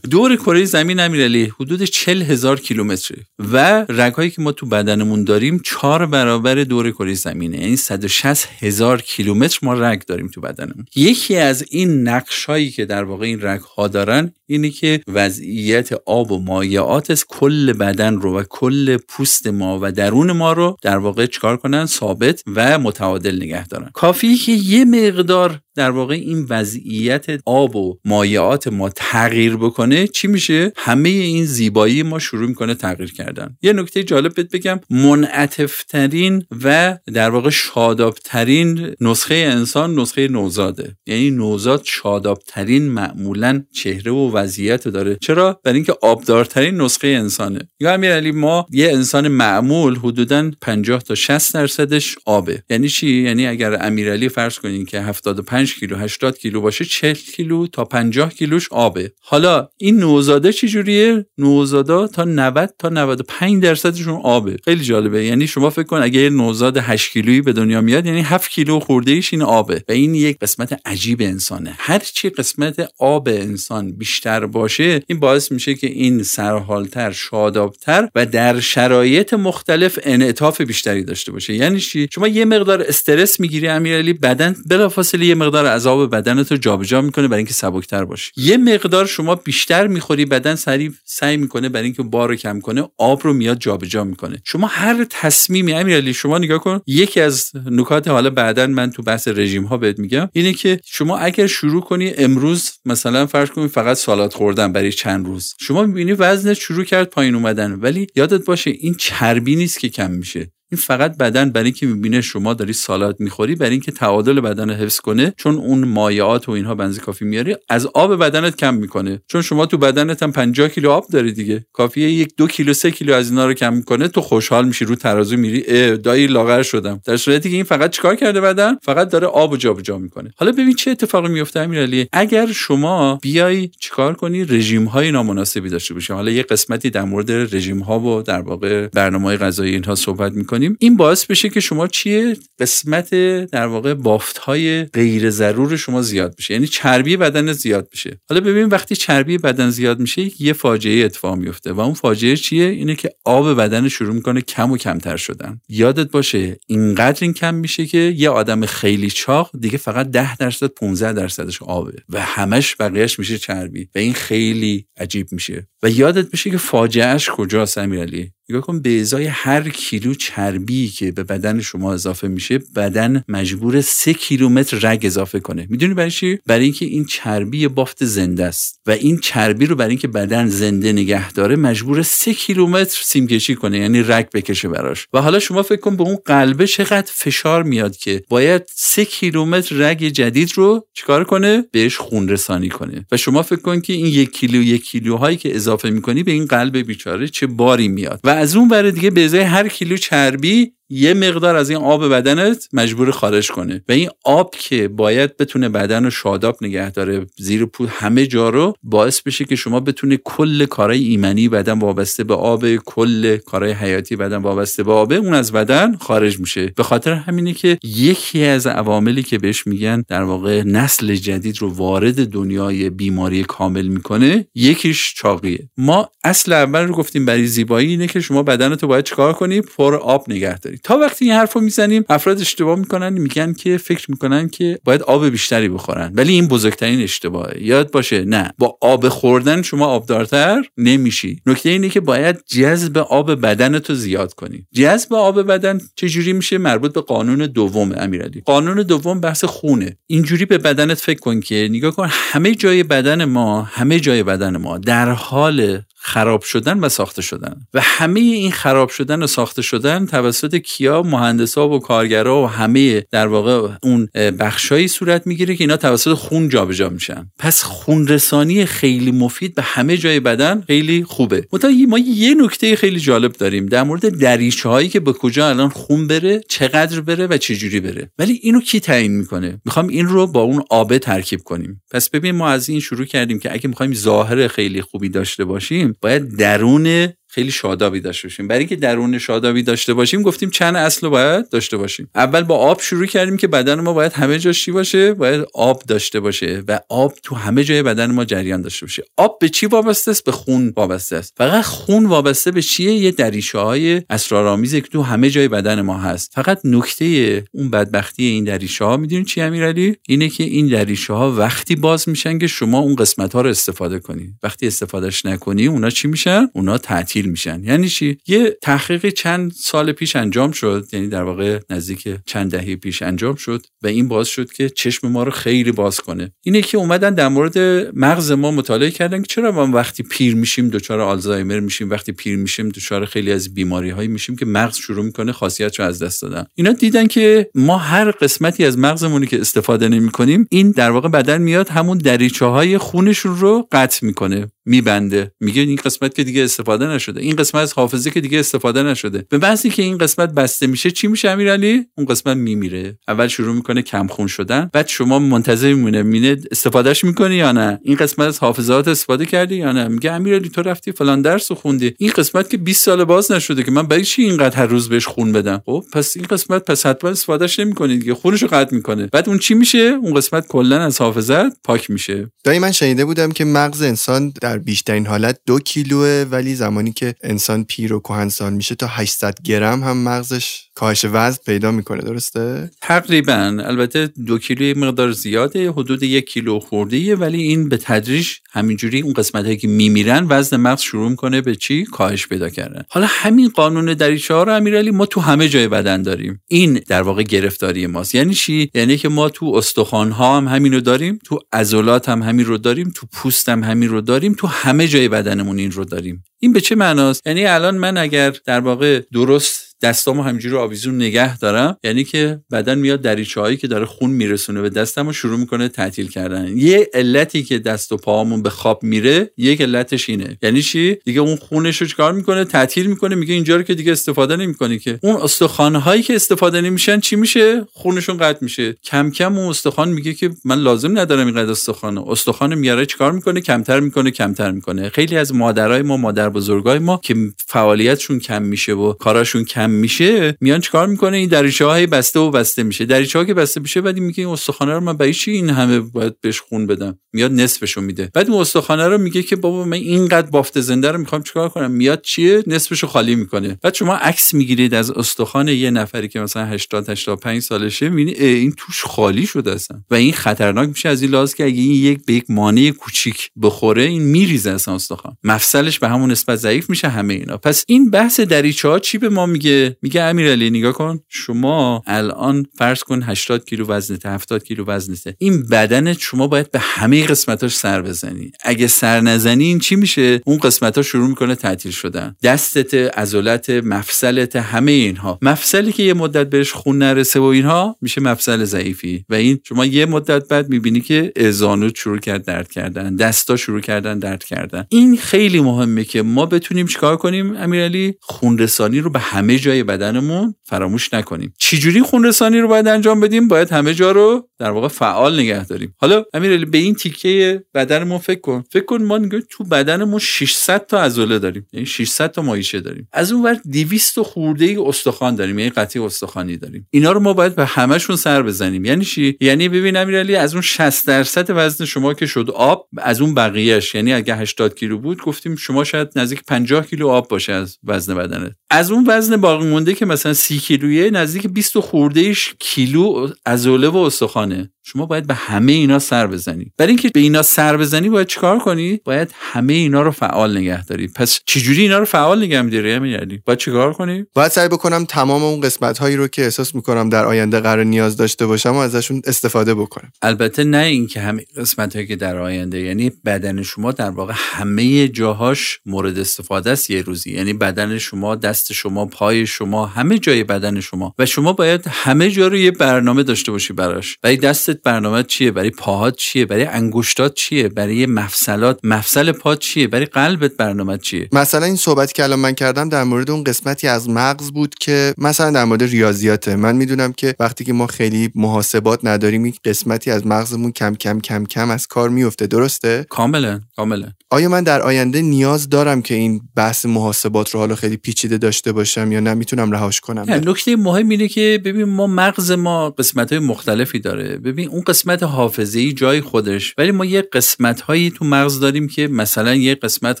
دور 0.10 0.36
کره 0.36 0.64
زمین 0.64 1.00
امیرعلی 1.00 1.52
حدود 1.60 1.82
40 1.82 2.22
هزار 2.22 2.60
کیلومتره 2.60 3.18
و 3.52 3.86
رگهایی 3.88 4.30
که 4.30 4.42
ما 4.42 4.52
تو 4.52 4.66
بدنمون 4.66 5.24
داریم 5.24 5.58
چهار 5.64 6.06
برابر 6.06 6.54
دور 6.54 6.90
کره 6.90 7.14
زمینه. 7.14 7.58
یعنی 7.58 7.76
160 7.76 8.48
هزار 8.60 9.02
کیلومتر 9.02 9.58
ما 9.62 9.74
رگ 9.74 10.04
داریم 10.04 10.28
تو 10.28 10.40
بدنمون. 10.40 10.86
یکی 10.94 11.36
از 11.36 11.64
این 11.70 12.08
نقشهایی 12.08 12.70
که 12.70 12.84
در 12.84 13.04
واقع 13.04 13.26
این 13.26 13.42
رگ 13.42 13.60
ها 13.60 13.88
دارن 13.88 14.32
اینه 14.46 14.70
که 14.70 15.00
وضعیت 15.08 15.92
آب 16.06 16.32
و 16.32 16.38
مایعات 16.38 17.10
از 17.10 17.24
کل 17.28 17.72
بدن 17.72 18.14
رو 18.14 18.38
و 18.38 18.42
کل 18.50 18.96
پوست 18.96 19.46
ما 19.46 19.78
و 19.82 19.92
درون 19.92 20.32
ما 20.32 20.52
رو 20.52 20.76
در 20.82 20.96
واقع 20.96 21.26
چکار 21.26 21.56
کنن؟ 21.56 21.86
ثابت 21.86 22.42
و 22.46 22.78
متعادل 22.78 23.36
نگه 23.36 23.66
دارن. 23.66 23.90
کافیه 23.94 24.36
که 24.36 24.52
یه 24.52 24.84
مقدار 24.84 25.60
در 25.80 25.90
واقع 25.90 26.14
این 26.14 26.46
وضعیت 26.48 27.26
آب 27.46 27.76
و 27.76 27.98
مایعات 28.04 28.68
ما 28.68 28.88
تغییر 28.88 29.56
بکنه 29.56 30.06
چی 30.06 30.28
میشه؟ 30.28 30.72
همه 30.76 31.08
این 31.08 31.44
زیبایی 31.44 32.02
ما 32.02 32.18
شروع 32.18 32.48
می‌کنه 32.48 32.74
تغییر 32.74 33.12
کردن. 33.12 33.56
یه 33.62 33.72
نکته 33.72 34.02
جالب 34.02 34.34
بهت 34.34 34.50
بگم 34.50 34.80
منعطفترین 34.90 36.44
و 36.64 36.98
در 37.14 37.30
واقع 37.30 37.50
شادابترین 37.50 38.94
نسخه 39.00 39.34
انسان 39.34 39.98
نسخه 39.98 40.28
نوزاده. 40.28 40.96
یعنی 41.06 41.30
نوزاد 41.30 41.82
شادابترین 41.84 42.88
معمولا 42.88 43.62
چهره 43.74 44.12
و 44.12 44.30
وضعیت 44.30 44.88
داره. 44.88 45.18
چرا؟ 45.20 45.60
برای 45.64 45.76
اینکه 45.76 45.94
آبدارترین 46.02 46.80
نسخه 46.80 47.08
انسانه. 47.08 47.70
یا 47.80 47.94
امیرعلی 47.94 48.32
ما 48.32 48.66
یه 48.70 48.92
انسان 48.92 49.28
معمول 49.28 49.96
حدودا 49.96 50.50
50 50.60 51.02
تا 51.02 51.14
60 51.14 51.54
درصدش 51.54 52.16
آبه. 52.24 52.62
یعنی 52.70 52.88
چی؟ 52.88 53.22
یعنی 53.22 53.46
اگر 53.46 53.86
امیرعلی 53.86 54.28
فرض 54.28 54.58
کنین 54.58 54.84
که 54.84 55.00
75 55.00 55.69
کیلو 55.74 55.96
80 55.96 56.38
کیلو 56.38 56.60
باشه 56.60 56.84
40 56.84 57.14
کیلو 57.14 57.66
تا 57.66 57.84
50 57.84 58.32
کیلوش 58.34 58.68
آبه. 58.70 59.12
حالا 59.20 59.68
این 59.76 59.98
نوزاده 59.98 60.52
چجوریه 60.52 61.26
نوزادا 61.38 62.06
تا 62.06 62.24
90 62.24 62.74
تا 62.78 62.88
95 62.88 63.62
درصدشون 63.62 64.20
آبه. 64.22 64.56
خیلی 64.64 64.84
جالبه. 64.84 65.24
یعنی 65.24 65.46
شما 65.46 65.70
فکر 65.70 65.82
کن 65.82 66.02
اگه 66.02 66.30
نوزاد 66.30 66.76
8 66.76 67.12
کیلویی 67.12 67.40
به 67.40 67.52
دنیا 67.52 67.80
میاد 67.80 68.06
یعنی 68.06 68.22
7 68.22 68.50
کیلو 68.50 68.80
خورده 68.80 69.12
ایش 69.12 69.32
این 69.32 69.42
آبه. 69.42 69.84
و 69.88 69.92
این 69.92 70.14
یک 70.14 70.38
قسمت 70.38 70.80
عجیب 70.84 71.20
انسانه. 71.20 71.74
هر 71.78 71.98
چی 71.98 72.30
قسمت 72.30 72.88
آب 72.98 73.28
انسان 73.28 73.92
بیشتر 73.92 74.46
باشه 74.46 75.02
این 75.06 75.20
باعث 75.20 75.52
میشه 75.52 75.74
که 75.74 75.86
این 75.86 76.22
سرحالتر 76.22 77.12
شادابتر 77.12 78.08
و 78.14 78.26
در 78.26 78.60
شرایط 78.60 79.34
مختلف 79.34 79.98
انعطاف 80.02 80.60
بیشتری 80.60 81.04
داشته 81.04 81.32
باشه. 81.32 81.54
یعنی 81.54 81.80
شما 81.80 82.28
یه 82.28 82.44
مقدار 82.44 82.82
استرس 82.82 83.40
می‌گیری 83.40 83.68
امیرعلی 83.68 84.12
بدن 84.12 84.56
بلافاصله 84.66 85.26
یه 85.26 85.34
عذاب 85.56 86.10
بدنت 86.10 86.52
رو 86.52 86.58
جابجا 86.58 87.00
می‌کنه 87.00 87.28
برای 87.28 87.38
اینکه 87.38 87.54
سبکتر 87.54 88.04
باشه 88.04 88.32
یه 88.36 88.56
مقدار 88.56 89.06
شما 89.06 89.34
بیشتر 89.34 89.86
می‌خوری 89.86 90.24
بدن 90.24 90.54
سریع 90.54 90.92
سعی 91.04 91.36
می‌کنه 91.36 91.68
برای 91.68 91.84
اینکه 91.84 92.02
بار 92.02 92.28
رو 92.28 92.34
کم 92.36 92.60
کنه 92.60 92.88
آب 92.98 93.20
رو 93.24 93.32
میاد 93.32 93.58
جابجا 93.58 94.04
می‌کنه. 94.04 94.42
شما 94.44 94.66
هر 94.66 95.06
تصمیمی 95.10 95.72
امیرعلی 95.72 96.14
شما 96.14 96.38
نگاه 96.38 96.58
کن. 96.58 96.80
یکی 96.86 97.20
از 97.20 97.50
نکات 97.70 98.08
حالا 98.08 98.30
بعدا 98.30 98.66
من 98.66 98.90
تو 98.90 99.02
بحث 99.02 99.28
رژیم 99.28 99.64
ها 99.64 99.76
بهت 99.76 99.98
میگم 99.98 100.28
اینه 100.32 100.52
که 100.52 100.80
شما 100.84 101.18
اگر 101.18 101.46
شروع 101.46 101.82
کنی 101.82 102.12
امروز 102.18 102.72
مثلا 102.84 103.26
فرض 103.26 103.48
کنی 103.50 103.68
فقط 103.68 103.96
سالاد 103.96 104.32
خوردن 104.32 104.72
برای 104.72 104.92
چند 104.92 105.26
روز. 105.26 105.54
شما 105.60 105.82
می‌بینی 105.82 106.12
وزنت 106.12 106.54
شروع 106.54 106.84
کرد 106.84 107.10
پایین 107.10 107.34
اومدن 107.34 107.72
ولی 107.72 108.06
یادت 108.16 108.44
باشه 108.44 108.70
این 108.70 108.94
چربی 108.94 109.56
نیست 109.56 109.80
که 109.80 109.88
کم 109.88 110.10
میشه. 110.10 110.52
این 110.72 110.80
فقط 110.80 111.16
بدن 111.16 111.50
برای 111.50 111.64
اینکه 111.64 111.86
می‌بینه 111.86 112.20
شما 112.20 112.54
داری 112.54 112.72
سالاد 112.72 113.20
می‌خوری 113.20 113.54
برای 113.54 113.72
اینکه 113.72 113.92
تعادل 113.92 114.40
بدن 114.40 114.70
حفظ 114.70 115.00
کنه 115.00 115.34
چون 115.36 115.54
اون 115.54 115.84
مایعات 115.84 116.48
و 116.48 116.52
اینها 116.52 116.74
بنزی 116.74 117.00
کافی 117.00 117.24
میاری 117.24 117.56
از 117.68 117.86
آب 117.86 118.16
بدنت 118.16 118.56
کم 118.56 118.74
می‌کنه. 118.74 119.20
چون 119.28 119.42
شما 119.42 119.66
تو 119.66 119.78
بدنت 119.78 120.22
هم 120.22 120.32
50 120.32 120.68
کیلو 120.68 120.90
آب 120.90 121.06
داری 121.12 121.32
دیگه. 121.32 121.66
کافیه 121.72 122.10
یک 122.10 122.36
دو 122.36 122.46
کیلو 122.46 122.72
سه 122.72 122.90
کیلو 122.90 123.14
از 123.14 123.30
اینا 123.30 123.46
رو 123.46 123.54
کم 123.54 123.72
می‌کنه 123.72 124.08
تو 124.08 124.20
خوشحال 124.20 124.66
میشی 124.66 124.84
رو 124.84 124.94
ترازو 124.94 125.36
میری. 125.36 125.96
دایی 125.96 126.26
لاغر 126.26 126.62
شدم. 126.62 127.00
در 127.04 127.16
صورتی 127.16 127.50
که 127.50 127.56
این 127.56 127.64
فقط 127.64 127.90
چیکار 127.90 128.16
کرده 128.16 128.40
بدن؟ 128.40 128.76
فقط 128.82 129.08
داره 129.08 129.26
آب 129.26 129.52
و 129.52 129.56
جابجا 129.56 129.98
می‌کنه. 129.98 130.30
حالا 130.36 130.52
ببین 130.52 130.74
چه 130.74 130.90
اتفاقی 130.90 131.28
میفته 131.28 131.60
امیرعلی. 131.60 132.08
اگر 132.12 132.52
شما 132.52 133.18
بیای 133.22 133.68
چیکار 133.80 134.14
کنی؟ 134.14 134.44
رژیم 134.44 134.84
های 134.84 135.12
نامناسبی 135.12 135.68
داشته 135.68 135.94
باشی. 135.94 136.12
حالا 136.12 136.30
یه 136.30 136.42
قسمتی 136.42 136.90
در 136.90 137.04
مورد 137.04 137.30
رژیم 137.30 137.78
ها 137.78 138.00
و 138.00 138.22
در 138.22 138.40
واقع 138.40 138.86
برنامه 138.86 139.36
غذایی 139.36 139.72
اینها 139.72 139.94
صحبت 139.94 140.32
می‌کنی. 140.32 140.59
این 140.78 140.96
باعث 140.96 141.26
بشه 141.26 141.48
که 141.48 141.60
شما 141.60 141.86
چیه؟ 141.86 142.36
قسمت 142.58 143.14
در 143.44 143.66
واقع 143.66 143.94
بافت 143.94 144.38
های 144.38 144.84
غیر 144.84 145.30
ضرور 145.30 145.76
شما 145.76 146.02
زیاد 146.02 146.36
بشه. 146.36 146.54
یعنی 146.54 146.66
چربی 146.66 147.16
بدن 147.16 147.52
زیاد 147.52 147.88
بشه. 147.92 148.20
حالا 148.28 148.40
ببین 148.40 148.64
وقتی 148.64 148.96
چربی 148.96 149.38
بدن 149.38 149.70
زیاد 149.70 150.00
میشه 150.00 150.42
یه 150.42 150.52
فاجعه 150.52 151.04
اتفاق 151.04 151.36
میفته 151.36 151.72
و 151.72 151.80
اون 151.80 151.94
فاجعه 151.94 152.36
چیه؟ 152.36 152.64
اینه 152.64 152.94
که 152.94 153.10
آب 153.24 153.56
بدن 153.56 153.88
شروع 153.88 154.14
می‌کنه 154.14 154.40
کم 154.40 154.72
و 154.72 154.76
کمتر 154.76 155.16
شدن. 155.16 155.60
یادت 155.68 156.10
باشه 156.10 156.56
اینقدر 156.66 157.18
این 157.22 157.32
کم 157.32 157.54
میشه 157.54 157.86
که 157.86 157.98
یه 157.98 158.30
آدم 158.30 158.66
خیلی 158.66 159.10
چاق 159.10 159.50
دیگه 159.60 159.78
فقط 159.78 160.10
10 160.10 160.36
درصد 160.36 160.66
15 160.66 161.12
درصدش 161.12 161.62
آبه 161.62 161.92
و 162.08 162.20
همش 162.20 162.76
بقیهش 162.80 163.18
میشه 163.18 163.38
چربی 163.38 163.88
و 163.94 163.98
این 163.98 164.12
خیلی 164.12 164.86
عجیب 164.96 165.26
میشه. 165.32 165.68
و 165.82 165.90
یادت 165.90 166.28
میشه 166.32 166.50
که 166.50 166.58
فاجعهش 166.58 167.30
کجاست 167.30 167.78
امیرعلی؟ 167.78 168.32
نگاه 168.50 168.62
کن 168.62 168.80
به 168.80 169.00
ازای 169.00 169.26
هر 169.26 169.68
کیلو 169.68 170.14
چربی 170.14 170.88
که 170.88 171.12
به 171.12 171.24
بدن 171.24 171.60
شما 171.60 171.94
اضافه 171.94 172.28
میشه 172.28 172.58
بدن 172.76 173.24
مجبور 173.28 173.80
سه 173.80 174.14
کیلومتر 174.14 174.90
رگ 174.90 175.06
اضافه 175.06 175.40
کنه. 175.40 175.66
می‌دونی 175.70 175.94
برای 175.94 176.10
چی؟ 176.10 176.38
برای 176.46 176.64
اینکه 176.64 176.86
این 176.86 177.04
چربی 177.04 177.68
بافت 177.68 178.04
زنده 178.04 178.44
است. 178.44 178.80
و 178.86 178.90
این 178.90 179.18
چربی 179.18 179.66
رو 179.66 179.76
برای 179.76 179.90
اینکه 179.90 180.08
بدن 180.08 180.48
زنده 180.48 180.92
نگه 180.92 181.32
داره 181.32 181.56
مجبور 181.56 182.02
سه 182.02 182.34
کیلومتر 182.34 183.00
سیمکشی 183.02 183.54
کنه 183.54 183.78
یعنی 183.78 184.02
رگ 184.02 184.30
بکشه 184.30 184.68
براش. 184.68 185.06
و 185.12 185.20
حالا 185.20 185.38
شما 185.38 185.62
فکر 185.62 185.80
کن 185.80 185.96
به 185.96 186.02
اون 186.02 186.18
قلبه 186.24 186.66
چقدر 186.66 187.12
فشار 187.14 187.62
میاد 187.62 187.96
که 187.96 188.22
باید 188.28 188.62
سه 188.74 189.04
کیلومتر 189.04 189.76
رگ 189.76 190.04
جدید 190.04 190.52
رو 190.54 190.86
چیکار 190.94 191.24
کنه؟ 191.24 191.64
بهش 191.72 191.96
خون 191.96 192.28
رسانی 192.28 192.68
کنه. 192.68 193.06
و 193.12 193.16
شما 193.16 193.42
فکر 193.42 193.60
کن 193.60 193.80
که 193.80 193.92
این 193.92 194.06
یک 194.06 194.32
کیلو 194.32 194.62
یک 194.62 194.84
کیلو 194.84 195.16
هایی 195.16 195.36
که 195.36 195.56
اضافه 195.56 195.90
می‌کنی 195.90 196.22
به 196.22 196.32
این 196.32 196.46
قلب 196.46 196.76
بیچاره 196.76 197.28
چه 197.28 197.46
باری 197.46 197.88
میاد. 197.88 198.20
و 198.24 198.28
از 198.40 198.56
اون 198.56 198.68
برای 198.68 198.92
دیگه 198.92 199.10
به 199.10 199.24
ازای 199.24 199.40
هر 199.40 199.68
کیلو 199.68 199.96
چربی 199.96 200.74
یه 200.90 201.14
مقدار 201.14 201.56
از 201.56 201.70
این 201.70 201.78
آب 201.78 202.08
بدنت 202.08 202.68
مجبور 202.72 203.10
خارج 203.10 203.50
کنه 203.50 203.82
و 203.88 203.92
این 203.92 204.08
آب 204.24 204.54
که 204.58 204.88
باید 204.88 205.36
بتونه 205.36 205.68
بدن 205.68 206.04
رو 206.04 206.10
شاداب 206.10 206.56
نگه 206.60 206.90
داره 206.90 207.26
زیر 207.38 207.64
پود 207.64 207.88
همه 207.92 208.26
جا 208.26 208.48
رو 208.48 208.74
باعث 208.82 209.22
بشه 209.22 209.44
که 209.44 209.56
شما 209.56 209.80
بتونه 209.80 210.16
کل 210.24 210.66
کارهای 210.66 211.04
ایمنی 211.04 211.48
بدن 211.48 211.78
وابسته 211.78 212.24
به 212.24 212.34
آب 212.34 212.76
کل 212.76 213.36
کارهای 213.36 213.72
حیاتی 213.72 214.16
بدن 214.16 214.36
وابسته 214.36 214.82
به 214.82 214.92
آب 214.92 215.12
اون 215.12 215.34
از 215.34 215.52
بدن 215.52 215.96
خارج 215.96 216.40
میشه. 216.40 216.66
به 216.66 216.82
خاطر 216.82 217.12
همینه 217.12 217.52
که 217.52 217.78
یکی 217.84 218.44
از 218.44 218.66
عواملی 218.66 219.22
که 219.22 219.38
بهش 219.38 219.66
میگن 219.66 220.04
در 220.08 220.22
واقع 220.22 220.62
نسل 220.62 221.14
جدید 221.14 221.58
رو 221.58 221.74
وارد 221.74 222.28
دنیای 222.28 222.90
بیماری 222.90 223.44
کامل 223.44 223.86
می‌کنه 223.86 224.46
یکیش 224.54 225.14
چاقیه. 225.16 225.68
ما 225.76 226.08
اصل 226.24 226.52
اول 226.52 226.86
رو 226.86 226.94
گفتیم 226.94 227.24
برای 227.24 227.46
زیبایی 227.46 227.88
اینه 227.88 228.06
که 228.06 228.20
شما 228.20 228.42
بدنتو 228.42 228.86
باید 228.86 229.04
چیکار 229.04 229.32
کنی؟ 229.32 229.60
پر 229.60 229.94
آب 229.94 230.24
نگه 230.28 230.58
داری. 230.58 230.79
تا 230.82 230.98
وقتی 230.98 231.24
این 231.24 231.34
حرفو 231.34 231.60
می‌زنیم 231.60 232.04
افراد 232.08 232.40
اشتباه 232.40 232.78
می‌کنن 232.78 233.12
میگن 233.12 233.52
که 233.52 233.78
فکر 233.78 234.10
می‌کنن 234.10 234.48
که 234.48 234.78
باید 234.84 235.02
آب 235.02 235.28
بیشتری 235.28 235.68
بخورن. 235.68 236.12
ولی 236.14 236.32
این 236.32 236.48
بزرگترین 236.48 237.00
اشتباهه. 237.00 237.62
یاد 237.62 237.90
باشه 237.90 238.24
نه. 238.24 238.52
با 238.58 238.78
آب 238.80 239.08
خوردن 239.08 239.62
شما 239.62 239.86
آبدارتر 239.86 240.62
نمیشی. 240.76 241.40
نکته 241.46 241.68
اینه 241.68 241.88
که 241.88 242.00
باید 242.00 242.44
جذب 242.46 242.98
آب 242.98 243.40
بدن 243.40 243.78
تو 243.78 243.94
زیاد 243.94 244.34
کنی. 244.34 244.66
جذب 244.74 245.14
آب 245.14 245.42
بدن 245.42 245.80
چجوری 245.96 246.32
میشه؟ 246.32 246.58
مربوط 246.58 246.92
به 246.92 247.00
قانون 247.00 247.46
دوم 247.46 247.92
امیرعلی. 247.96 248.42
قانون 248.44 248.82
دوم 248.82 249.20
بحث 249.20 249.44
خونه. 249.44 249.96
اینجوری 250.06 250.44
به 250.44 250.58
بدنت 250.58 250.98
فکر 250.98 251.20
کن 251.20 251.40
که 251.40 251.68
نگاه 251.70 251.96
کن 251.96 252.08
همه 252.10 252.54
جای 252.54 252.82
بدن 252.82 253.24
ما 253.24 253.62
همه 253.62 254.00
جای 254.00 254.22
بدن 254.22 254.56
ما 254.56 254.78
در 254.78 255.10
حال 255.10 255.82
خراب 256.02 256.42
شدن 256.42 256.78
و 256.78 256.88
ساخته 256.88 257.22
شدن. 257.22 257.56
و 257.74 257.80
همه 257.82 258.20
این 258.20 258.52
خراب 258.52 258.88
شدن 258.88 259.22
و 259.22 259.26
ساخته 259.26 259.62
شدن 259.62 260.06
توسط 260.06 260.56
کیا 260.56 261.02
مهندسا 261.02 261.68
و 261.68 261.78
کارگرا 261.78 262.42
و 262.42 262.46
همه 262.46 263.04
در 263.10 263.26
واقع 263.26 263.74
اون 263.82 264.08
بخشایی 264.14 264.88
صورت 264.88 265.26
می‌گیره 265.26 265.56
که 265.56 265.64
اینا 265.64 265.76
توسط 265.76 266.12
خون 266.12 266.48
جابجا 266.48 266.88
میشن. 266.88 267.30
پس 267.38 267.62
خون 267.62 268.08
رسانی 268.08 268.66
خیلی 268.66 269.12
مفید 269.12 269.54
به 269.54 269.62
همه 269.62 269.96
جای 269.96 270.20
بدن 270.20 270.64
خیلی 270.66 271.04
خوبه. 271.04 271.46
مثلا 271.52 271.70
ما 271.88 271.98
یه 271.98 272.34
نکته 272.34 272.76
خیلی 272.76 273.00
جالب 273.00 273.32
داریم. 273.32 273.66
در 273.66 273.82
مورد 273.82 274.18
دریچه 274.18 274.68
هایی 274.68 274.88
که 274.88 275.00
به 275.00 275.12
کجا 275.12 275.48
الان 275.48 275.68
خون 275.68 276.06
بره 276.06 276.40
چقدر 276.48 277.00
بره 277.00 277.26
و 277.26 277.36
چه 277.36 277.56
جوری 277.56 277.80
بره. 277.80 278.10
ولی 278.18 278.40
اینو 278.42 278.60
کی 278.60 278.80
تعیین 278.80 279.12
می‌کنه؟ 279.12 279.60
می‌خوام 279.64 279.88
این 279.88 280.06
رو 280.06 280.26
با 280.26 280.40
اون 280.40 280.62
آبه 280.70 280.98
ترکیب 280.98 281.40
کنیم. 281.40 281.82
پس 281.90 282.10
ببین 282.10 282.36
ما 282.36 282.48
از 282.48 282.68
این 282.68 282.80
شروع 282.80 283.04
کردیم 283.04 283.38
که 283.38 283.52
اگه 283.52 283.68
می‌خوایم 283.68 283.94
ظاهر 283.94 284.48
خیلی 284.48 284.82
خوبی 284.82 285.08
داشته 285.08 285.44
باشیم 285.44 285.89
باید 286.00 286.36
درون 286.36 287.08
خیلی 287.30 287.50
شادابی 287.50 288.00
داشته 288.00 288.28
باشیم. 288.28 288.48
برای 288.48 288.58
اینکه 288.58 288.76
درون 288.76 289.18
شادابی 289.18 289.62
داشته 289.62 289.94
باشیم 289.94 290.22
گفتیم 290.22 290.50
چند 290.50 290.76
اصل 290.76 291.00
رو 291.06 291.10
باید 291.10 291.48
داشته 291.48 291.76
باشیم. 291.76 292.10
اول 292.14 292.42
با 292.42 292.56
آب 292.56 292.80
شروع 292.80 293.06
کردیم 293.06 293.36
که 293.36 293.46
بدن 293.48 293.80
ما 293.80 293.92
باید 293.92 294.12
همه 294.12 294.38
جاش 294.38 294.64
چی 294.64 294.72
باشه؟ 294.72 295.14
باید 295.14 295.44
آب 295.54 295.82
داشته 295.88 296.20
باشه 296.20 296.62
و 296.68 296.80
آب 296.88 297.14
تو 297.22 297.34
همه 297.34 297.64
جای 297.64 297.82
بدن 297.82 298.10
ما 298.10 298.24
جریان 298.24 298.62
داشته 298.62 298.86
باشه. 298.86 299.02
آب 299.16 299.38
به 299.40 299.48
چی 299.48 299.66
وابسته 299.66 300.10
است؟ 300.10 300.24
به 300.24 300.32
خون 300.32 300.72
وابسته 300.76 301.16
است. 301.16 301.34
فقط 301.36 301.64
خون 301.64 302.06
وابسته 302.06 302.50
به 302.50 302.62
چیه؟ 302.62 302.92
یه 302.92 303.10
دریچه 303.10 303.58
های 303.58 304.00
که 304.00 304.80
تو 304.80 305.02
همه 305.02 305.30
جای 305.30 305.48
بدن 305.48 305.80
ما 305.80 305.98
هست. 305.98 306.32
فقط 306.34 306.60
نکته 306.64 307.44
اون 307.52 307.70
بدبختی 307.70 308.24
این 308.24 308.44
دریچه 308.44 308.84
ها 308.84 309.06
چی 309.26 309.40
امیرعلی؟ 309.40 309.96
اینه 310.08 310.28
که 310.28 310.44
این 310.44 310.66
دریچه 310.66 311.14
ها 311.14 311.32
وقتی 311.32 311.76
باز 311.76 312.08
میشن 312.08 312.38
که 312.38 312.46
شما 312.46 312.78
اون 312.78 312.94
قسمت 312.94 313.32
ها 313.32 313.40
رو 313.40 313.50
استفاده 313.50 313.98
کنی. 313.98 314.34
وقتی 314.42 314.66
استفادهش 314.66 315.26
نکنی 315.26 315.66
اونا 315.66 315.90
چی 315.90 316.08
میشن؟ 316.08 316.48
اونا 316.54 316.78
تعطیل 316.78 317.19
میشن. 317.28 317.64
یعنی 317.64 317.88
چی؟ 317.88 318.18
یه 318.26 318.58
تحقیق 318.62 319.08
چند 319.08 319.52
سال 319.52 319.92
پیش 319.92 320.16
انجام 320.16 320.52
شد 320.52 320.86
یعنی 320.92 321.08
در 321.08 321.22
واقع 321.22 321.60
نزدیک 321.70 322.08
چند 322.26 322.50
دهه 322.50 322.76
پیش 322.76 323.02
انجام 323.02 323.34
شد 323.34 323.66
و 323.82 323.86
این 323.86 324.08
باز 324.08 324.28
شد 324.28 324.52
که 324.52 324.68
چشم 324.68 325.08
ما 325.08 325.22
رو 325.22 325.30
خیلی 325.30 325.72
باز 325.72 326.00
کنه. 326.00 326.32
اینه 326.44 326.62
که 326.62 326.78
اومدن 326.78 327.14
در 327.14 327.28
مورد 327.28 327.58
مغز 327.96 328.32
ما 328.32 328.50
مطالعه 328.50 328.90
کردن 328.90 329.22
که 329.22 329.26
چرا 329.26 329.52
ما 329.52 329.76
وقتی 329.76 330.02
پیر 330.02 330.34
میشیم 330.34 330.68
دچار 330.68 331.00
آلزایمر 331.00 331.60
میشیم 331.60 331.90
وقتی 331.90 332.12
پیر 332.12 332.36
میشیم 332.36 332.68
دچار 332.68 333.04
خیلی 333.04 333.32
از 333.32 333.54
بیماری 333.54 333.90
هایی 333.90 334.08
میشیم 334.08 334.36
که 334.36 334.46
مغز 334.46 334.76
شروع 334.76 335.04
می‌کنه 335.04 335.32
خاصیت 335.32 335.80
رو 335.80 335.84
از 335.84 336.02
دست 336.02 336.22
دادن. 336.22 336.46
اینا 336.54 336.72
دیدن 336.72 337.06
که 337.06 337.50
ما 337.54 337.78
هر 337.78 338.10
قسمتی 338.10 338.64
از 338.64 338.78
مغزمونی 338.78 339.26
که 339.26 339.40
استفاده 339.40 339.88
نمی‌کنیم 339.88 340.46
این 340.50 340.70
در 340.70 340.90
واقع 340.90 341.08
بدن 341.08 341.42
میاد 341.42 341.68
همون 341.68 341.98
دریچه 341.98 342.44
های 342.44 342.78
خونشون 342.78 343.36
رو 343.36 343.68
قطع 343.72 344.06
می‌کنه 344.06 344.46
میبنده. 344.64 345.32
میگه 345.40 345.62
این 345.62 345.76
قسمت 345.76 346.14
که 346.14 346.24
دیگه 346.24 346.44
استفاده 346.44 346.86
نشده. 347.10 347.20
این 347.20 347.36
قسمت 347.36 347.62
از 347.62 347.72
حافظه 347.72 348.10
که 348.10 348.20
دیگه 348.20 348.38
استفاده 348.38 348.82
نشده. 348.82 349.24
به 349.28 349.38
بعضی 349.38 349.70
که 349.70 349.82
این 349.82 349.98
قسمت 349.98 350.32
بسته 350.32 350.66
میشه 350.66 350.90
چی 350.90 351.06
میشه 351.06 351.30
امیرعلی؟ 351.30 351.86
اون 351.96 352.06
قسمت 352.06 352.36
میمیره. 352.36 352.98
اول 353.08 353.28
شروع 353.28 353.54
می‌کنه 353.54 353.82
کم 353.82 354.06
خون 354.06 354.26
شدن 354.26 354.70
بعد 354.72 354.88
شما 354.88 355.18
منتظر 355.18 355.68
میمونه 355.68 356.02
مینه 356.02 356.36
استفادهش 356.50 357.04
می‌کنی 357.04 357.34
یا 357.34 357.52
نه؟ 357.52 357.78
این 357.84 357.96
قسمت 357.96 358.26
از 358.26 358.38
حافظات 358.38 358.88
استفاده 358.88 359.26
کردی 359.26 359.56
یا 359.56 359.72
نه؟ 359.72 359.88
میگه 359.88 360.12
امیرعلی 360.12 360.48
تو 360.48 360.62
رفتی 360.62 360.92
فلان 360.92 361.22
درس 361.22 361.50
و 361.50 361.54
خوندی. 361.54 361.94
این 361.98 362.10
قسمت 362.10 362.50
که 362.50 362.56
20 362.56 362.84
سال 362.84 363.04
باز 363.04 363.32
نشده 363.32 363.62
که 363.62 363.70
من 363.70 363.82
برای 363.82 364.04
چی 364.04 364.22
اینقدر 364.22 364.56
هر 364.56 364.66
روز 364.66 364.88
بهش 364.88 365.06
خون 365.06 365.32
بدم؟ 365.32 365.62
خب 365.66 365.84
پس 365.92 366.16
این 366.16 366.26
قسمت 366.26 366.64
پس 366.64 366.86
حتما 366.86 367.10
استفادهش 367.10 367.58
نمی‌کنی 367.58 367.98
دیگه. 367.98 368.14
خونشو 368.14 368.46
قطع 368.46 368.74
می‌کنه. 368.74 369.06
بعد 369.06 369.28
اون 369.28 369.38
چی 369.38 369.54
میشه؟ 369.54 369.78
اون 370.02 370.14
قسمت 370.14 370.46
کلا 370.46 370.80
از 370.80 371.00
حافظت 371.00 371.62
پاک 371.64 371.90
میشه. 371.90 372.30
دایی 372.44 372.58
من 372.58 372.72
شنیده 372.72 373.04
بودم 373.04 373.32
که 373.32 373.44
مغز 373.44 373.82
انسان 373.82 374.32
در 374.40 374.58
بیشترین 374.58 375.06
حالت 375.06 375.38
دو 375.46 375.58
کیلوه 375.58 376.26
ولی 376.30 376.54
زمانی 376.54 376.92
که 377.00 377.14
انسان 377.22 377.64
پیر 377.64 377.92
و 377.92 378.00
کهنسال 378.00 378.52
میشه 378.52 378.74
تا 378.74 378.86
800 378.86 379.34
گرم 379.44 379.84
هم 379.84 379.96
مغزش 379.96 380.69
کاهش 380.80 381.04
وزن 381.04 381.38
پیدا 381.46 381.70
می‌کنه 381.70 382.00
درسته؟ 382.02 382.70
تقریبا. 382.80 383.56
البته 383.64 384.10
دو 384.26 384.38
کیلو 384.38 384.78
مقدار 384.78 385.12
زیاده 385.12 385.70
حدود 385.70 386.02
یک 386.02 386.26
کیلو 386.26 386.58
خورده 386.60 387.16
ولی 387.16 387.42
این 387.42 387.68
به 387.68 387.76
تدریج 387.76 388.28
همینجوری 388.50 389.00
اون 389.00 389.12
قسمت 389.12 389.44
هایی 389.44 389.56
که 389.56 389.68
میمیرن 389.68 390.26
وزن 390.28 390.56
مغز 390.56 390.80
شروع 390.80 391.10
می‌کنه 391.10 391.40
به 391.40 391.54
چی؟ 391.54 391.84
کاهش 391.84 392.26
پیدا 392.26 392.48
کردن. 392.48 392.84
حالا 392.90 393.06
همین 393.08 393.48
قانون 393.48 393.94
دریچه 393.94 394.34
ها 394.34 394.42
رو 394.42 394.54
امیرعلی 394.54 394.90
ما 394.90 395.06
تو 395.06 395.20
همه 395.20 395.48
جای 395.48 395.68
بدن 395.68 396.02
داریم. 396.02 396.40
این 396.48 396.80
در 396.88 397.02
واقع 397.02 397.22
گرفتاری 397.22 397.86
ماست. 397.86 398.14
یعنی 398.14 398.34
چی؟ 398.34 398.70
یعنی 398.74 398.96
که 398.96 399.08
ما 399.08 399.28
تو 399.28 399.46
استخوان 399.46 400.10
ها 400.10 400.36
هم 400.36 400.48
همین 400.48 400.72
رو 400.72 400.80
داریم 400.80 401.18
تو 401.24 401.38
عضلات 401.52 402.08
هم 402.08 402.22
همین 402.22 402.46
رو 402.46 402.58
داریم 402.58 402.92
تو 402.94 403.06
پوست 403.12 403.48
هم 403.48 403.64
همین 403.64 403.88
رو 403.88 404.00
داریم 404.00 404.34
تو 404.38 404.46
همه 404.46 404.88
جای 404.88 405.08
بدنمون 405.08 405.58
این 405.58 405.70
رو 405.70 405.84
داریم. 405.84 406.24
این 406.38 406.52
به 406.52 406.60
چه 406.60 406.74
معناست؟ 406.74 407.26
یعنی 407.26 407.44
الان 407.44 407.74
من 407.74 407.96
اگر 407.96 408.34
در 408.46 408.60
واقع 408.60 409.02
درست 409.12 409.69
دستامو 409.82 410.22
همینجوری 410.22 410.56
آویزون 410.56 410.94
نگه 410.94 411.38
دارم. 411.38 411.76
یعنی 411.84 412.04
که 412.04 412.40
بدن 412.52 412.78
میاد 412.78 413.00
دریچه 413.00 413.40
هایی 413.40 413.56
که 413.56 413.68
داره 413.68 413.84
خون 413.84 414.10
میرسونه 414.10 414.60
به 414.60 414.70
دستم 414.70 415.08
و 415.08 415.12
شروع 415.12 415.38
می‌کنه 415.38 415.68
تعطیل 415.68 416.08
کردن. 416.08 416.56
یه 416.56 416.90
علتی 416.94 417.42
که 417.42 417.58
دست 417.58 417.92
و 417.92 417.96
پاهامون 417.96 418.42
به 418.42 418.50
خواب 418.50 418.82
میره 418.82 419.30
یک 419.36 419.60
علتش 419.62 420.10
اینه. 420.10 420.38
یعنی 420.42 420.62
چی؟ 420.62 420.96
دیگه 421.04 421.20
اون 421.20 421.36
خونش 421.36 421.80
رو 421.80 421.86
چیکار 421.86 422.12
می‌کنه؟ 422.12 422.44
تعطیل 422.44 422.86
می‌کنه. 422.86 423.14
میگه 423.14 423.34
اینجا 423.34 423.56
رو 423.56 423.62
که 423.62 423.74
دیگه 423.74 423.92
استفاده 423.92 424.36
نمی‌کنه 424.36 424.78
که. 424.78 424.98
اون 425.02 425.16
استخوان 425.16 425.74
هایی 425.74 426.02
که 426.02 426.14
استفاده 426.14 426.60
نمیشن 426.60 427.00
چی 427.00 427.16
میشه؟ 427.16 427.66
خونشون 427.72 428.16
قطع 428.16 428.38
میشه. 428.40 428.72
کم 428.72 429.10
کم 429.10 429.38
اون 429.38 429.48
استخوان 429.48 429.88
میگه 429.88 430.14
که 430.14 430.30
من 430.44 430.58
لازم 430.58 430.98
ندارم 430.98 431.26
اینقدر 431.26 431.50
استخوان 431.50 431.98
استخوان 431.98 432.54
میاره 432.54 432.86
چیکار 432.86 433.12
می‌کنه؟ 433.12 433.40
کمتر 433.40 433.80
می‌کنه 433.80 434.10
کمتر 434.10 434.50
می‌کنه. 434.50 434.88
خیلی 434.88 435.16
از 435.16 435.34
مادرای 435.34 435.82
ما 435.82 435.96
مادر 435.96 436.28
بزرگای 436.28 436.78
ما 436.78 437.00
که 437.02 437.14
فعالیتشون 437.46 438.18
کم 438.18 438.42
میشه 438.42 438.72
و 438.72 438.92
کاراشون 438.92 439.44
کم 439.44 439.69
کم 439.70 439.76
میشه 439.76 440.36
میان 440.40 440.60
چیکار 440.60 440.86
می‌کنه؟ 440.86 441.16
این 441.16 441.28
دریچه 441.28 441.64
های 441.64 441.86
بسته 441.86 442.20
و 442.20 442.30
بسته 442.30 442.62
میشه. 442.62 442.84
دریچه 442.84 443.18
ها 443.18 443.24
که 443.24 443.34
بسته 443.34 443.60
میشه 443.60 443.80
بعد 443.80 443.98
میگه 443.98 444.24
این 444.24 444.32
استخوانه 444.32 444.74
رو 444.74 444.80
من 444.80 444.96
برای 444.96 445.14
چی 445.14 445.30
این 445.30 445.50
همه 445.50 445.80
باید 445.80 446.20
بهش 446.20 446.40
خون 446.40 446.66
بدم؟ 446.66 446.98
میاد 447.12 447.32
نصفشو 447.32 447.80
میده. 447.80 448.10
بعد 448.14 448.30
اون 448.30 448.46
رو 448.68 448.98
میگه 448.98 449.22
که 449.22 449.36
بابا 449.36 449.64
من 449.64 449.76
اینقدر 449.76 450.30
بافت 450.30 450.60
زنده 450.60 450.90
رو 450.90 450.98
می‌خوام 450.98 451.22
چیکار 451.22 451.48
کنم؟ 451.48 451.70
میاد 451.70 452.02
چیه؟ 452.02 452.42
نصفشو 452.46 452.86
خالی 452.86 453.14
می‌کنه. 453.14 453.58
بعد 453.62 453.74
شما 453.74 453.94
عکس 453.94 454.34
می‌گیرید 454.34 454.74
از 454.74 454.90
استخوان 454.90 455.48
یه 455.48 455.70
نفری 455.70 456.08
که 456.08 456.20
مثلا 456.20 456.46
80 456.46 456.88
85 456.88 457.42
سالشه 457.42 457.88
می‌بینی 457.88 458.12
این 458.12 458.54
توش 458.56 458.84
خالی 458.84 459.26
شده 459.26 459.52
اصلا. 459.52 459.80
و 459.90 459.94
این 459.94 460.12
خطرناک 460.12 460.68
میشه 460.68 460.88
از 460.88 461.02
این 461.02 461.10
لحاظ 461.10 461.34
که 461.34 461.44
اگه 461.44 461.60
این 461.60 461.70
یک 461.70 462.04
به 462.06 462.12
یک 462.12 462.24
مانع 462.28 462.70
کوچیک 462.70 463.30
بخوره 463.42 463.82
این 463.82 464.02
میریزه 464.02 464.50
اصلا 464.50 464.74
استخوان. 464.74 465.16
مفصلش 465.24 465.78
به 465.78 465.88
همون 465.88 466.10
نسبت 466.10 466.36
ضعیف 466.36 466.70
میشه 466.70 466.88
همه 466.88 467.14
اینا. 467.14 467.36
پس 467.36 467.64
این 467.68 467.90
بحث 467.90 468.20
دریچه 468.20 468.68
ها 468.68 468.78
چی 468.78 468.98
به 468.98 469.08
ما 469.08 469.26
میگه؟ 469.26 469.59
میگه 469.82 470.02
امیرعلی 470.02 470.50
نگاه 470.50 470.72
کن. 470.72 471.00
شما 471.08 471.82
الان 471.86 472.46
فرض 472.58 472.82
کن 472.82 473.02
80 473.02 473.44
کیلو 473.44 473.66
وزنته 473.66 474.08
70 474.08 474.44
کیلو 474.44 474.64
وزنته. 474.64 475.16
این 475.18 475.42
بدن 475.42 475.92
شما 475.92 476.26
باید 476.26 476.50
به 476.50 476.58
همه 476.58 477.06
قسمتاش 477.06 477.56
سر 477.56 477.82
بزنی. 477.82 478.32
اگه 478.44 478.66
سر 478.66 479.00
نزنی 479.00 479.44
این 479.44 479.58
چی 479.58 479.76
میشه؟ 479.76 480.20
اون 480.24 480.38
قسمت 480.38 480.76
ها 480.76 480.82
شروع 480.82 481.08
می‌کنه 481.08 481.34
تعطیل 481.34 481.72
شدن. 481.72 482.16
دستت 482.22 482.74
عضلات 482.74 483.50
مفصلت 483.50 484.36
همه 484.36 484.72
اینها. 484.72 485.18
مفصلی 485.22 485.72
که 485.72 485.82
یه 485.82 485.94
مدت 485.94 486.30
بهش 486.30 486.52
خون 486.52 486.78
نرسه 486.78 487.20
و 487.20 487.24
اینها 487.24 487.76
میشه 487.80 488.00
مفصل 488.00 488.44
ضعیفی. 488.44 489.04
و 489.08 489.14
این 489.14 489.40
شما 489.44 489.66
یه 489.66 489.86
مدت 489.86 490.28
بعد 490.28 490.48
می‌بینی 490.48 490.80
که 490.80 491.12
ازانو 491.16 491.70
شروع 491.76 491.98
کرد 491.98 492.24
درد 492.24 492.50
کردن. 492.50 492.96
دستا 492.96 493.36
شروع 493.36 493.60
کردن 493.60 493.98
درد 493.98 494.24
کردن. 494.24 494.66
این 494.68 494.96
خیلی 494.96 495.40
مهمه 495.40 495.84
که 495.84 496.02
ما 496.02 496.26
بتونیم 496.26 496.66
چیکار 496.66 496.96
کنیم 496.96 497.36
امیرعلی 497.36 497.94
خون 498.00 498.38
رسانی 498.38 498.80
رو 498.80 498.90
به 498.90 498.98
همه 498.98 499.38
جای 499.50 499.62
بدنمون 499.62 500.34
فراموش 500.44 500.94
نکنیم. 500.94 501.34
چجوری 501.38 501.82
خون 501.82 502.04
رسانی 502.04 502.40
رو 502.40 502.48
باید 502.48 502.68
انجام 502.68 503.00
بدیم؟ 503.00 503.28
باید 503.28 503.50
همه 503.50 503.74
جا 503.74 503.92
رو 503.92 504.28
در 504.38 504.50
واقع 504.50 504.68
فعال 504.68 505.20
نگه 505.20 505.44
داریم. 505.46 505.74
حالا 505.78 506.04
امیرعلی 506.14 506.44
به 506.44 506.58
این 506.58 506.74
تیکه 506.74 507.44
بدنمون 507.54 507.98
فکر 507.98 508.20
کن. 508.20 508.44
فکر 508.50 508.64
کن 508.64 508.82
ما 508.82 509.00
تو 509.30 509.44
بدنمون 509.44 509.98
600 509.98 510.66
تا 510.66 510.82
عضله 510.82 511.18
داریم. 511.18 511.46
یعنی 511.52 511.66
600 511.66 512.10
تا 512.10 512.22
مایشه 512.22 512.60
داریم. 512.60 512.88
از 512.92 513.12
اون 513.12 513.22
ور 513.22 513.34
200 513.52 514.00
خورده 514.00 514.44
ای 514.44 514.56
استخوان 514.56 515.14
داریم. 515.14 515.38
یعنی 515.38 515.50
قطعه 515.50 515.82
استخوانی 515.82 516.36
داریم. 516.36 516.68
اینا 516.70 516.92
رو 516.92 517.00
ما 517.00 517.12
باید 517.12 517.34
به 517.34 517.44
همشون 517.46 517.96
سر 517.96 518.22
بزنیم. 518.22 518.64
یعنی 518.64 518.84
چی؟ 518.84 519.16
یعنی 519.20 519.48
ببین 519.48 519.76
امیرعلی 519.76 520.16
از 520.16 520.32
اون 520.32 520.42
60 520.42 520.86
درصد 520.86 521.26
وزن 521.30 521.64
شما 521.64 521.94
که 521.94 522.06
شد 522.06 522.30
آب 522.30 522.68
از 522.76 523.00
اون 523.00 523.14
بقیهش 523.14 523.74
یعنی 523.74 523.92
اگه 523.92 524.16
80 524.16 524.54
کیلو 524.54 524.78
بود 524.78 525.02
گفتیم 525.02 525.36
شما 525.36 525.64
شاید 525.64 525.88
نزدیک 525.96 526.22
50 526.28 526.66
کیلو 526.66 526.88
آب 526.88 527.08
باشه 527.08 527.32
از 527.32 527.58
وزن 527.64 527.94
بدنت. 527.94 528.32
از 528.50 528.70
اون 528.70 528.84
وزن 528.88 529.16
باقی 529.16 529.39
مونده 529.42 529.74
که 529.74 529.86
مثلا 529.86 530.12
30 530.14 530.38
کیلویه 530.38 530.90
نزدیک 530.90 531.26
20 531.26 531.58
خورده 531.58 532.00
ایش 532.00 532.34
کیلو 532.38 533.08
عضله 533.26 533.68
و 533.68 533.76
استخوانه. 533.76 534.52
شما 534.72 534.86
باید 534.86 535.06
به 535.06 535.14
همه 535.14 535.52
اینا 535.52 535.78
سر 535.78 536.06
بزنی. 536.06 536.52
برای 536.58 536.70
اینکه 536.70 536.88
به 536.94 537.00
اینا 537.00 537.22
سر 537.22 537.56
بزنی 537.56 537.88
باید 537.88 538.06
چیکار 538.06 538.38
کنی؟ 538.38 538.80
باید 538.84 539.10
همه 539.14 539.52
اینا 539.52 539.82
رو 539.82 539.90
فعال 539.90 540.38
نگه 540.38 540.64
داری. 540.64 540.88
پس 540.88 541.20
چجوری 541.26 541.62
اینا 541.62 541.78
رو 541.78 541.84
فعال 541.84 542.22
نگه 542.22 542.42
میداری؟ 542.42 542.70
یعنی 542.70 543.18
باید 543.26 543.38
چیکار 543.38 543.72
کنی؟ 543.72 544.04
باید 544.14 544.30
سعی 544.30 544.48
بکنم 544.48 544.84
تمام 544.84 545.22
اون 545.22 545.40
قسمت 545.40 545.78
هایی 545.78 545.96
رو 545.96 546.08
که 546.08 546.24
احساس 546.24 546.54
می‌کنم 546.54 546.88
در 546.88 547.04
آینده 547.04 547.40
قرار 547.40 547.64
نیاز 547.64 547.96
داشته 547.96 548.26
باشم 548.26 548.52
و 548.52 548.56
ازشون 548.56 549.02
استفاده 549.04 549.54
بکنم. 549.54 549.92
البته 550.02 550.44
نه 550.44 550.58
اینکه 550.58 551.00
همه 551.00 551.24
قسمت 551.36 551.74
هایی 551.74 551.86
که 551.86 551.96
در 551.96 552.18
آینده 552.18 552.60
یعنی 552.60 552.92
بدن 553.04 553.42
شما 553.42 553.72
در 553.72 553.90
واقع 553.90 554.14
همه 554.16 554.88
جاهاش 554.88 555.60
مورد 555.66 555.98
استفاده 555.98 556.50
است 556.50 556.70
یه 556.70 556.82
روزی. 556.82 557.12
یعنی 557.12 557.32
بدن 557.32 557.78
شما 557.78 558.16
دست 558.16 558.52
شما 558.52 558.86
پای 558.86 559.26
شما 559.26 559.66
همه 559.66 559.98
جای 559.98 560.24
بدن 560.24 560.60
شما. 560.60 560.94
و 560.98 561.06
شما 561.06 561.32
باید 561.32 561.64
همه 561.68 562.10
جا 562.10 562.28
رو 562.28 562.36
یه 562.36 562.50
برنامه 562.50 563.02
داشته 563.02 563.32
باشی 563.32 563.52
براش. 563.52 563.96
و 564.04 564.16
دستت 564.16 564.59
برنامه 564.62 565.02
چیه؟ 565.02 565.30
برای 565.30 565.50
پاهات 565.50 565.96
چیه؟ 565.96 566.26
برای 566.26 566.44
انگشتات 566.44 567.14
چیه؟ 567.14 567.48
برای 567.48 567.86
مفصلات؟ 567.86 568.60
مفصل 568.64 569.12
پا 569.12 569.36
چیه؟ 569.36 569.66
برای 569.66 569.86
قلبت 569.86 570.36
برنامه 570.36 570.78
چیه؟ 570.78 571.08
مثلا 571.12 571.46
این 571.46 571.56
صحبتی 571.56 571.92
که 571.92 572.04
الان 572.04 572.18
من 572.18 572.32
کردم 572.32 572.68
در 572.68 572.84
مورد 572.84 573.10
اون 573.10 573.24
قسمتی 573.24 573.68
از 573.68 573.88
مغز 573.88 574.30
بود 574.30 574.54
که 574.54 574.94
مثلا 574.98 575.30
در 575.30 575.44
مورد 575.44 575.62
ریاضیاته. 575.62 576.36
من 576.36 576.56
می‌دونم 576.56 576.92
که 576.92 577.14
وقتی 577.20 577.44
که 577.44 577.52
ما 577.52 577.66
خیلی 577.66 578.10
محاسبات 578.14 578.80
نداریم 578.84 579.22
این 579.22 579.34
قسمتی 579.44 579.90
از 579.90 580.06
مغزمون 580.06 580.52
کم 580.52 580.74
کم 580.74 580.98
کم 580.98 581.24
کم 581.24 581.50
از 581.50 581.66
کار 581.66 581.88
میفته 581.88 582.26
درسته؟ 582.26 582.86
کاملا 582.88 583.40
کاملا. 583.56 583.88
آیا 584.10 584.28
من 584.28 584.42
در 584.42 584.62
آینده 584.62 585.02
نیاز 585.02 585.48
دارم 585.48 585.82
که 585.82 585.94
این 585.94 586.20
بحث 586.36 586.66
محاسبات 586.66 587.30
رو 587.30 587.40
حالا 587.40 587.54
خیلی 587.54 587.76
پیچیده 587.76 588.18
داشته 588.18 588.52
باشم 588.52 588.92
یا 588.92 589.00
نه؟ 589.00 589.14
می‌تونم 589.14 589.52
رهاش 589.52 589.80
کنم. 589.80 590.04
نکته 590.08 590.56
مهم 590.56 590.88
اینه 590.88 591.08
که 591.08 591.40
ببین 591.44 591.64
ما 591.64 591.86
مغز 591.86 592.30
ما 592.30 592.70
قسمت 592.70 593.12
های 593.12 593.22
مختلفی 593.22 593.78
داره. 593.78 594.16
ببین 594.16 594.39
اون 594.46 594.60
قسمت 594.60 595.02
حافظه 595.02 595.60
ای 595.60 595.72
جای 595.72 596.00
خودش 596.00 596.54
ولی 596.58 596.70
ما 596.70 596.84
یه 596.84 597.02
قسمت 597.12 597.60
هایی 597.60 597.90
تو 597.90 598.04
مغز 598.04 598.40
داریم 598.40 598.68
که 598.68 598.88
مثلا 598.88 599.34
یه 599.34 599.54
قسمت 599.54 600.00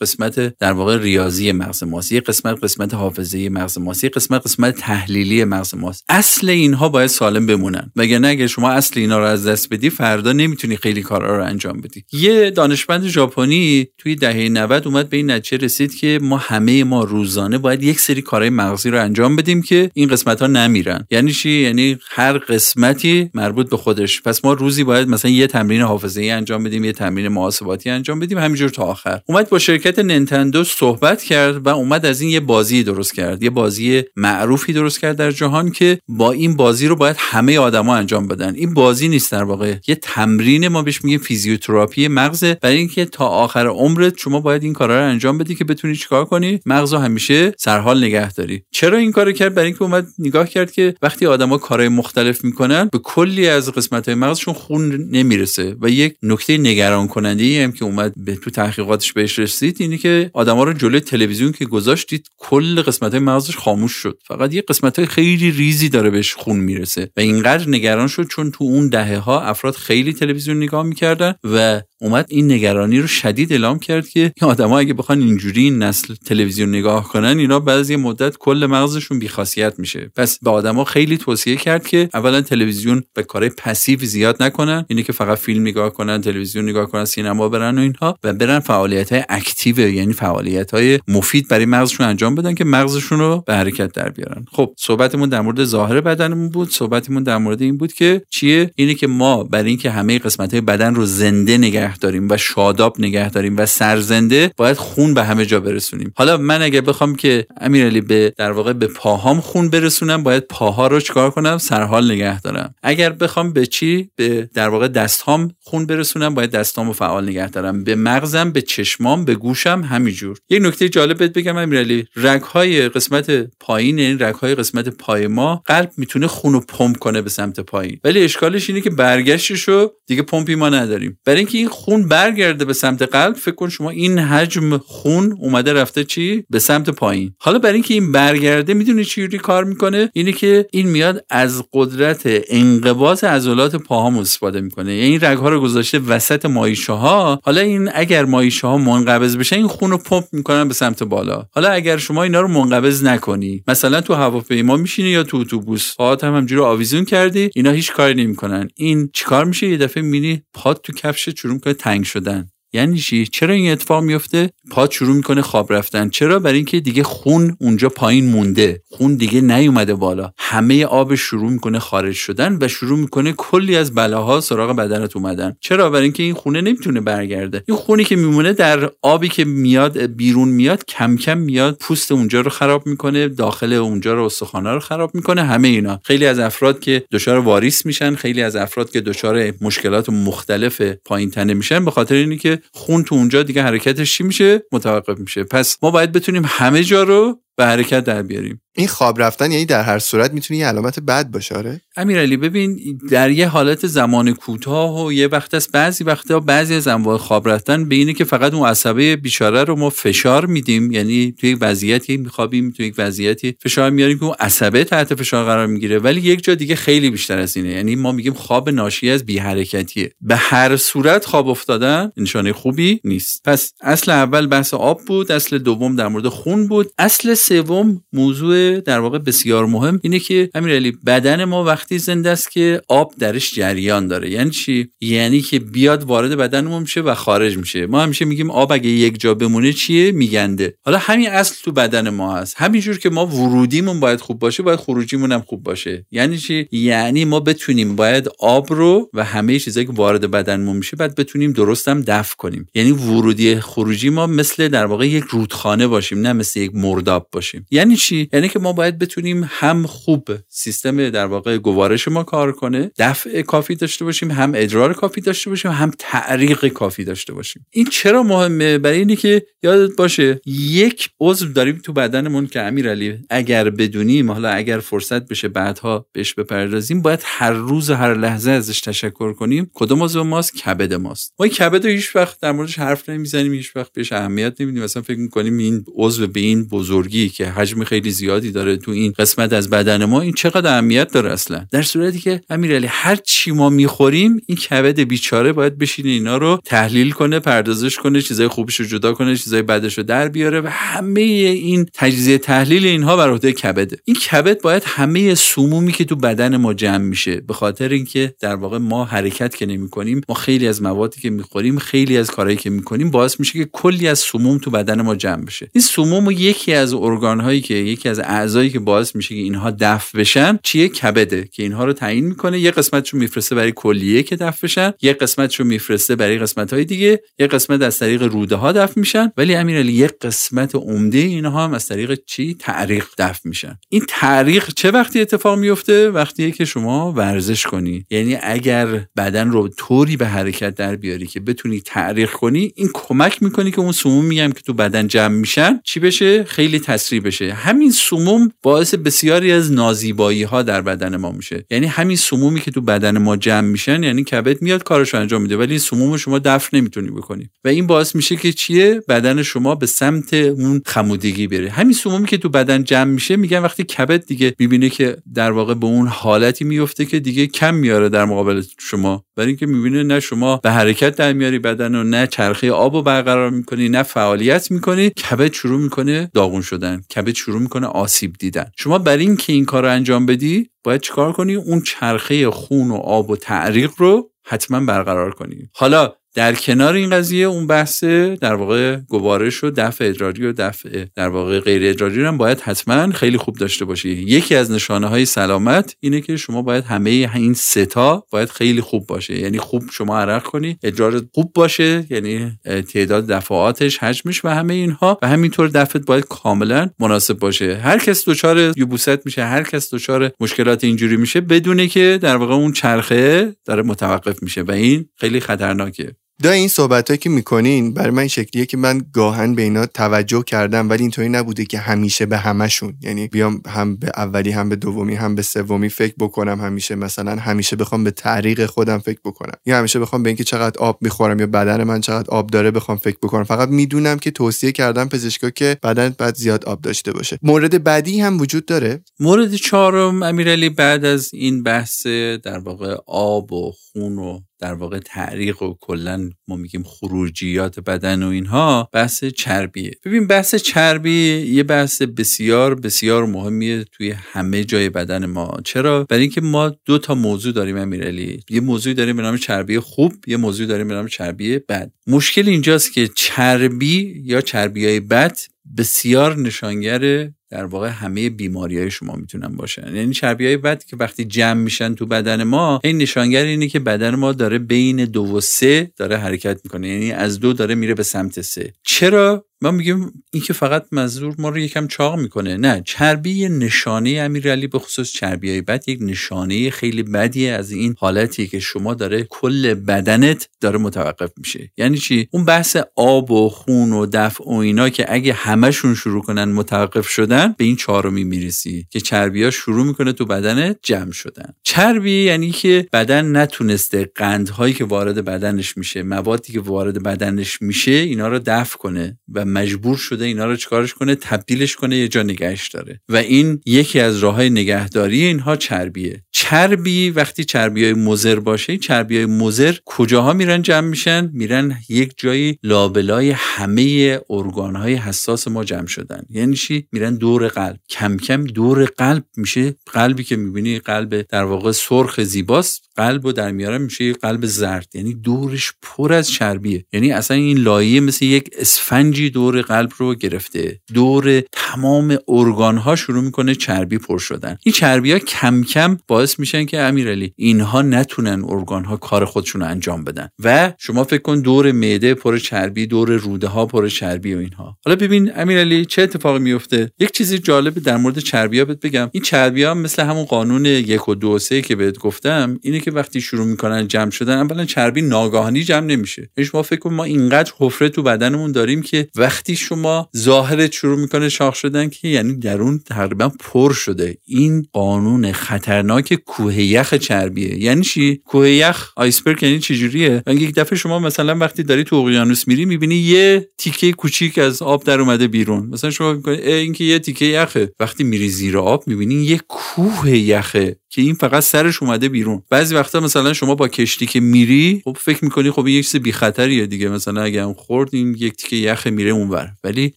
قسمت 0.00 0.58
در 0.58 0.72
واقع 0.72 0.98
ریاضی 0.98 1.52
مغز 1.52 1.82
ماست 1.82 2.12
یه 2.12 2.20
قسمت 2.20 2.64
قسمت 2.64 2.94
حافظه 2.94 3.48
مغز 3.48 3.78
ماست 3.78 4.04
یه 4.04 4.10
قسمت 4.10 4.44
قسمت 4.44 4.76
تحلیلی 4.76 5.44
مغز 5.44 5.74
ماست. 5.74 6.04
اصل 6.08 6.48
اینها 6.48 6.88
باید 6.88 7.06
سالم 7.06 7.46
بمونن. 7.46 7.92
وگرنه 7.96 8.28
اگه 8.28 8.46
شما 8.46 8.70
اصل 8.70 9.00
اینا 9.00 9.18
رو 9.18 9.24
از 9.24 9.46
دست 9.46 9.68
بدی 9.68 9.90
فردا 9.90 10.32
نمی‌تونی 10.32 10.76
خیلی 10.76 11.02
کارا 11.02 11.36
رو 11.36 11.44
انجام 11.44 11.80
بدی. 11.80 12.04
یه 12.12 12.50
دانشمند 12.50 13.06
ژاپنی 13.06 13.86
توی 13.98 14.16
دهه 14.16 14.48
90 14.48 14.86
اومد 14.86 15.08
به 15.08 15.16
این 15.16 15.30
نتیجه 15.30 15.64
رسید 15.64 15.94
که 15.94 16.18
ما 16.22 16.36
همه 16.36 16.84
ما 16.84 17.04
روزانه 17.04 17.58
باید 17.58 17.82
یک 17.82 18.00
سری 18.00 18.22
کارهای 18.22 18.50
مغزی 18.50 18.90
رو 18.90 19.02
انجام 19.02 19.36
بدیم 19.36 19.62
که 19.62 19.90
این 19.94 20.08
قسمت 20.08 20.40
ها 20.40 20.46
نمیرن. 20.46 21.06
یعنی 21.10 21.32
چی؟ 21.32 21.50
یعنی 21.50 21.98
هر 22.10 22.38
قسمتی 22.38 23.30
مربوط 23.34 23.70
به 23.70 23.76
خودش. 23.76 24.20
پس 24.24 24.44
ما 24.44 24.52
روزی 24.52 24.84
باید 24.84 25.08
مثلا 25.08 25.30
یه 25.30 25.46
تمرین 25.46 25.80
حافظه 25.80 26.20
ای 26.20 26.30
انجام 26.30 26.64
بدیم 26.64 26.84
یه 26.84 26.92
تمرین 26.92 27.28
محاسباتی 27.28 27.90
انجام 27.90 28.20
بدیم 28.20 28.38
همینجور 28.38 28.68
تا 28.68 28.82
آخر. 28.82 29.20
اومد 29.26 29.48
با 29.48 29.58
شرکت 29.58 29.98
نینتندو 29.98 30.64
صحبت 30.64 31.22
کرد 31.22 31.66
و 31.66 31.68
اومد 31.68 32.06
از 32.06 32.20
این 32.20 32.30
یه 32.30 32.40
بازی 32.40 32.82
درست 32.82 33.14
کرد 33.14 33.42
یه 33.42 33.50
بازی 33.50 34.02
معروفی 34.16 34.72
درست 34.72 35.00
کرد 35.00 35.16
در 35.16 35.30
جهان 35.30 35.70
که 35.70 35.98
با 36.08 36.32
این 36.32 36.56
بازی 36.56 36.86
رو 36.86 36.96
باید 36.96 37.16
همه 37.18 37.58
آدما 37.58 37.96
انجام 37.96 38.28
بدن. 38.28 38.54
این 38.54 38.74
بازی 38.74 39.08
نیست 39.08 39.32
در 39.32 39.44
واقع. 39.44 39.74
یه 39.88 39.94
تمرین 39.94 40.68
ما 40.68 40.82
بهش 40.82 41.04
میگیم 41.04 41.18
فیزیوتراپی 41.20 42.08
مغز. 42.08 42.44
برای 42.44 42.76
اینکه 42.76 43.04
تا 43.04 43.26
آخر 43.26 43.66
عمرت 43.66 44.18
شما 44.18 44.40
باید 44.40 44.62
این 44.62 44.72
کارا 44.72 44.98
رو 44.98 45.06
انجام 45.06 45.38
بدی 45.38 45.54
که 45.54 45.64
بتونی 45.64 45.96
چیکار 45.96 46.24
کنی؟ 46.24 46.60
مغز 46.66 46.92
رو 46.92 46.98
همیشه 46.98 47.52
سرحال 47.58 48.04
نگه 48.04 48.32
داری. 48.32 48.62
چرا 48.70 48.98
این 48.98 49.12
کارو 49.12 49.32
کرد؟ 49.32 49.54
برای 49.54 49.66
اینکه 49.66 49.82
اومد 49.82 50.06
نگاه 50.18 50.48
کرد 50.48 50.72
که 50.72 50.94
وقتی 51.02 51.26
آدما 51.26 51.58
کارهای 51.58 51.88
مختلف 51.88 52.44
می‌کنن 52.44 52.88
به 52.92 52.98
کلی 52.98 53.48
از 53.48 53.72
قسمت 53.72 54.08
های 54.14 54.28
مغزشون 54.28 54.54
خون 54.54 55.08
نمی‌رسه. 55.10 55.76
و 55.80 55.88
یک 55.88 56.14
نکته 56.22 56.58
نگران 56.58 57.08
کننده 57.08 57.44
ای 57.44 57.60
هم 57.62 57.72
که 57.72 57.84
اومد 57.84 58.12
به 58.16 58.36
تو 58.36 58.50
تحقیقاتش 58.50 59.12
بهش 59.12 59.38
رسید 59.38 59.76
اینه 59.80 59.98
که 59.98 60.30
آدما 60.34 60.64
رو 60.64 60.72
جلوی 60.72 61.00
تلویزیون 61.00 61.52
که 61.52 61.64
گذاشتید 61.64 62.26
کل 62.38 62.82
قسمت 62.82 63.12
های 63.12 63.20
مغزش 63.20 63.56
خاموش 63.56 63.92
شد. 63.92 64.18
فقط 64.26 64.54
یه 64.54 64.62
قسمت 64.68 64.98
های 64.98 65.08
خیلی 65.08 65.50
ریزی 65.50 65.88
داره 65.88 66.10
بهش 66.10 66.34
خون 66.34 66.56
می‌رسه. 66.56 67.10
و 67.16 67.20
اینقدر 67.20 67.68
نگران 67.68 68.08
شد 68.08 68.26
چون 68.28 68.50
تو 68.50 68.64
اون 68.64 68.88
دهه 68.88 69.18
ها 69.18 69.40
افراد 69.40 69.74
خیلی 69.74 70.12
تلویزیون 70.12 70.56
نگاه 70.56 70.82
می‌کردن 70.82 71.34
و 71.44 71.82
اومد 72.04 72.26
این 72.28 72.52
نگرانی 72.52 73.00
رو 73.00 73.06
شدید 73.06 73.52
اعلام 73.52 73.78
کرد 73.78 74.08
که 74.08 74.32
آدما 74.42 74.78
اگه 74.78 74.94
بخوان 74.94 75.20
اینجوری 75.20 75.62
این 75.62 75.82
نسل 75.82 76.14
تلویزیون 76.14 76.68
نگاه 76.68 77.08
کنن 77.08 77.38
اینا 77.38 77.60
بعضی 77.60 77.96
مدت 77.96 78.36
کل 78.36 78.66
مغزشون 78.66 79.18
بیخاصیت 79.18 79.78
میشه. 79.78 80.10
پس 80.16 80.38
به 80.42 80.50
آدما 80.50 80.84
خیلی 80.84 81.18
توصیه 81.18 81.56
کرد 81.56 81.86
که 81.86 82.08
اولا 82.14 82.40
تلویزیون 82.40 83.02
به 83.14 83.22
کار 83.22 83.48
passive 83.48 83.98
زیاد 83.98 84.42
نکنن 84.42 84.84
اینه 84.88 85.02
که 85.02 85.12
فقط 85.12 85.38
فیلم 85.38 85.62
نگاه 85.62 85.92
کنن 85.92 86.20
تلویزیون 86.20 86.68
نگاه 86.68 86.90
کنن 86.90 87.04
سینما 87.04 87.48
برن 87.48 87.78
و 87.78 87.80
اینها 87.80 88.18
و 88.24 88.32
برن 88.32 88.58
فعالیت 88.58 89.12
های 89.12 89.22
active 89.28 89.78
یعنی 89.78 90.12
فعالیت 90.12 90.70
های 90.70 90.98
مفید 91.08 91.48
برای 91.48 91.66
مغزشون 91.66 92.06
انجام 92.06 92.34
بدن 92.34 92.54
که 92.54 92.64
مغزشون 92.64 93.18
رو 93.18 93.44
به 93.46 93.54
حرکت 93.54 93.92
در 93.92 94.08
بیارن. 94.08 94.44
خب 94.52 94.74
صحبتمون 94.78 95.28
در 95.28 95.40
مورد 95.40 95.64
ظاهر 95.64 96.00
بدنمون 96.00 96.48
بود. 96.48 96.70
صحبتمون 96.70 97.22
در 97.22 97.38
مورد 97.38 97.62
این 97.62 97.76
بود 97.76 97.92
که 97.92 98.22
چیه؟ 98.30 98.70
اینه 98.76 98.94
که 98.94 99.06
ما 99.06 99.44
برای 99.44 99.68
اینکه 99.68 99.90
همه 99.90 100.18
قسمت 100.18 100.52
های 100.52 100.60
بدن 100.60 100.94
رو 100.94 101.06
زنده 101.06 101.58
نگه 101.58 101.93
داریم 102.00 102.28
و 102.30 102.36
شاداب 102.36 102.96
نگه 102.98 103.30
داریم 103.30 103.56
و 103.56 103.66
سرزنده 103.66 104.50
باید 104.56 104.76
خون 104.76 105.14
به 105.14 105.24
همه 105.24 105.46
جا 105.46 105.60
برسونیم. 105.60 106.12
حالا 106.16 106.36
من 106.36 106.62
اگه 106.62 106.80
بخوام 106.80 107.14
که 107.14 107.46
امیرعلی 107.60 108.00
به 108.00 108.32
در 108.36 108.50
واقع 108.50 108.72
به 108.72 108.86
پاهام 108.86 109.40
خون 109.40 109.68
برسونم 109.68 110.22
باید 110.22 110.42
پاها 110.42 110.86
رو 110.86 111.00
چکار 111.00 111.30
کنم؟ 111.30 111.58
سرحال 111.58 112.12
نگه 112.12 112.40
دارم. 112.40 112.74
اگر 112.82 113.10
بخوام 113.10 113.52
به 113.52 113.66
چی؟ 113.66 114.10
به 114.16 114.48
در 114.54 114.68
واقع 114.68 114.88
دستهام 114.88 115.54
خون 115.60 115.86
برسونم 115.86 116.34
باید 116.34 116.50
دستهامو 116.50 116.92
فعال 116.92 117.28
نگه 117.28 117.48
دارم. 117.48 117.84
به 117.84 117.94
مغزم 117.94 118.50
به 118.52 118.62
چشمام 118.62 119.24
به 119.24 119.34
گوشم 119.34 119.80
همینجور. 119.80 120.38
یک 120.50 120.62
نکته 120.62 120.88
جالب 120.88 121.18
بهت 121.18 121.32
بگم 121.32 121.56
امیرعلی 121.56 122.06
رگهای 122.16 122.88
قسمت 122.88 123.30
پایین 123.60 123.98
یعنی 123.98 124.16
رگهای 124.18 124.54
قسمت 124.54 124.88
پای 124.88 125.26
ما 125.26 125.62
قلب 125.66 125.92
می‌تونه 125.96 126.26
خونو 126.26 126.60
پمپ 126.60 126.96
کنه 126.98 127.22
به 127.22 127.30
سمت 127.30 127.60
پایین. 127.60 128.00
ولی 128.04 128.24
اشکالش 128.24 128.70
اینه 128.70 128.80
که 128.80 128.90
برگشتشو 128.90 129.92
دیگه 130.06 130.22
پمپی 130.22 130.54
ما 130.54 130.68
نداریم. 130.68 131.18
برای 131.24 131.38
اینکه 131.38 131.58
این 131.58 131.68
خون 131.84 132.08
برگرده 132.08 132.64
به 132.64 132.72
سمت 132.72 133.02
قلب 133.02 133.34
فکر 133.34 133.54
کن 133.54 133.68
شما 133.68 133.90
این 133.90 134.18
حجم 134.18 134.78
خون 134.78 135.36
اومده 135.40 135.72
رفته 135.72 136.04
چی؟ 136.04 136.44
به 136.50 136.58
سمت 136.58 136.90
پایین. 136.90 137.32
حالا 137.38 137.58
برای 137.58 137.74
اینکه 137.74 137.94
این 137.94 138.12
برگرده 138.12 138.74
می‌دونی 138.74 139.04
چی 139.04 139.28
کار 139.28 139.64
می‌کنه؟ 139.64 140.10
اینه 140.12 140.32
که 140.32 140.66
این 140.72 140.88
میاد 140.88 141.24
از 141.30 141.64
قدرت 141.72 142.22
انقباض 142.48 143.24
عضلات 143.24 143.76
پاهامون 143.76 144.20
استفاده 144.20 144.60
می‌کنه. 144.60 144.94
یعنی 144.94 145.10
این 145.10 145.20
رگها 145.20 145.48
رو 145.48 145.60
گذاشته 145.60 145.98
وسط 145.98 146.46
مایشه 146.46 146.92
ها 146.92 147.40
حالا 147.44 147.60
این 147.60 147.90
اگر 147.94 148.24
مایشه 148.24 148.66
ها 148.66 148.78
منقبض 148.78 149.36
بشه 149.36 149.56
این 149.56 149.66
خون 149.66 149.90
رو 149.90 149.98
پمپ 149.98 150.24
می‌کنن 150.32 150.68
به 150.68 150.74
سمت 150.74 151.02
بالا. 151.02 151.46
حالا 151.52 151.68
اگر 151.68 151.96
شما 151.96 152.22
اینا 152.22 152.40
رو 152.40 152.48
منقبض 152.48 153.04
نکنی 153.04 153.62
مثلا 153.68 154.00
تو 154.00 154.14
هواپیما 154.14 154.76
میشینی 154.76 155.08
یا 155.08 155.22
تو 155.22 155.36
اتوبوس 155.36 155.94
پاهات 155.96 156.24
هم 156.24 156.36
همجوری 156.36 156.62
آویزون 156.62 157.04
کردی 157.04 157.50
اینا 157.54 157.70
هیچ 157.70 157.92
کاری 157.92 158.24
نمی‌کنن. 158.24 158.68
این 158.76 159.10
چیکار 159.14 159.44
میشه؟ 159.44 159.68
یه 159.68 159.76
دفعه 159.76 160.02
می‌بینی 160.02 160.42
پات 160.54 160.82
تو 160.82 160.92
کفش 160.92 161.28
کنه 161.44 161.63
تنگ 161.72 162.04
شدن 162.04 162.48
یعنی 162.74 162.98
چی؟ 162.98 163.26
چرا 163.26 163.54
این 163.54 163.72
اتفاق 163.72 164.02
میفته؟ 164.02 164.50
پاد 164.70 164.90
شروع 164.90 165.16
می‌کنه 165.16 165.42
خواب 165.42 165.72
رفتن. 165.72 166.08
چرا؟ 166.08 166.38
برای 166.38 166.56
اینکه 166.56 166.80
دیگه 166.80 167.02
خون 167.02 167.56
اونجا 167.60 167.88
پایین 167.88 168.26
مونده. 168.30 168.82
خون 168.90 169.16
دیگه 169.16 169.40
نیومده 169.40 169.94
بالا. 169.94 170.32
همه 170.38 170.84
آب 170.84 171.14
شروع 171.14 171.50
می‌کنه 171.50 171.78
خارج 171.78 172.14
شدن 172.14 172.58
و 172.60 172.68
شروع 172.68 172.98
می‌کنه 172.98 173.32
کلی 173.32 173.76
از 173.76 173.94
بلاها 173.94 174.40
سراغ 174.40 174.76
بدنت 174.76 175.16
اومدن. 175.16 175.56
چرا؟ 175.60 175.90
برای 175.90 176.02
اینکه 176.02 176.22
این 176.22 176.34
خونه 176.34 176.60
نمی‌تونه 176.60 177.00
برگرده. 177.00 177.64
این 177.68 177.76
خونی 177.76 178.04
که 178.04 178.16
میمونه 178.16 178.52
در 178.52 178.90
آبی 179.02 179.28
که 179.28 179.44
میاد 179.44 179.98
بیرون 179.98 180.48
میاد 180.48 180.84
کم 180.84 181.16
کم 181.16 181.38
میاد 181.38 181.76
پوست 181.80 182.12
اونجا 182.12 182.40
رو 182.40 182.50
خراب 182.50 182.86
می‌کنه 182.86 183.28
داخل 183.28 183.72
اونجا 183.72 184.14
رو 184.14 184.24
استخوان‌ها 184.24 184.74
رو 184.74 184.80
خراب 184.80 185.14
می‌کنه 185.14 185.44
همه 185.44 185.68
اینا. 185.68 186.00
خیلی 186.04 186.26
از 186.26 186.38
افراد 186.38 186.80
که 186.80 187.04
دچار 187.12 187.38
واریس 187.38 187.86
میشن 187.86 188.14
خیلی 188.14 188.42
از 188.42 188.56
افراد 188.56 188.90
که 188.90 189.00
دچار 189.00 189.52
مشکلات 189.60 190.08
مختلف 190.08 190.80
پایین 190.80 191.30
تنه 191.30 191.54
میشن 191.54 191.84
به 191.84 191.90
خاطر 191.90 192.14
اینکه 192.14 192.58
خون 192.72 193.04
تو 193.04 193.14
اونجا 193.14 193.42
دیگه 193.42 193.62
حرکتش 193.62 194.16
چی 194.16 194.24
میشه؟ 194.24 194.62
متوقف 194.72 195.18
میشه. 195.18 195.44
پس 195.44 195.78
ما 195.82 195.90
باید 195.90 196.12
بتونیم 196.12 196.42
همه 196.46 196.82
جا 196.82 197.02
رو 197.02 197.43
به 197.56 197.64
حرکت 197.64 198.04
در 198.04 198.22
بیاریم. 198.22 198.60
این 198.76 198.88
خواب 198.88 199.22
رفتن 199.22 199.52
یعنی 199.52 199.64
در 199.64 199.82
هر 199.82 199.98
صورت 199.98 200.32
می‌تونه 200.32 200.60
یه 200.60 200.66
علامت 200.66 201.00
بد 201.00 201.30
باشه 201.30 201.54
آره؟ 201.54 201.80
امیرعلی 201.96 202.36
ببین 202.36 202.98
در 203.10 203.30
یه 203.30 203.48
حالت 203.48 203.86
زمان 203.86 204.34
کوتاه 204.34 205.04
و 205.06 205.12
یه 205.12 205.26
وقت 205.26 205.54
است 205.54 205.72
بعضی 205.72 206.04
وقتا 206.04 206.40
بعضی 206.40 206.74
از 206.74 206.88
انواع 206.88 207.18
خواب 207.18 207.48
رفتن 207.48 207.88
به 207.88 207.94
اینه 207.94 208.12
که 208.12 208.24
فقط 208.24 208.54
اون 208.54 208.68
عصبه 208.68 209.16
بیچاره 209.16 209.64
رو 209.64 209.76
ما 209.76 209.90
فشار 209.90 210.46
میدیم. 210.46 210.92
یعنی 210.92 211.34
توی 211.40 211.50
یک 211.50 211.58
وضعیتی 211.60 212.16
میخوابیم 212.16 212.70
توی 212.70 212.86
یک 212.86 212.94
وضعیتی 212.98 213.56
فشار 213.60 213.90
میاریم 213.90 214.18
که 214.18 214.24
اون 214.24 214.34
عصبه 214.40 214.84
تحت 214.84 215.14
فشار 215.14 215.44
قرار 215.44 215.66
می‌گیره. 215.66 215.98
ولی 215.98 216.20
یک 216.20 216.44
جا 216.44 216.54
دیگه 216.54 216.76
خیلی 216.76 217.10
بیشتر 217.10 217.38
از 217.38 217.56
اینه. 217.56 217.68
یعنی 217.68 217.96
ما 217.96 218.12
میگیم 218.12 218.34
خواب 218.34 218.70
ناشی 218.70 219.10
از 219.10 219.24
بی 219.24 219.38
حرکتیه 219.38 220.12
به 220.20 220.36
هر 220.36 220.76
صورت 220.76 221.24
خواب 221.24 221.48
افتادن 221.48 222.10
نشانه 222.16 222.52
خوبی 222.52 223.00
نیست. 223.04 223.40
پس 223.44 223.72
اصل 223.80 224.10
اول 224.10 224.46
بحث 224.46 224.74
آب 224.74 225.00
بود 225.04 225.32
اصل 225.32 225.58
دوم 225.58 225.96
در 225.96 226.08
مورد 226.08 226.28
خون 226.28 226.68
بود. 226.68 226.90
اصل 226.98 227.34
سوم 227.48 228.02
موضوع 228.12 228.80
در 228.80 228.98
واقع 229.00 229.18
بسیار 229.18 229.66
مهم 229.66 230.00
اینه 230.02 230.18
که 230.18 230.50
امیرعلی 230.54 230.92
بدن 231.06 231.44
ما 231.44 231.64
وقتی 231.64 231.98
زنده 231.98 232.30
است 232.30 232.50
که 232.50 232.80
آب 232.88 233.14
درش 233.18 233.54
جریان 233.54 234.08
داره. 234.08 234.30
یعنی 234.30 234.50
چی؟ 234.50 234.88
یعنی 235.00 235.40
که 235.40 235.58
بیاد 235.58 236.04
وارد 236.04 236.36
بدنمون 236.36 236.82
میشه 236.82 237.00
و 237.00 237.14
خارج 237.14 237.58
میشه. 237.58 237.86
ما 237.86 238.02
همیشه 238.02 238.24
میگیم 238.24 238.50
آب 238.50 238.72
اگه 238.72 238.90
یک 238.90 239.20
جا 239.20 239.34
بمونه 239.34 239.72
چیه؟ 239.72 240.12
میگنده. 240.12 240.74
حالا 240.84 240.98
همین 240.98 241.28
اصل 241.30 241.54
تو 241.64 241.72
بدن 241.72 242.10
ما 242.10 242.36
هست. 242.36 242.54
همینجور 242.58 242.98
که 242.98 243.10
ما 243.10 243.26
ورودیمون 243.26 244.00
باید 244.00 244.20
خوب 244.20 244.38
باشه 244.38 244.62
باید 244.62 244.78
خروجیمون 244.78 245.32
هم 245.32 245.40
خوب 245.40 245.62
باشه. 245.62 246.06
یعنی 246.10 246.38
چی؟ 246.38 246.68
یعنی 246.72 247.24
ما 247.24 247.40
بتونیم 247.40 247.96
باید 247.96 248.28
آب 248.38 248.72
رو 248.72 249.10
و 249.14 249.24
همه 249.24 249.58
چیزایی 249.58 249.86
که 249.86 249.92
وارد 249.92 250.30
بدنمون 250.30 250.76
میشه 250.76 250.96
بعد 250.96 251.14
بتونیم 251.14 251.52
درستم 251.52 252.00
دفع 252.00 252.34
کنیم. 252.36 252.66
یعنی 252.74 252.90
ورودی 252.90 253.60
خروجی 253.60 254.10
ما 254.10 254.26
مثل 254.26 254.68
در 254.68 254.86
واقع 254.86 255.08
یک 255.08 255.24
رودخانه 255.24 255.86
باشیم 255.86 256.20
نه 256.20 256.32
مثل 256.32 256.60
یک 256.60 256.70
مرداب. 256.74 257.28
باشیم. 257.34 257.66
یعنی 257.70 257.96
چی؟ 257.96 258.28
یعنی 258.32 258.48
که 258.48 258.58
ما 258.58 258.72
باید 258.72 258.98
بتونیم 258.98 259.46
هم 259.48 259.86
خوب 259.86 260.28
سیستم 260.48 261.10
در 261.10 261.26
واقع 261.26 261.58
گوارش 261.58 262.08
ما 262.08 262.22
کار 262.22 262.52
کنه 262.52 262.90
دفع 262.98 263.42
کافی 263.42 263.74
داشته 263.74 264.04
باشیم 264.04 264.30
هم 264.30 264.52
ادرار 264.54 264.92
کافی 264.92 265.20
داشته 265.20 265.50
باشیم 265.50 265.70
هم 265.70 265.92
تعریق 265.98 266.68
کافی 266.68 267.04
داشته 267.04 267.32
باشیم. 267.32 267.66
این 267.70 267.86
چرا 267.86 268.22
مهمه؟ 268.22 268.78
برای 268.78 268.98
اینه 268.98 269.16
که 269.16 269.46
یادت 269.62 269.96
باشه 269.96 270.40
یک 270.46 271.10
عضو 271.20 271.46
داریم 271.46 271.80
تو 271.84 271.92
بدنمون 271.92 272.46
که 272.46 272.60
امیرعلی 272.60 273.18
اگر 273.30 273.70
بدونیم 273.70 274.30
حالا 274.30 274.48
اگر 274.48 274.78
فرصت 274.78 275.28
بشه 275.28 275.48
بعدها 275.48 276.06
بهش 276.12 276.34
بپردازیم 276.34 277.02
باید 277.02 277.20
هر 277.24 277.52
روز 277.52 277.90
هر 277.90 278.14
لحظه 278.14 278.50
ازش 278.50 278.80
تشکر 278.80 279.32
کنیم. 279.32 279.70
کدوم 279.74 280.02
عضو 280.02 280.24
ماست؟ 280.24 280.56
کبد 280.56 280.94
ماست. 280.94 281.34
ما 281.38 281.48
کبد 281.48 281.84
رو 281.84 281.90
هیچ 281.90 282.16
وقت 282.16 282.40
در 282.40 282.52
موردش 282.52 282.78
حرف 282.78 283.08
نمی‌زنیم 283.08 283.52
هیچ 283.52 283.76
وقت 283.76 283.92
بهش 283.92 284.12
اهمیت 284.12 284.60
نمیدیم 284.60 284.82
مثلا 284.82 285.02
فکر 285.02 285.18
می‌کنیم 285.18 285.58
این 285.58 285.84
عضو 285.94 286.26
به 286.26 286.40
این 286.40 286.64
بزرگی 286.64 287.23
که 287.28 287.46
حجم 287.46 287.84
خیلی 287.84 288.10
زیادی 288.10 288.50
داره 288.52 288.76
تو 288.76 288.90
این 288.90 289.12
قسمت 289.18 289.52
از 289.52 289.70
بدن 289.70 290.04
ما 290.04 290.20
این 290.20 290.32
چقدر 290.32 290.72
اهمیت 290.72 291.12
داره 291.12 291.32
اصلا؟ 291.32 291.66
در 291.70 291.82
صورتی 291.82 292.18
که 292.18 292.40
امیرعلی 292.50 292.86
هر 292.86 293.16
چی 293.16 293.50
ما 293.50 293.70
می‌خوریم 293.70 294.40
این 294.46 294.58
کبد 294.58 295.00
بیچاره 295.00 295.52
باید 295.52 295.78
بشینه 295.78 296.10
اینا 296.10 296.36
رو 296.36 296.60
تحلیل 296.64 297.10
کنه 297.10 297.40
پردازش 297.40 297.96
کنه 297.96 298.22
چیزای 298.22 298.48
خوبش 298.48 298.80
رو 298.80 298.86
جدا 298.86 299.12
کنه 299.12 299.36
چیزای 299.36 299.62
بدش 299.62 299.98
رو 299.98 300.04
در 300.04 300.28
بیاره 300.28 300.60
و 300.60 300.68
همه 300.70 301.20
این 301.20 301.86
تجزیه 301.94 302.38
تحلیل 302.38 302.86
اینها 302.86 303.16
بر 303.16 303.30
عهده 303.30 303.52
کبده. 303.52 303.96
این 304.04 304.16
کبد 304.16 304.62
باید 304.62 304.82
همه 304.86 305.34
سمومی 305.34 305.92
که 305.92 306.04
تو 306.04 306.16
بدن 306.16 306.56
ما 306.56 306.74
جمع 306.74 307.04
میشه. 307.04 307.40
به 307.40 307.54
خاطر 307.54 307.88
اینکه 307.88 308.34
در 308.40 308.54
واقع 308.54 308.78
ما 308.78 309.04
حرکت 309.04 309.56
که 309.56 309.66
نمی 309.66 309.90
کنیم 309.90 310.20
ما 310.28 310.34
خیلی 310.34 310.68
از 310.68 310.82
موادی 310.82 311.20
که 311.20 311.30
می‌خوریم 311.30 311.78
خیلی 311.78 312.16
از 312.16 312.30
کارهایی 312.30 312.56
که 312.56 312.70
می‌کنیم 312.70 313.10
باعث 313.10 313.40
میشه 313.40 313.52
که 313.52 313.68
کلی 313.72 314.08
از 314.08 314.18
سموم 314.18 314.58
تو 314.58 314.70
بدن 314.70 315.02
ما 315.02 315.14
جمع 315.14 315.44
بشه. 315.44 315.70
این 315.72 315.82
سموم 315.82 316.30
یکی 316.30 316.72
از 316.72 316.94
ارگان 317.14 317.40
هایی 317.40 317.60
که 317.60 317.74
یکی 317.74 318.08
از 318.08 318.18
اعضایی 318.18 318.70
که 318.70 318.78
باعث 318.78 319.16
میشه 319.16 319.34
که 319.34 319.40
اینها 319.40 319.70
دفع 319.70 320.18
بشن 320.18 320.58
چیه؟ 320.62 320.88
کبده 320.88 321.48
که 321.52 321.62
اینها 321.62 321.84
رو 321.84 321.92
تعیین 321.92 322.24
می‌کنه. 322.24 322.58
یه 322.58 322.70
قسمتشو 322.70 323.16
میفرسته 323.16 323.54
برای 323.54 323.72
کلیه 323.76 324.22
که 324.22 324.36
دفع 324.36 324.58
بشن 324.62 324.92
یه 325.02 325.12
قسمتشو 325.12 325.64
میفرسته 325.64 326.16
برای 326.16 326.38
قسمت 326.38 326.72
های 326.72 326.84
دیگه 326.84 327.22
یه 327.38 327.46
قسمت 327.46 327.82
از 327.82 327.98
طریق 327.98 328.22
روده 328.22 328.56
ها 328.56 328.72
دفع 328.72 329.00
میشن. 329.00 329.32
ولی 329.36 329.54
امیرعلی 329.54 329.92
یه 329.92 330.06
قسمت 330.06 330.74
عمده 330.74 331.18
اینها 331.18 331.64
هم 331.64 331.74
از 331.74 331.86
طریق 331.86 332.18
چی؟ 332.26 332.54
تعریق 332.54 333.06
دفع 333.18 333.48
میشن. 333.48 333.78
این 333.88 334.04
تعریق 334.08 334.74
چه 334.74 334.90
وقتی 334.90 335.20
اتفاق 335.20 335.58
میفته 335.58 336.10
وقتی 336.10 336.52
که 336.52 336.64
شما 336.64 337.12
ورزش 337.12 337.66
کنی. 337.66 338.06
یعنی 338.10 338.38
اگر 338.42 338.86
بدن 339.16 339.50
رو 339.50 339.68
طوری 339.68 340.16
به 340.16 340.26
حرکت 340.26 340.74
در 340.74 340.96
بیاری 340.96 341.26
که 341.26 341.40
بتونی 341.40 341.80
تعریق 341.80 342.30
کنی 342.30 342.72
این 342.76 342.90
کمک 342.94 343.42
می‌کنی 343.42 343.70
که 343.70 343.80
اون 343.80 343.92
سموم 343.92 344.24
میگم 344.24 344.52
که 344.52 344.60
تو 344.60 344.72
بدن 344.72 345.06
جمع 345.06 345.34
میشن 345.34 345.80
چی 345.84 346.00
بشه؟ 346.00 346.44
خیلی 346.44 346.78
تسریع 347.04 347.20
بشه. 347.20 347.52
همین 347.52 347.90
سموم 347.90 348.52
باعث 348.62 348.94
بسیاری 348.94 349.52
از 349.52 349.72
نازیبایی 349.72 350.42
ها 350.42 350.62
در 350.62 350.82
بدن 350.82 351.16
ما 351.16 351.32
میشه. 351.32 351.64
یعنی 351.70 351.86
همین 351.86 352.16
سمومی 352.16 352.60
که 352.60 352.70
تو 352.70 352.80
بدن 352.80 353.18
ما 353.18 353.36
جمع 353.36 353.68
میشن 353.68 354.02
یعنی 354.02 354.24
کبد 354.24 354.62
میاد 354.62 354.82
کارش 354.82 355.14
انجام 355.14 355.42
میده. 355.42 355.56
ولی 355.56 355.78
سموم 355.78 356.16
شما 356.16 356.38
دفع 356.38 356.76
نمی‌تونی 356.76 357.10
بکنی. 357.10 357.50
و 357.64 357.68
این 357.68 357.86
باعث 357.86 358.14
میشه 358.14 358.36
که 358.36 358.52
چیه؟ 358.52 359.02
بدن 359.08 359.42
شما 359.42 359.74
به 359.74 359.86
سمت 359.86 360.34
اون 360.34 360.82
خمودگی 360.86 361.46
بره. 361.46 361.70
همین 361.70 361.92
سمومی 361.92 362.26
که 362.26 362.38
تو 362.38 362.48
بدن 362.48 362.84
جمع 362.84 363.10
میشه 363.10 363.36
میگن 363.36 363.58
وقتی 363.58 363.84
کبد 363.84 364.26
دیگه 364.26 364.54
می‌بینه 364.58 364.88
که 364.88 365.16
در 365.34 365.50
واقع 365.50 365.74
به 365.74 365.86
اون 365.86 366.06
حالتی 366.06 366.64
میفته 366.64 367.04
که 367.04 367.20
دیگه 367.20 367.46
کم 367.46 367.74
میاره 367.74 368.08
در 368.08 368.24
مقابل 368.24 368.62
شما. 368.78 369.24
برای 369.36 369.48
اینکه 369.48 369.66
می‌بینه 369.66 370.02
نه 370.02 370.20
شما 370.20 370.56
به 370.56 370.70
حرکت 370.70 371.16
در 371.16 371.32
میاری 371.32 371.58
بدن 371.58 371.94
و 371.94 372.04
نه 372.04 372.26
چرخه 372.26 372.72
آب 372.72 372.94
رو 372.94 373.02
برقرار 373.02 373.50
می‌کنی 373.50 373.88
نه 373.88 374.02
فعالیت 374.02 374.70
می‌کنی. 374.70 375.10
کبد 375.10 375.52
شروع 375.52 375.80
می‌کنه 375.80 376.30
داغون 376.34 376.62
شدن. 376.62 376.93
کبد 377.00 377.34
شروع 377.34 377.60
می‌کنه 377.60 377.86
آسیب 377.86 378.32
دیدن. 378.38 378.70
شما 378.76 378.98
برای 378.98 379.26
اینکه 379.26 379.52
این 379.52 379.64
کار 379.64 379.82
رو 379.82 379.90
انجام 379.90 380.26
بدی 380.26 380.70
باید 380.84 381.00
چیکار 381.00 381.32
کنی؟ 381.32 381.54
اون 381.54 381.80
چرخه 381.80 382.50
خون 382.50 382.90
و 382.90 382.94
آب 382.94 383.30
و 383.30 383.36
تعریق 383.36 383.90
رو 383.96 384.30
حتما 384.46 384.80
برقرار 384.80 385.30
کنی. 385.30 385.68
حالا 385.74 386.14
در 386.34 386.54
کنار 386.54 386.94
این 386.94 387.10
قضیه 387.10 387.46
اون 387.46 387.66
بحث 387.66 388.04
در 388.04 388.54
واقع 388.54 388.96
گوارش 388.96 389.64
و 389.64 389.70
دفع 389.70 390.04
ادراری 390.04 390.46
و 390.46 390.52
دفع 390.52 391.04
در 391.14 391.28
واقع 391.28 391.60
غیر 391.60 391.90
ادراری 391.90 392.20
رو 392.20 392.28
هم 392.28 392.38
باید 392.38 392.60
حتما 392.60 393.12
خیلی 393.12 393.36
خوب 393.36 393.56
داشته 393.56 393.84
باشی. 393.84 394.08
یکی 394.08 394.54
از 394.54 394.70
نشانه 394.70 395.06
های 395.06 395.24
سلامت 395.24 395.96
اینه 396.00 396.20
که 396.20 396.36
شما 396.36 396.62
باید 396.62 396.84
همه 396.84 397.30
این 397.34 397.54
ستا 397.54 398.26
باید 398.30 398.50
خیلی 398.50 398.80
خوب 398.80 399.06
باشه. 399.06 399.40
یعنی 399.40 399.58
خوب 399.58 399.82
شما 399.92 400.20
عرق 400.20 400.42
کنی 400.42 400.78
ادرار 400.82 401.22
خوب 401.34 401.52
باشه 401.54 402.06
یعنی 402.10 402.52
تعداد 402.92 403.26
دفعاتش 403.26 403.98
حجمش 403.98 404.44
و 404.44 404.48
همه 404.48 404.74
اینها 404.74 405.18
و 405.22 405.28
همینطور 405.28 405.68
دفعت 405.68 406.06
باید 406.06 406.24
کاملا 406.24 406.90
مناسب 406.98 407.38
باشه. 407.38 407.76
هر 407.76 407.98
کس 407.98 408.28
دچار 408.28 408.72
یوبوست 408.76 409.26
میشه 409.26 409.44
هر 409.44 409.62
کس 409.62 409.94
دچار 409.94 410.30
مشکلات 410.40 410.84
اینجوری 410.84 411.16
میشه 411.16 411.40
بدونه 411.40 411.88
که 411.88 412.18
در 412.22 412.36
واقع 412.36 412.54
اون 412.54 412.72
چرخه 412.72 413.56
داره 413.64 413.82
متوقف 413.82 414.42
میشه 414.42 414.62
و 414.62 414.70
این 414.70 415.08
خیلی 415.16 415.40
خطرناکه. 415.40 416.16
دا 416.42 416.50
این 416.50 416.68
صحبت 416.68 417.20
که 417.20 417.30
می‌کنین 417.30 417.94
برای 417.94 418.10
من 418.10 418.28
شکلیه 418.28 418.66
که 418.66 418.76
من 418.76 419.02
گاهن 419.12 419.54
به 419.54 419.62
اینا 419.62 419.86
توجه 419.86 420.42
کردم 420.42 420.90
ولی 420.90 421.02
اینطوری 421.02 421.28
نبوده 421.28 421.64
که 421.64 421.78
همیشه 421.78 422.26
به 422.26 422.36
همشون 422.36 422.94
یعنی 423.02 423.28
بیام 423.28 423.62
هم 423.66 423.96
به 423.96 424.12
اولی 424.16 424.50
هم 424.50 424.68
به 424.68 424.76
دومی 424.76 425.14
هم 425.14 425.34
به 425.34 425.42
سومی 425.42 425.88
فکر 425.88 426.14
بکنم 426.20 426.60
همیشه. 426.60 426.94
مثلا 426.94 427.36
همیشه 427.36 427.76
بخوام 427.76 428.04
به 428.04 428.10
تعریق 428.10 428.66
خودم 428.66 428.98
فکر 428.98 429.18
بکنم. 429.24 429.54
یا 429.66 429.78
همیشه 429.78 429.98
بخوام 429.98 430.22
به 430.22 430.28
اینکه 430.28 430.44
چقدر 430.44 430.78
آب 430.78 430.98
می‌خورم 431.00 431.40
یا 431.40 431.46
بدن 431.46 431.84
من 431.84 432.00
چقدر 432.00 432.30
آب 432.30 432.50
داره 432.50 432.70
بخوام 432.70 432.98
فکر 432.98 433.16
بکنم. 433.22 433.44
فقط 433.44 433.68
می‌دونم 433.68 434.18
که 434.18 434.30
توصیه 434.30 434.72
کردم 434.72 435.08
پزشکا 435.08 435.50
که 435.50 435.76
بدن 435.82 436.14
بعد 436.18 436.34
زیاد 436.34 436.64
آب 436.64 436.80
داشته 436.80 437.12
باشه. 437.12 437.38
مورد 437.42 437.84
بعدی 437.84 438.20
هم 438.20 438.40
وجود 438.40 438.66
داره. 438.66 439.04
مورد 439.20 439.54
چهارم 439.54 440.22
امیرعلی 440.22 440.68
بعد 440.68 441.04
از 441.04 441.30
این 441.34 441.62
بحث 441.62 442.06
در 442.44 442.58
واقع 442.58 442.96
آب 443.06 443.52
و 443.52 443.72
خون 443.72 444.18
و 444.18 444.40
در 444.58 444.74
واقع 444.74 444.98
تعریق 444.98 445.62
و 445.62 445.74
کلا 445.80 446.30
ما 446.48 446.56
میگیم 446.56 446.82
خروجیات 446.82 447.80
بدن 447.80 448.22
و 448.22 448.28
اینها 448.28 448.88
بحث 448.92 449.24
چربیه. 449.24 449.92
ببین 450.04 450.26
بحث 450.26 450.54
چربی 450.54 451.46
یه 451.48 451.62
بحث 451.62 452.02
بسیار 452.02 452.74
بسیار 452.74 453.26
مهمیه 453.26 453.84
توی 453.92 454.10
همه 454.10 454.64
جای 454.64 454.88
بدن 454.88 455.26
ما. 455.26 455.56
چرا؟ 455.64 456.04
برای 456.04 456.22
اینکه 456.22 456.40
ما 456.40 456.68
دو 456.84 456.98
تا 456.98 457.14
موضوع 457.14 457.52
داریم 457.52 457.76
امیرعلی 457.76 458.40
یه 458.50 458.60
موضوع 458.60 458.92
داریم 458.94 459.16
به 459.16 459.22
نام 459.22 459.36
چربی 459.36 459.78
خوب 459.78 460.12
یه 460.26 460.36
موضوع 460.36 460.66
داریم 460.66 460.88
به 460.88 460.94
نام 460.94 461.06
چربی 461.06 461.58
بد. 461.58 461.90
مشکل 462.06 462.48
اینجاست 462.48 462.92
که 462.92 463.08
چربی 463.16 464.22
یا 464.24 464.40
چربی 464.40 464.86
های 464.86 465.00
بد 465.00 465.38
بسیار 465.78 466.36
نشانگر 466.36 467.30
در 467.50 467.64
واقع 467.64 467.88
همه 467.88 468.30
بیماری 468.30 468.78
های 468.78 468.90
شما 468.90 469.14
می‌تونن 469.14 469.56
باشن. 469.56 469.96
یعنی 469.96 470.14
چربی 470.14 470.46
های 470.46 470.56
بد 470.56 470.84
که 470.84 470.96
وقتی 470.96 471.24
جمع 471.24 471.60
میشن 471.60 471.94
تو 471.94 472.06
بدن 472.06 472.42
ما 472.42 472.80
این 472.84 472.98
نشانگر 472.98 473.44
اینه 473.44 473.68
که 473.68 473.78
بدن 473.78 474.14
ما 474.14 474.32
داره 474.32 474.58
بین 474.58 475.04
دو 475.04 475.36
و 475.36 475.40
سه 475.40 475.90
داره 475.96 476.16
حرکت 476.16 476.60
می‌کنه. 476.64 476.88
یعنی 476.88 477.12
از 477.12 477.40
دو 477.40 477.52
داره 477.52 477.74
میره 477.74 477.94
به 477.94 478.02
سمت 478.02 478.40
سه. 478.40 478.72
چرا؟ 478.82 479.46
ما 479.62 479.70
میگیم 479.70 480.24
این 480.32 480.42
که 480.42 480.52
فقط 480.52 480.86
مزدور 480.92 481.34
ما 481.38 481.48
رو 481.48 481.58
یکم 481.58 481.86
چاق 481.86 482.18
می‌کنه. 482.18 482.56
نه 482.56 482.82
چربی 482.84 483.48
نشانه 483.48 484.10
امیرعلی 484.10 484.66
به 484.66 484.78
خصوص 484.78 485.12
چربی 485.12 485.50
های 485.50 485.60
بد 485.60 485.88
یک 485.88 485.98
نشانه 486.02 486.70
خیلی 486.70 487.02
بدیه 487.02 487.52
از 487.52 487.70
این 487.70 487.94
حالتی 487.98 488.46
که 488.46 488.60
شما 488.60 488.94
داره 488.94 489.22
کل 489.22 489.74
بدنت 489.74 490.48
داره 490.60 490.78
متوقف 490.78 491.30
میشه. 491.36 491.72
یعنی 491.76 491.98
چی؟ 491.98 492.28
اون 492.30 492.44
بحث 492.44 492.76
آب 492.96 493.30
و 493.30 493.48
خون 493.48 493.92
و 493.92 494.06
دفع 494.12 494.44
و 494.44 494.52
اینا 494.52 494.88
که 494.88 495.06
اگه 495.08 495.32
همشون 495.32 495.94
شروع 495.94 496.22
کنن 496.22 496.44
متوقف 496.44 497.08
شدن 497.08 497.54
به 497.58 497.64
این 497.64 497.76
چهارمی 497.76 498.24
می‌رسی 498.24 498.86
که 498.90 499.00
چربی 499.00 499.44
ها 499.44 499.50
شروع 499.50 499.86
می‌کنه 499.86 500.12
تو 500.12 500.24
بدنت 500.24 500.78
جمع 500.82 501.12
شدن. 501.12 501.52
چربی 501.62 502.24
یعنی 502.24 502.50
که 502.50 502.88
بدن 502.92 503.36
نتونسته 503.36 504.10
قندهایی 504.14 504.74
که 504.74 504.84
وارد 504.84 505.24
بدنش 505.24 505.76
میشه 505.76 506.02
موادی 506.02 506.52
که 506.52 506.60
وارد 506.60 507.02
بدنش 507.02 507.62
میشه 507.62 507.90
اینا 507.90 508.28
رو 508.28 508.38
دفع 508.38 508.76
کنه 508.76 509.18
و 509.34 509.43
مجبور 509.44 509.96
شده 509.96 510.24
اینا 510.24 510.46
رو 510.46 510.56
چکارش 510.56 510.94
کنه؟ 510.94 511.14
تبدیلش 511.14 511.76
کنه 511.76 511.96
یه 511.96 512.08
جا 512.08 512.22
نگهش 512.22 512.68
داره. 512.68 513.00
و 513.08 513.16
این 513.16 513.60
یکی 513.66 514.00
از 514.00 514.18
راه 514.18 514.34
های 514.34 514.50
نگهداری 514.50 515.24
اینها 515.24 515.56
چربیه. 515.56 516.22
چربی 516.32 517.10
وقتی 517.10 517.44
چربی 517.44 517.84
های 517.84 517.94
مزر 517.94 518.40
باشه 518.40 518.76
چربی 518.76 519.16
های 519.16 519.26
مزر 519.26 519.74
کجاها 519.84 520.32
میرن 520.32 520.62
جمع 520.62 520.88
میشن؟ 520.88 521.30
میرن 521.32 521.76
یک 521.88 522.12
جایی 522.16 522.58
لابلای 522.62 523.30
همه 523.30 524.20
ارگان 524.30 524.76
های 524.76 524.94
حساس 524.94 525.48
ما 525.48 525.64
جمع 525.64 525.86
شدن. 525.86 526.22
یعنی 526.30 526.56
چی؟ 526.56 526.86
میرن 526.92 527.14
دور 527.14 527.48
قلب. 527.48 527.76
کم 527.88 528.16
کم 528.16 528.44
دور 528.44 528.84
قلب 528.84 529.24
میشه 529.36 529.74
قلبی 529.92 530.24
که 530.24 530.36
می‌بینی 530.36 530.78
قلب 530.78 531.22
در 531.22 531.44
واقع 531.44 531.72
سرخ 531.72 532.22
زیباست 532.22 532.84
قلب 532.96 533.24
و 533.24 533.32
در 533.32 533.50
میاره 533.50 533.78
میشه 533.78 534.12
قلب 534.12 534.46
زرد. 534.46 534.88
یعنی 534.94 535.14
دورش 535.14 535.72
پر 535.82 536.12
از 536.12 536.30
چربیه. 536.30 536.84
یعنی 536.92 537.12
اصلا 537.12 537.36
این 537.36 537.58
لایه 537.58 538.00
مثل 538.00 538.24
یک 538.24 538.50
اسفنجی 538.58 539.30
دور 539.34 539.62
قلب 539.62 539.90
رو 539.96 540.14
گرفته. 540.14 540.80
دور 540.94 541.42
تمام 541.52 542.18
ارگان 542.28 542.76
ها 542.76 542.96
شروع 542.96 543.22
می‌کنه 543.22 543.54
چربی 543.54 543.98
پر 543.98 544.18
شدن. 544.18 544.56
این 544.64 544.72
چربی 544.72 545.12
ها 545.12 545.18
کم 545.18 545.62
کم 545.62 545.98
باعث 546.08 546.38
میشن 546.38 546.64
که 546.64 546.80
امیرعلی 546.80 547.32
اینها 547.36 547.82
نتونن 547.82 548.44
ارگان 548.48 548.84
ها 548.84 548.96
کار 548.96 549.24
خودشون 549.24 549.60
رو 549.60 549.66
انجام 549.66 550.04
بدن. 550.04 550.28
و 550.44 550.72
شما 550.78 551.04
فکر 551.04 551.22
کن 551.22 551.40
دور 551.40 551.72
معده 551.72 552.14
پر 552.14 552.38
چربی 552.38 552.86
دور 552.86 553.10
روده 553.10 553.46
ها 553.46 553.66
پر 553.66 553.88
چربی 553.88 554.34
و 554.34 554.38
اینها. 554.38 554.78
حالا 554.84 554.96
ببین 554.96 555.32
امیرعلی 555.36 555.84
چه 555.84 556.02
اتفاقی 556.02 556.38
میفته 556.38 556.90
یک 556.98 557.10
چیزی 557.10 557.38
جالب 557.38 557.74
در 557.74 557.96
مورد 557.96 558.18
چربی 558.18 558.58
ها 558.58 558.64
بهت 558.64 558.80
بگم. 558.80 559.10
این 559.12 559.22
چربی 559.22 559.62
ها 559.62 559.74
مثل 559.74 560.02
همون 560.02 560.24
قانون 560.24 560.66
یک 560.66 561.08
و 561.08 561.14
دو 561.14 561.28
و 561.28 561.38
سه 561.38 561.62
که 561.62 561.76
بهت 561.76 561.98
گفتم 561.98 562.58
اینه 562.62 562.80
که 562.80 562.90
وقتی 562.90 563.20
شروع 563.20 563.46
می‌کنن 563.46 563.88
جمع 563.88 564.10
شدن 564.10 564.38
اولا 564.38 564.64
چربی 564.64 565.02
ناگاهانی 565.02 565.62
جمع 565.62 565.86
نمیشه. 565.86 566.30
یعنی 566.36 566.46
شما 566.46 566.62
فکر 566.62 566.80
کن 566.80 566.94
ما 566.94 567.04
اینقدر 567.04 567.52
حفره 567.58 567.88
تو 567.88 568.02
بدنمون 568.02 568.52
داریم 568.52 568.82
که 568.82 569.08
وقتی 569.24 569.56
شما 569.56 570.08
ظاهرت 570.16 570.72
شروع 570.72 570.98
می‌کنه 570.98 571.28
شاخ 571.28 571.54
شدن 571.54 571.88
که 571.88 572.08
یعنی 572.08 572.34
درون 572.34 572.78
تقریبا 572.78 573.28
پر 573.40 573.72
شده. 573.72 574.16
این 574.26 574.66
قانون 574.72 575.32
خطرناک 575.32 576.14
کوه 576.14 576.60
یخ 576.60 576.94
چربیه. 576.94 577.62
یعنی 577.62 577.82
چی؟ 577.82 578.20
کوه 578.24 578.50
یخ 578.50 578.92
آیسبرگ 578.96 579.42
یعنی 579.42 579.58
چجوریه 579.58 580.22
یعنی 580.26 580.40
یک 580.40 580.54
دفعه 580.54 580.78
شما 580.78 580.98
مثلا 580.98 581.38
وقتی 581.38 581.62
داری 581.62 581.84
تو 581.84 581.96
اقیانوس 581.96 582.48
میری 582.48 582.64
می‌بینی 582.64 582.94
یه 582.94 583.48
تیکه 583.58 583.92
کوچیک 583.92 584.38
از 584.38 584.62
آب 584.62 584.84
در 584.84 585.00
اومده 585.00 585.28
بیرون. 585.28 585.66
مثلا 585.66 585.90
شما 585.90 586.12
می‌کنی 586.12 586.36
این 586.36 586.72
که 586.72 586.84
یه 586.84 586.98
تیکه 586.98 587.24
یخه. 587.24 587.72
وقتی 587.80 588.04
میری 588.04 588.28
زیر 588.28 588.58
آب 588.58 588.84
می‌بینی 588.86 589.14
یه 589.14 589.40
کوه 589.48 590.10
یخه. 590.10 590.76
که 590.94 591.02
این 591.02 591.14
فقط 591.14 591.42
سرش 591.42 591.82
اومده 591.82 592.08
بیرون. 592.08 592.42
بعضی 592.50 592.74
وقتا 592.74 593.00
مثلا 593.00 593.32
شما 593.32 593.54
با 593.54 593.68
کشتی 593.68 594.06
که 594.06 594.20
میری 594.20 594.82
خب 594.84 594.96
فکر 595.00 595.24
می‌کنی 595.24 595.50
خب 595.50 595.66
این 595.66 595.78
یک 595.78 595.90
چیز 595.90 596.02
بی 596.02 596.12
خطریه 596.12 596.66
دیگه. 596.66 596.88
مثلا 596.88 597.22
اگه 597.22 597.42
هم 597.42 597.54
خورد 597.54 597.90
این 597.92 598.16
یک 598.18 598.36
تیکه 598.36 598.56
یخ 598.56 598.86
میره 598.86 599.10
اونور. 599.10 599.52
ولی 599.64 599.94